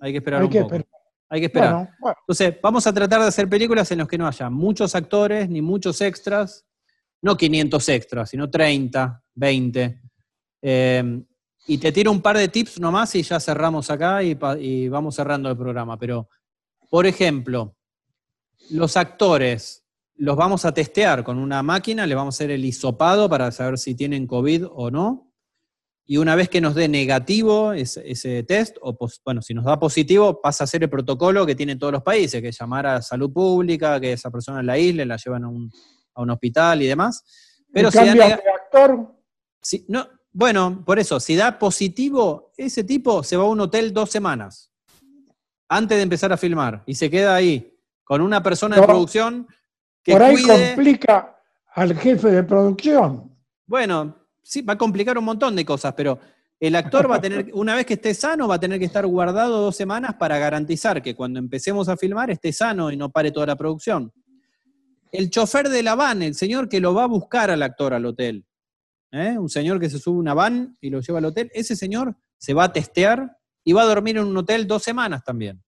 Hay 0.00 0.12
que 0.12 0.18
esperar 0.18 0.40
Hay 0.40 0.46
un 0.46 0.52
que 0.52 0.60
poco. 0.60 0.74
esperar. 0.74 1.00
Hay 1.30 1.40
que 1.40 1.46
esperar. 1.46 1.72
Bueno, 1.74 1.90
bueno, 2.00 2.16
Entonces, 2.22 2.54
vamos 2.62 2.86
a 2.86 2.92
tratar 2.92 3.20
de 3.22 3.28
hacer 3.28 3.48
películas 3.48 3.90
en 3.90 3.98
las 3.98 4.08
que 4.08 4.18
no 4.18 4.26
haya 4.26 4.50
muchos 4.50 4.94
actores 4.94 5.48
ni 5.48 5.62
muchos 5.62 6.00
extras, 6.02 6.66
no 7.22 7.36
500 7.38 7.88
extras, 7.88 8.28
sino 8.28 8.50
30, 8.50 9.22
20. 9.34 10.02
Eh, 10.60 11.22
y 11.66 11.78
te 11.78 11.92
tiro 11.92 12.10
un 12.10 12.20
par 12.20 12.36
de 12.36 12.48
tips 12.48 12.80
nomás 12.80 13.14
y 13.14 13.22
ya 13.22 13.38
cerramos 13.38 13.90
acá 13.90 14.22
y, 14.22 14.88
vamos 14.88 15.14
cerrando 15.14 15.48
el 15.50 15.56
programa. 15.56 15.98
Pero, 15.98 16.28
por 16.90 17.06
ejemplo, 17.06 17.76
los 18.70 18.96
actores 18.96 19.84
los 20.16 20.36
vamos 20.36 20.64
a 20.64 20.72
testear 20.74 21.24
con 21.24 21.38
una 21.38 21.62
máquina, 21.62 22.06
le 22.06 22.14
vamos 22.14 22.34
a 22.34 22.36
hacer 22.36 22.50
el 22.50 22.64
hisopado 22.64 23.28
para 23.28 23.50
saber 23.50 23.78
si 23.78 23.94
tienen 23.94 24.26
COVID 24.26 24.66
o 24.70 24.90
no. 24.90 25.28
Y 26.04 26.16
una 26.16 26.34
vez 26.34 26.48
que 26.48 26.60
nos 26.60 26.74
dé 26.74 26.88
negativo 26.88 27.72
ese, 27.72 28.10
ese 28.10 28.42
test, 28.42 28.76
o 28.82 28.96
bueno, 29.24 29.40
si 29.40 29.54
nos 29.54 29.64
da 29.64 29.78
positivo, 29.78 30.40
pasa 30.40 30.64
a 30.64 30.66
ser 30.66 30.82
el 30.82 30.90
protocolo 30.90 31.46
que 31.46 31.54
tienen 31.54 31.78
todos 31.78 31.92
los 31.92 32.02
países, 32.02 32.42
que 32.42 32.48
es 32.48 32.58
llamar 32.58 32.86
a 32.86 33.02
salud 33.02 33.32
pública, 33.32 34.00
que 34.00 34.12
esa 34.12 34.30
persona 34.30 34.62
la 34.62 34.74
aísle, 34.74 35.06
la 35.06 35.16
llevan 35.16 35.44
a 35.44 35.48
un, 35.48 35.70
a 36.14 36.22
un 36.22 36.30
hospital 36.30 36.82
y 36.82 36.86
demás. 36.88 37.24
Pero 37.72 37.88
¿y 37.88 37.92
si 37.92 37.98
da 37.98 38.14
de 38.14 38.22
actor? 38.32 39.14
si- 39.62 39.86
no, 39.88 40.06
bueno, 40.32 40.82
por 40.84 40.98
eso, 40.98 41.20
si 41.20 41.36
da 41.36 41.58
positivo, 41.58 42.52
ese 42.56 42.84
tipo 42.84 43.22
se 43.22 43.36
va 43.36 43.44
a 43.44 43.48
un 43.48 43.60
hotel 43.60 43.92
dos 43.92 44.10
semanas 44.10 44.72
antes 45.68 45.96
de 45.96 46.02
empezar 46.02 46.32
a 46.32 46.36
filmar 46.36 46.82
y 46.86 46.94
se 46.94 47.10
queda 47.10 47.34
ahí 47.34 47.78
con 48.04 48.20
una 48.20 48.42
persona 48.42 48.76
de 48.76 48.82
producción 48.82 49.46
que 50.02 50.12
Por 50.12 50.22
ahí 50.22 50.34
cuide. 50.34 50.66
complica 50.68 51.38
al 51.74 51.96
jefe 51.96 52.30
de 52.30 52.42
producción. 52.44 53.30
Bueno, 53.66 54.16
sí, 54.42 54.62
va 54.62 54.74
a 54.74 54.78
complicar 54.78 55.16
un 55.16 55.24
montón 55.24 55.54
de 55.56 55.64
cosas, 55.64 55.94
pero 55.94 56.18
el 56.58 56.76
actor 56.76 57.10
va 57.10 57.16
a 57.16 57.20
tener, 57.20 57.50
una 57.54 57.74
vez 57.74 57.86
que 57.86 57.94
esté 57.94 58.14
sano, 58.14 58.48
va 58.48 58.56
a 58.56 58.60
tener 58.60 58.78
que 58.78 58.84
estar 58.84 59.06
guardado 59.06 59.60
dos 59.62 59.76
semanas 59.76 60.14
para 60.14 60.38
garantizar 60.38 61.02
que 61.02 61.14
cuando 61.14 61.38
empecemos 61.38 61.88
a 61.88 61.96
filmar 61.96 62.30
esté 62.30 62.52
sano 62.52 62.90
y 62.90 62.96
no 62.96 63.10
pare 63.10 63.30
toda 63.30 63.46
la 63.46 63.56
producción. 63.56 64.12
El 65.10 65.30
chofer 65.30 65.68
de 65.68 65.82
la 65.82 65.94
van, 65.94 66.22
el 66.22 66.34
señor 66.34 66.68
que 66.68 66.80
lo 66.80 66.94
va 66.94 67.04
a 67.04 67.08
buscar 67.08 67.50
al 67.50 67.62
actor 67.62 67.92
al 67.92 68.06
hotel, 68.06 68.46
¿eh? 69.12 69.38
un 69.38 69.48
señor 69.48 69.78
que 69.78 69.90
se 69.90 69.98
sube 69.98 70.16
a 70.16 70.20
una 70.20 70.34
van 70.34 70.76
y 70.80 70.90
lo 70.90 71.00
lleva 71.00 71.18
al 71.18 71.26
hotel, 71.26 71.50
ese 71.54 71.76
señor 71.76 72.16
se 72.38 72.54
va 72.54 72.64
a 72.64 72.72
testear 72.72 73.38
y 73.64 73.72
va 73.72 73.82
a 73.82 73.86
dormir 73.86 74.16
en 74.16 74.24
un 74.24 74.36
hotel 74.36 74.66
dos 74.66 74.82
semanas 74.82 75.22
también. 75.22 75.62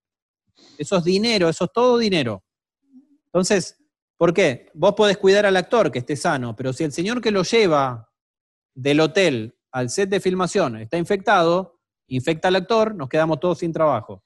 Eso 0.79 0.97
es 0.97 1.05
dinero, 1.05 1.49
eso 1.49 1.65
es 1.67 1.73
todo 1.73 1.99
dinero. 1.99 2.43
Entonces, 3.27 3.79
¿por 4.17 4.33
qué? 4.33 4.71
Vos 4.75 4.95
podés 4.95 5.19
cuidar 5.19 5.47
al 5.47 5.57
actor 5.57 5.93
que 5.93 6.01
esté 6.01 6.17
sano, 6.17 6.57
pero 6.57 6.73
si 6.73 6.85
el 6.85 6.93
señor 6.93 7.21
que 7.21 7.31
lo 7.31 7.43
lleva 7.43 8.11
del 8.75 9.01
hotel 9.01 9.57
al 9.71 9.91
set 9.91 10.09
de 10.09 10.21
filmación 10.21 10.77
está 10.77 10.97
infectado, 10.97 11.81
infecta 12.09 12.49
al 12.49 12.57
actor, 12.57 12.95
nos 12.95 13.09
quedamos 13.09 13.39
todos 13.41 13.59
sin 13.59 13.73
trabajo. 13.73 14.25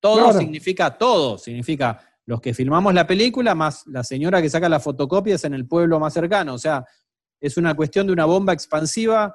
Todo 0.00 0.24
Claro. 0.24 0.38
significa 0.38 0.96
todo, 0.96 1.38
significa 1.38 2.00
los 2.26 2.40
que 2.40 2.54
filmamos 2.54 2.94
la 2.94 3.06
película 3.06 3.54
más 3.54 3.86
la 3.86 4.04
señora 4.04 4.42
que 4.42 4.50
saca 4.50 4.68
las 4.68 4.82
fotocopias 4.82 5.44
en 5.44 5.54
el 5.54 5.66
pueblo 5.66 5.98
más 5.98 6.12
cercano. 6.12 6.54
O 6.54 6.58
sea, 6.58 6.84
es 7.40 7.56
una 7.56 7.74
cuestión 7.74 8.06
de 8.06 8.12
una 8.12 8.24
bomba 8.24 8.52
expansiva 8.52 9.34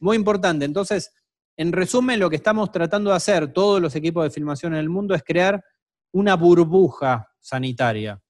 muy 0.00 0.16
importante. 0.16 0.64
Entonces, 0.64 1.12
en 1.56 1.72
resumen, 1.72 2.20
lo 2.20 2.28
que 2.28 2.36
estamos 2.36 2.70
tratando 2.70 3.10
de 3.10 3.16
hacer 3.16 3.52
todos 3.52 3.80
los 3.80 3.94
equipos 3.94 4.24
de 4.24 4.30
filmación 4.30 4.74
en 4.74 4.80
el 4.80 4.88
mundo 4.88 5.14
es 5.14 5.22
crear 5.22 5.64
una 6.12 6.36
burbuja 6.36 7.30
sanitaria. 7.40 8.20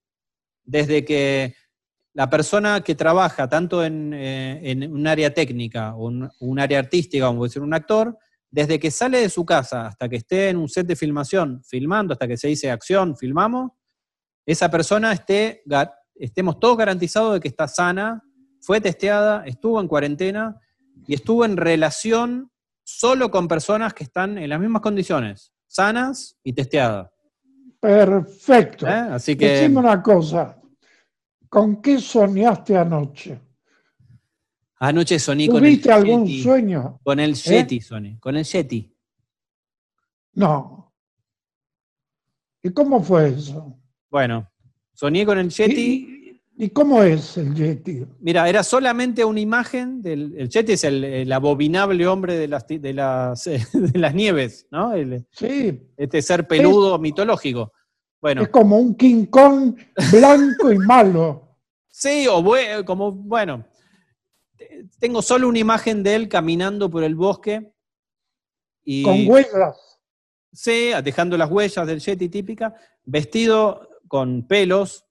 Desde 0.63 1.03
que 1.03 1.55
la 2.13 2.29
persona 2.29 2.81
que 2.81 2.95
trabaja 2.95 3.47
tanto 3.47 3.83
en, 3.83 4.13
eh, 4.13 4.59
en 4.63 4.91
un 4.91 5.05
área 5.07 5.33
técnica 5.33 5.95
o 5.95 6.07
un, 6.07 6.29
un 6.39 6.59
área 6.59 6.79
artística, 6.79 7.27
como 7.27 7.39
puede 7.39 7.59
un 7.59 7.73
actor, 7.73 8.17
desde 8.49 8.79
que 8.79 8.91
sale 8.91 9.19
de 9.19 9.29
su 9.29 9.45
casa 9.45 9.87
hasta 9.87 10.07
que 10.09 10.15
esté 10.15 10.49
en 10.49 10.57
un 10.57 10.69
set 10.69 10.87
de 10.87 10.95
filmación, 10.95 11.61
filmando, 11.63 12.13
hasta 12.13 12.27
que 12.27 12.37
se 12.37 12.47
dice 12.47 12.71
acción, 12.71 13.15
filmamos, 13.15 13.71
esa 14.45 14.71
persona 14.71 15.11
esté, 15.11 15.63
estemos 16.15 16.59
todos 16.59 16.77
garantizados 16.77 17.33
de 17.33 17.39
que 17.41 17.49
está 17.49 17.67
sana, 17.67 18.23
fue 18.67 18.81
testeada, 18.81 19.45
estuvo 19.45 19.79
en 19.79 19.87
cuarentena 19.87 20.59
y 21.07 21.13
estuvo 21.13 21.45
en 21.45 21.55
relación 21.55 22.51
solo 22.83 23.31
con 23.31 23.47
personas 23.47 23.93
que 23.93 24.03
están 24.03 24.37
en 24.37 24.49
las 24.49 24.59
mismas 24.59 24.81
condiciones, 24.81 25.53
sanas 25.67 26.37
y 26.43 26.51
testeadas. 26.51 27.09
Perfecto. 27.79 28.85
¿eh? 28.85 29.07
Así 29.11 29.37
que... 29.37 29.47
Decime 29.47 29.79
una 29.79 30.03
cosa. 30.03 30.61
¿Con 31.47 31.81
qué 31.81 31.97
soñaste 31.97 32.75
anoche? 32.75 33.39
Anoche 34.79 35.17
soñé 35.17 35.47
con 35.47 35.63
el 35.63 35.71
¿Tuviste 35.71 35.91
algún 35.93 36.25
Yeti. 36.25 36.43
sueño? 36.43 36.99
Con 37.05 37.21
el 37.21 37.31
¿Eh? 37.31 37.35
Yeti 37.35 37.79
soñé, 37.79 38.19
con 38.19 38.35
el 38.35 38.43
Yeti. 38.43 38.93
No. 40.33 40.93
¿Y 42.61 42.69
cómo 42.71 43.01
fue 43.01 43.29
eso? 43.29 43.79
Bueno, 44.09 44.51
soñé 44.91 45.25
con 45.25 45.37
el 45.37 45.49
Yeti. 45.49 45.81
¿Y, 46.11 46.16
y 46.59 46.69
cómo 46.71 47.03
es 47.03 47.37
el 47.37 47.53
Yeti? 47.53 48.03
Mira, 48.19 48.49
era 48.49 48.63
solamente 48.63 49.23
una 49.23 49.39
imagen 49.39 50.01
del 50.01 50.33
el 50.37 50.49
Yeti 50.49 50.73
es 50.73 50.83
el, 50.83 51.03
el 51.03 51.31
abominable 51.31 52.07
hombre 52.07 52.35
de 52.35 52.47
las, 52.47 52.65
de 52.67 52.93
las, 52.93 53.43
de 53.73 53.99
las 53.99 54.13
nieves, 54.15 54.67
¿no? 54.71 54.93
El- 54.93 55.25
Sí, 55.31 55.91
este 55.95 56.21
ser 56.21 56.47
peludo 56.47 56.97
mitológico. 56.99 57.71
Bueno, 58.19 58.41
es 58.41 58.49
como 58.49 58.77
un 58.79 58.95
King 58.95 59.25
Kong 59.25 59.75
blanco 60.11 60.71
y 60.71 60.79
malo. 60.79 61.55
sí, 61.89 62.25
o 62.27 62.43
como, 62.85 63.11
bueno, 63.11 63.65
te- 64.55 64.85
tengo 64.99 65.21
solo 65.21 65.47
una 65.47 65.59
imagen 65.59 66.01
de 66.01 66.15
él 66.15 66.27
caminando 66.27 66.89
por 66.89 67.03
el 67.03 67.13
bosque. 67.15 67.71
Y, 68.83 69.03
Con 69.03 69.27
huellas. 69.27 69.99
Sí, 70.51 70.89
dejando 71.03 71.37
las 71.37 71.51
huellas 71.51 71.85
del 71.85 71.99
Yeti 71.99 72.29
típica, 72.29 72.73
vestido 73.05 73.87
con 74.07 74.47
pelos. 74.47 75.03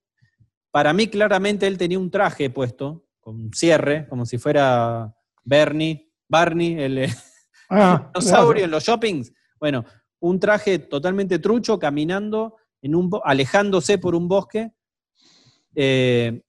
Para 0.77 0.93
mí, 0.93 1.07
claramente, 1.07 1.67
él 1.67 1.79
tenía 1.79 1.99
un 1.99 2.11
traje 2.11 2.51
puesto, 2.51 3.07
con 3.19 3.37
un 3.37 3.51
cierre, 3.55 4.07
como 4.11 4.27
si 4.27 4.37
fuera 4.37 5.11
Bernie, 5.43 6.13
Barney, 6.29 6.79
el 6.79 6.99
eh, 6.99 7.15
Ah, 7.71 8.11
dinosaurio 8.15 8.67
en 8.67 8.71
los 8.71 8.85
shoppings. 8.85 9.33
Bueno, 9.59 9.87
un 10.21 10.39
traje 10.39 10.79
totalmente 10.81 11.39
trucho, 11.39 11.79
caminando, 11.79 12.57
en 12.83 12.95
un, 12.95 13.11
alejándose 13.25 13.97
por 13.97 14.15
un 14.15 14.29
bosque, 14.29 14.71
eh, 15.75 16.43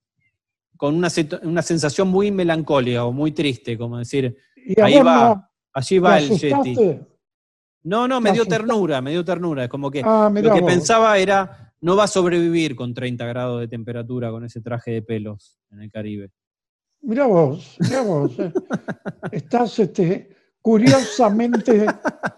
con 0.75 0.93
una, 0.95 1.07
una 1.43 1.61
sensación 1.61 2.09
muy 2.09 2.29
melancólica 2.29 3.05
o 3.05 3.13
muy 3.13 3.31
triste, 3.31 3.77
como 3.77 3.97
decir, 3.97 4.35
¿Y 4.57 4.77
a 4.81 4.87
ahí 4.87 4.99
va, 4.99 5.35
no 5.35 5.49
allí 5.71 5.99
va 5.99 6.17
el 6.19 6.31
Yeti. 6.37 6.75
No, 7.83 8.09
no, 8.09 8.19
me 8.19 8.31
¿Te 8.31 8.33
dio 8.33 8.45
ternura, 8.45 8.99
me 8.99 9.11
dio 9.11 9.23
ternura. 9.23 9.63
Es 9.63 9.69
como 9.69 9.89
que 9.89 10.01
Ah, 10.03 10.29
lo 10.33 10.53
que 10.53 10.59
vos. 10.59 10.69
pensaba 10.69 11.17
era, 11.17 11.66
no 11.81 11.95
va 11.95 12.05
a 12.05 12.07
sobrevivir 12.07 12.75
con 12.75 12.93
30 12.93 13.25
grados 13.25 13.59
de 13.59 13.67
temperatura 13.67 14.31
con 14.31 14.43
ese 14.43 14.61
traje 14.61 14.91
de 14.91 15.01
pelos 15.01 15.59
en 15.71 15.81
el 15.81 15.91
Caribe. 15.91 16.31
Mira 17.01 17.25
vos, 17.27 17.77
mira 17.79 18.01
vos. 18.01 18.37
eh. 18.39 18.51
Estás 19.31 19.77
este, 19.79 20.35
curiosamente. 20.61 21.85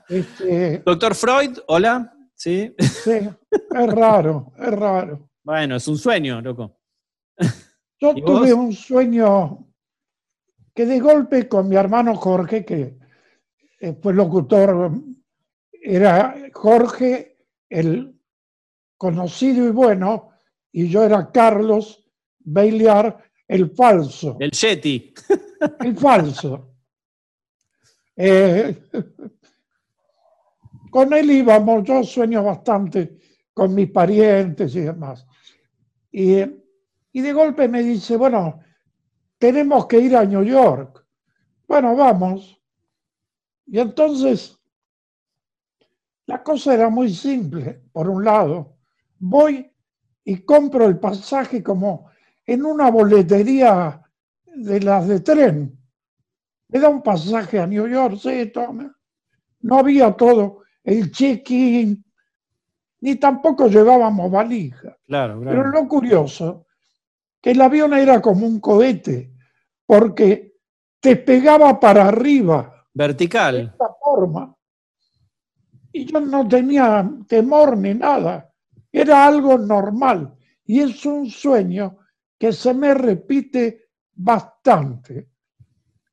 Este, 0.08 0.80
Doctor 0.86 1.16
Freud, 1.16 1.58
hola. 1.68 2.14
Sí. 2.36 2.74
sí, 2.80 3.12
es 3.12 3.94
raro, 3.94 4.54
es 4.58 4.72
raro. 4.72 5.30
Bueno, 5.44 5.76
es 5.76 5.88
un 5.88 5.98
sueño, 5.98 6.40
loco. 6.42 6.80
Yo 8.00 8.14
¿Y 8.16 8.24
tuve 8.24 8.54
un 8.54 8.72
sueño 8.72 9.68
que 10.74 10.86
de 10.86 11.00
golpe 11.00 11.50
con 11.50 11.68
mi 11.68 11.76
hermano 11.76 12.16
Jorge, 12.16 12.64
que 12.64 12.98
eh, 13.82 13.98
fue 14.02 14.14
locutor, 14.14 14.92
era 15.72 16.36
Jorge 16.54 17.46
el 17.70 18.19
conocido 19.00 19.66
y 19.66 19.72
bueno, 19.72 20.32
y 20.74 20.90
yo 20.90 21.04
era 21.04 21.32
Carlos 21.32 22.06
Bailear 22.40 23.18
el 23.48 23.72
falso. 23.72 24.38
El 24.40 24.52
Yeti. 24.52 25.14
El 25.80 25.98
falso. 25.98 26.76
Eh, 28.16 28.90
con 30.92 31.14
él 31.14 31.32
íbamos, 31.32 31.84
yo 31.84 32.04
sueño 32.04 32.44
bastante 32.44 33.18
con 33.54 33.74
mis 33.74 33.90
parientes 33.90 34.76
y 34.76 34.82
demás. 34.82 35.26
Y, 36.12 36.40
y 37.12 37.22
de 37.22 37.34
golpe 37.34 37.68
me 37.68 37.82
dice, 37.82 38.18
bueno, 38.18 38.60
tenemos 39.38 39.86
que 39.86 40.00
ir 40.00 40.16
a 40.16 40.26
New 40.26 40.44
York. 40.44 41.06
Bueno, 41.68 41.96
vamos. 41.96 42.62
Y 43.66 43.80
entonces, 43.80 44.58
la 46.26 46.44
cosa 46.44 46.74
era 46.74 46.90
muy 46.90 47.14
simple. 47.14 47.84
Por 47.92 48.10
un 48.10 48.24
lado, 48.24 48.79
voy 49.20 49.72
y 50.24 50.38
compro 50.44 50.86
el 50.86 51.00
pasaje 51.00 51.62
como 51.64 52.10
en 52.46 52.66
una 52.66 52.90
boletería 52.90 54.02
de 54.46 54.80
las 54.82 55.08
de 55.08 55.20
tren. 55.20 55.78
Me 56.70 56.80
da 56.80 56.90
un 56.90 57.02
pasaje 57.02 57.60
a 57.60 57.68
New 57.68 57.88
York, 57.88 58.18
sí, 58.18 58.46
toma. 58.48 58.96
No 59.62 59.78
había 59.80 60.12
todo 60.14 60.64
el 60.84 61.12
check-in, 61.12 62.04
ni 63.02 63.16
tampoco 63.16 63.68
llevábamos 63.68 64.32
valija. 64.32 64.98
Claro, 65.06 65.40
Pero 65.40 65.64
claro. 65.64 65.72
lo 65.72 65.88
curioso, 65.88 66.68
que 67.42 67.52
el 67.52 67.62
avión 67.62 67.94
era 67.94 68.22
como 68.22 68.46
un 68.46 68.60
cohete, 68.60 69.32
porque 69.86 70.54
te 71.00 71.16
pegaba 71.16 71.80
para 71.80 72.08
arriba 72.08 72.86
de 72.94 73.06
Vertical. 73.06 73.60
esta 73.74 73.88
forma. 74.04 74.56
Y 75.92 76.06
yo 76.06 76.20
no 76.20 76.48
tenía 76.48 77.10
temor 77.28 77.78
ni 77.78 77.94
nada. 77.96 78.49
Era 78.92 79.26
algo 79.26 79.58
normal. 79.58 80.36
Y 80.66 80.80
es 80.80 81.06
un 81.06 81.30
sueño 81.30 81.98
que 82.38 82.54
se 82.54 82.74
me 82.74 82.94
repite 82.94 83.90
bastante. 84.14 85.30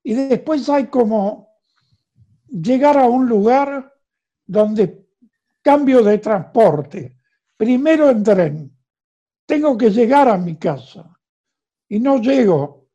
Y 0.03 0.15
después 0.15 0.69
hay 0.69 0.87
como 0.87 1.49
llegar 2.49 2.97
a 2.97 3.07
un 3.07 3.29
lugar 3.29 3.93
donde 4.47 5.07
cambio 5.63 6.03
de 6.03 6.19
transporte. 6.19 7.19
Primero 7.57 8.11
en 8.11 8.23
tren. 8.23 8.73
Tengo 9.45 9.77
que 9.77 9.91
llegar 9.91 10.29
a 10.29 10.37
mi 10.37 10.57
casa. 10.57 11.19
Y 11.89 11.99
no 11.99 12.19
llego. 12.21 12.89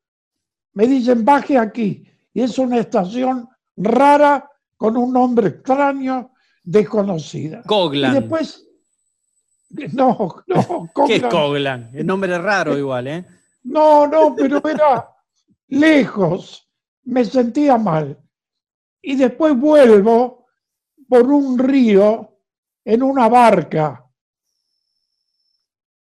Me 0.73 0.87
dicen, 0.87 1.25
baje 1.25 1.57
aquí. 1.57 2.07
Y 2.33 2.41
es 2.41 2.57
una 2.57 2.79
estación 2.79 3.49
rara 3.75 4.49
con 4.77 4.97
un 4.97 5.11
nombre 5.13 5.49
extraño, 5.49 6.31
desconocida. 6.63 7.61
Coglan. 7.63 8.11
Y 8.11 8.19
después, 8.19 8.67
no, 9.93 10.43
no, 10.47 10.89
¿Qué 11.07 11.15
es 11.15 11.23
Coglan- 11.23 11.29
Coglan? 11.29 11.91
El 11.93 12.05
nombre 12.05 12.33
es 12.35 12.41
raro 12.41 12.77
igual, 12.77 13.07
¿eh? 13.07 13.25
no, 13.63 14.07
no, 14.07 14.35
pero 14.35 14.61
era 14.67 15.09
lejos. 15.67 16.67
Me 17.03 17.25
sentía 17.25 17.77
mal. 17.77 18.19
Y 19.01 19.15
después 19.15 19.55
vuelvo 19.57 20.45
por 21.09 21.23
un 21.31 21.57
río 21.57 22.37
en 22.85 23.03
una 23.03 23.27
barca, 23.27 24.05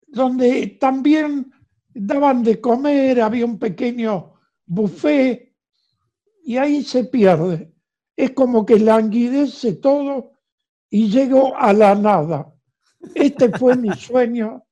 donde 0.06 0.78
también 0.80 1.52
daban 1.94 2.42
de 2.42 2.60
comer, 2.60 3.20
había 3.20 3.44
un 3.44 3.58
pequeño 3.58 4.34
buffet, 4.66 5.54
y 6.44 6.56
ahí 6.56 6.82
se 6.82 7.04
pierde. 7.04 7.72
Es 8.16 8.32
como 8.32 8.64
que 8.66 8.78
languidece 8.78 9.74
todo 9.74 10.32
y 10.90 11.08
llego 11.10 11.56
a 11.56 11.72
la 11.72 11.94
nada. 11.94 12.52
Este 13.14 13.50
fue 13.56 13.76
mi 13.76 13.90
sueño, 13.92 14.64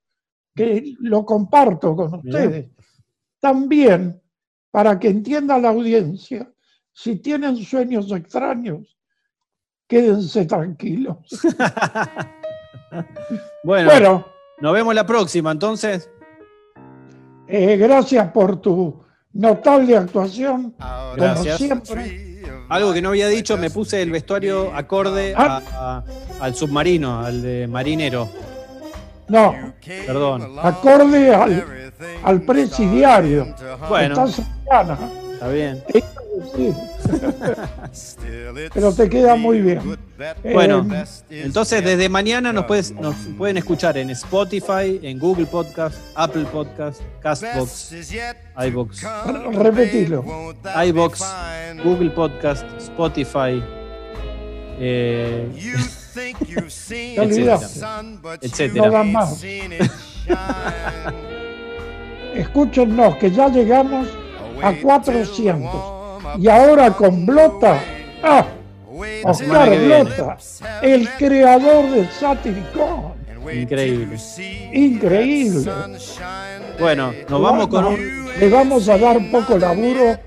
que 0.55 0.95
lo 1.01 1.25
comparto 1.25 1.95
con 1.95 2.15
ustedes. 2.15 2.69
También, 3.41 4.21
para 4.71 4.99
que 4.99 5.09
entienda 5.09 5.59
la 5.59 5.69
audiencia, 5.71 6.51
si 6.93 7.17
tienen 7.17 7.57
sueños 7.57 8.11
extraños, 8.13 8.97
quédense 9.87 10.47
tranquilos. 10.47 11.19
Bueno, 13.65 13.91
Bueno, 13.91 14.27
nos 14.61 14.73
vemos 14.73 14.95
la 14.95 15.05
próxima, 15.05 15.51
entonces. 15.51 16.09
eh, 17.49 17.77
gracias 17.77 18.31
por 18.33 18.61
tu 18.61 19.03
notable 19.33 19.97
actuación. 19.97 20.71
Como 20.71 21.15
Gracias. 21.17 21.59
siempre. 21.59 22.36
Algo 22.69 22.93
que 22.93 23.01
no 23.03 23.11
había 23.11 23.29
dicho, 23.29 23.57
me 23.57 23.71
puse 23.71 24.03
el 24.03 24.11
vestuario 24.11 24.73
acorde 24.75 25.35
a- 25.37 25.63
a- 25.73 26.05
al 26.41 26.55
submarino, 26.55 27.21
al 27.25 27.43
de 27.43 27.67
marinero. 27.67 28.29
No, 29.29 29.55
Perdón. 30.07 30.57
acorde 30.63 31.35
al, 31.35 31.65
al 32.23 32.43
presidiario. 32.43 33.55
Bueno. 33.89 34.27
Está 34.27 35.49
bien. 35.49 35.83
Sí. 36.55 36.75
Pero 38.75 38.93
te 38.93 39.09
queda 39.09 39.37
muy 39.37 39.61
bien. 39.61 39.81
Bueno, 40.53 40.87
Eh, 41.31 41.43
entonces 41.45 41.85
desde 41.85 42.09
mañana 42.09 42.53
nos, 42.53 42.65
puedes- 42.65 42.93
nos 42.93 43.15
pueden 43.37 43.57
escuchar 43.59 43.97
en 43.99 44.11
Spotify, 44.11 44.99
en 45.03 45.19
Google 45.19 45.47
Podcast, 45.47 45.97
Apple 46.15 46.47
Podcast, 46.53 47.01
Castbox, 47.23 47.93
iBox, 48.67 49.03
re- 49.03 49.63
repetilo. 49.63 50.25
iBox, 50.87 51.23
Google 51.85 52.11
Podcast, 52.11 52.65
Spotify, 52.79 53.63
eh, 54.79 55.49
etcétera. 58.43 58.87
No 58.87 58.91
dan 58.91 59.13
más. 59.13 59.45
Escúchenos 62.35 63.17
que 63.17 63.31
ya 63.31 63.49
llegamos 63.49 64.09
a 64.63 64.73
400. 64.73 65.96
Y 66.39 66.49
ahora 66.49 66.91
con 66.93 67.25
Blota, 67.25 67.81
ah, 68.23 68.47
Oscar. 69.25 69.79
Blota, 69.79 70.37
el 70.83 71.09
creador 71.11 71.91
de 71.91 72.09
Satiricón. 72.11 73.15
Increíble. 73.53 74.17
Increíble. 74.73 75.71
Bueno, 76.79 77.13
nos 77.29 77.43
vamos 77.43 77.69
con 77.69 77.85
un. 77.87 78.27
Le 78.39 78.49
vamos 78.51 78.89
a 78.89 78.99
dar 78.99 79.19
poco 79.31 79.57
laburo 79.57 80.19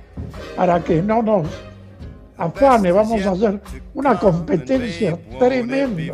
para 0.56 0.84
que 0.84 1.02
no 1.02 1.22
nos 1.22 1.48
afane. 2.38 2.92
Vamos 2.92 3.26
a 3.26 3.32
hacer 3.32 3.60
una 3.94 4.18
competencia 4.18 5.18
tremenda. 5.38 6.14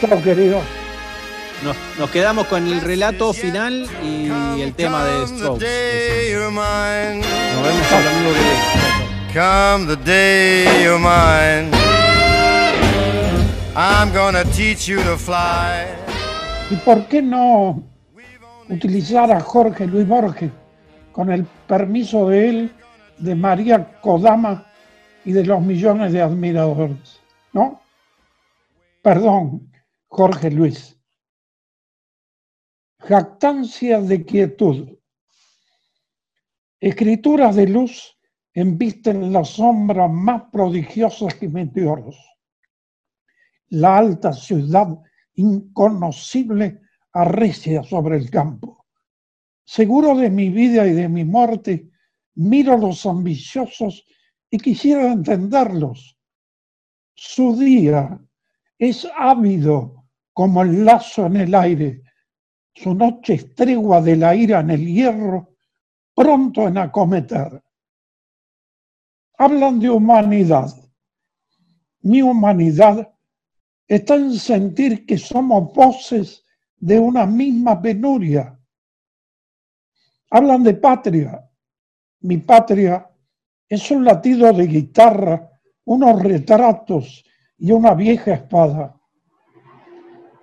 Chao, 0.00 0.22
querido. 0.22 0.60
Nos, 1.64 1.76
nos 1.98 2.10
quedamos 2.10 2.46
con 2.48 2.66
el 2.66 2.80
relato 2.80 3.32
final 3.32 3.86
y 4.02 4.60
el 4.60 4.74
tema 4.74 5.04
de 5.04 5.26
Strokes. 5.28 6.34
Nos 6.40 6.54
vemos 7.62 7.92
el 7.92 8.04
domingo 8.04 8.32
que 8.32 8.40
viene. 8.40 8.92
Come 9.32 9.86
the 9.86 9.96
day 10.04 10.82
you're 10.82 10.98
mine. 10.98 11.70
I'm 13.74 14.12
gonna 14.12 14.44
teach 14.44 14.86
you 14.88 15.00
to 15.04 15.16
fly. 15.16 15.86
¿Y 16.70 16.76
por 16.76 17.06
qué 17.06 17.22
no 17.22 17.82
utilizar 18.68 19.30
a 19.30 19.40
Jorge 19.40 19.86
Luis 19.86 20.06
Borges 20.06 20.50
con 21.12 21.30
el 21.30 21.44
permiso 21.66 22.28
de 22.28 22.48
él, 22.48 22.72
de 23.18 23.34
María 23.34 24.00
Kodama 24.00 24.66
y 25.24 25.32
de 25.32 25.44
los 25.44 25.62
millones 25.62 26.12
de 26.12 26.20
admiradores? 26.22 27.20
¿No? 27.52 27.80
Perdón, 29.02 29.70
Jorge 30.08 30.50
Luis. 30.50 30.96
Jactancia 33.04 34.00
de 34.00 34.24
quietud. 34.24 34.96
Escrituras 36.78 37.56
de 37.56 37.66
luz 37.66 38.16
embisten 38.54 39.32
las 39.32 39.48
sombras 39.48 40.08
más 40.08 40.44
prodigiosas 40.52 41.34
que 41.34 41.48
meteoros. 41.48 42.16
La 43.70 43.98
alta 43.98 44.32
ciudad 44.32 44.86
inconocible 45.34 46.80
arrecia 47.12 47.82
sobre 47.82 48.18
el 48.18 48.30
campo. 48.30 48.86
Seguro 49.64 50.16
de 50.16 50.30
mi 50.30 50.50
vida 50.50 50.86
y 50.86 50.92
de 50.92 51.08
mi 51.08 51.24
muerte, 51.24 51.90
miro 52.36 52.74
a 52.74 52.78
los 52.78 53.04
ambiciosos 53.04 54.06
y 54.48 54.58
quisiera 54.58 55.10
entenderlos. 55.10 56.16
Su 57.14 57.58
día 57.58 58.20
es 58.78 59.08
ávido 59.16 60.04
como 60.32 60.62
el 60.62 60.84
lazo 60.84 61.26
en 61.26 61.36
el 61.36 61.54
aire, 61.56 62.02
su 62.74 62.94
noche 62.94 63.34
es 63.34 63.54
tregua 63.54 64.00
de 64.00 64.16
la 64.16 64.34
ira 64.34 64.60
en 64.60 64.70
el 64.70 64.86
hierro, 64.86 65.56
pronto 66.14 66.68
en 66.68 66.78
acometer. 66.78 67.62
Hablan 69.38 69.80
de 69.80 69.90
humanidad. 69.90 70.70
Mi 72.00 72.22
humanidad 72.22 73.12
está 73.86 74.14
en 74.14 74.32
sentir 74.34 75.06
que 75.06 75.18
somos 75.18 75.72
voces 75.72 76.44
de 76.76 76.98
una 76.98 77.26
misma 77.26 77.80
penuria. 77.80 78.58
Hablan 80.30 80.62
de 80.62 80.74
patria. 80.74 81.48
Mi 82.20 82.38
patria 82.38 83.08
es 83.68 83.90
un 83.90 84.04
latido 84.04 84.52
de 84.52 84.66
guitarra, 84.66 85.50
unos 85.84 86.22
retratos 86.22 87.24
y 87.58 87.70
una 87.72 87.94
vieja 87.94 88.34
espada. 88.34 88.98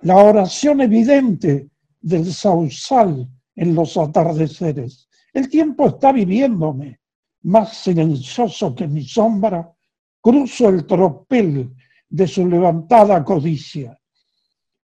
La 0.02 0.16
oración 0.16 0.80
evidente 0.80 1.69
del 2.00 2.32
sausal 2.32 3.28
en 3.54 3.74
los 3.74 3.96
atardeceres. 3.96 5.08
El 5.32 5.48
tiempo 5.48 5.88
está 5.88 6.12
viviéndome, 6.12 7.00
más 7.42 7.76
silencioso 7.76 8.74
que 8.74 8.86
mi 8.86 9.04
sombra, 9.04 9.72
cruzo 10.20 10.68
el 10.68 10.86
tropel 10.86 11.74
de 12.08 12.26
su 12.26 12.46
levantada 12.46 13.24
codicia. 13.24 13.98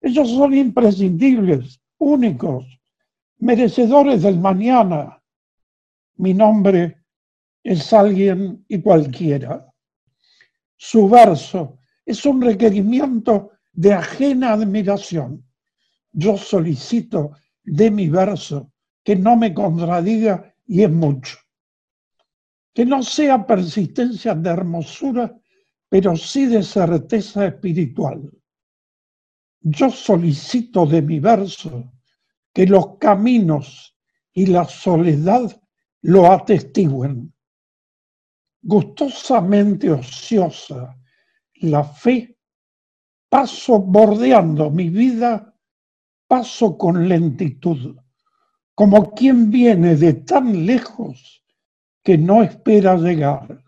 Ellos 0.00 0.28
son 0.28 0.54
imprescindibles, 0.54 1.80
únicos, 1.98 2.66
merecedores 3.38 4.22
del 4.22 4.38
mañana. 4.38 5.22
Mi 6.16 6.34
nombre 6.34 7.04
es 7.62 7.92
alguien 7.92 8.64
y 8.68 8.80
cualquiera. 8.82 9.66
Su 10.76 11.08
verso 11.08 11.78
es 12.04 12.24
un 12.26 12.42
requerimiento 12.42 13.52
de 13.72 13.94
ajena 13.94 14.52
admiración. 14.52 15.43
Yo 16.16 16.36
solicito 16.36 17.32
de 17.64 17.90
mi 17.90 18.08
verso 18.08 18.70
que 19.02 19.16
no 19.16 19.36
me 19.36 19.52
contradiga 19.52 20.54
y 20.64 20.84
es 20.84 20.90
mucho. 20.90 21.36
Que 22.72 22.86
no 22.86 23.02
sea 23.02 23.44
persistencia 23.44 24.34
de 24.34 24.50
hermosura, 24.50 25.36
pero 25.88 26.16
sí 26.16 26.46
de 26.46 26.62
certeza 26.62 27.46
espiritual. 27.46 28.30
Yo 29.60 29.90
solicito 29.90 30.86
de 30.86 31.02
mi 31.02 31.18
verso 31.18 31.92
que 32.52 32.66
los 32.66 32.96
caminos 32.98 33.96
y 34.32 34.46
la 34.46 34.64
soledad 34.66 35.60
lo 36.02 36.30
atestiguen. 36.30 37.34
Gustosamente 38.62 39.90
ociosa, 39.90 40.96
la 41.54 41.82
fe, 41.82 42.38
paso 43.28 43.80
bordeando 43.80 44.70
mi 44.70 44.88
vida, 44.90 45.53
paso 46.26 46.76
con 46.76 47.08
lentitud, 47.08 47.96
como 48.74 49.14
quien 49.14 49.50
viene 49.50 49.96
de 49.96 50.14
tan 50.14 50.66
lejos 50.66 51.44
que 52.02 52.18
no 52.18 52.42
espera 52.42 52.96
llegar. 52.96 53.63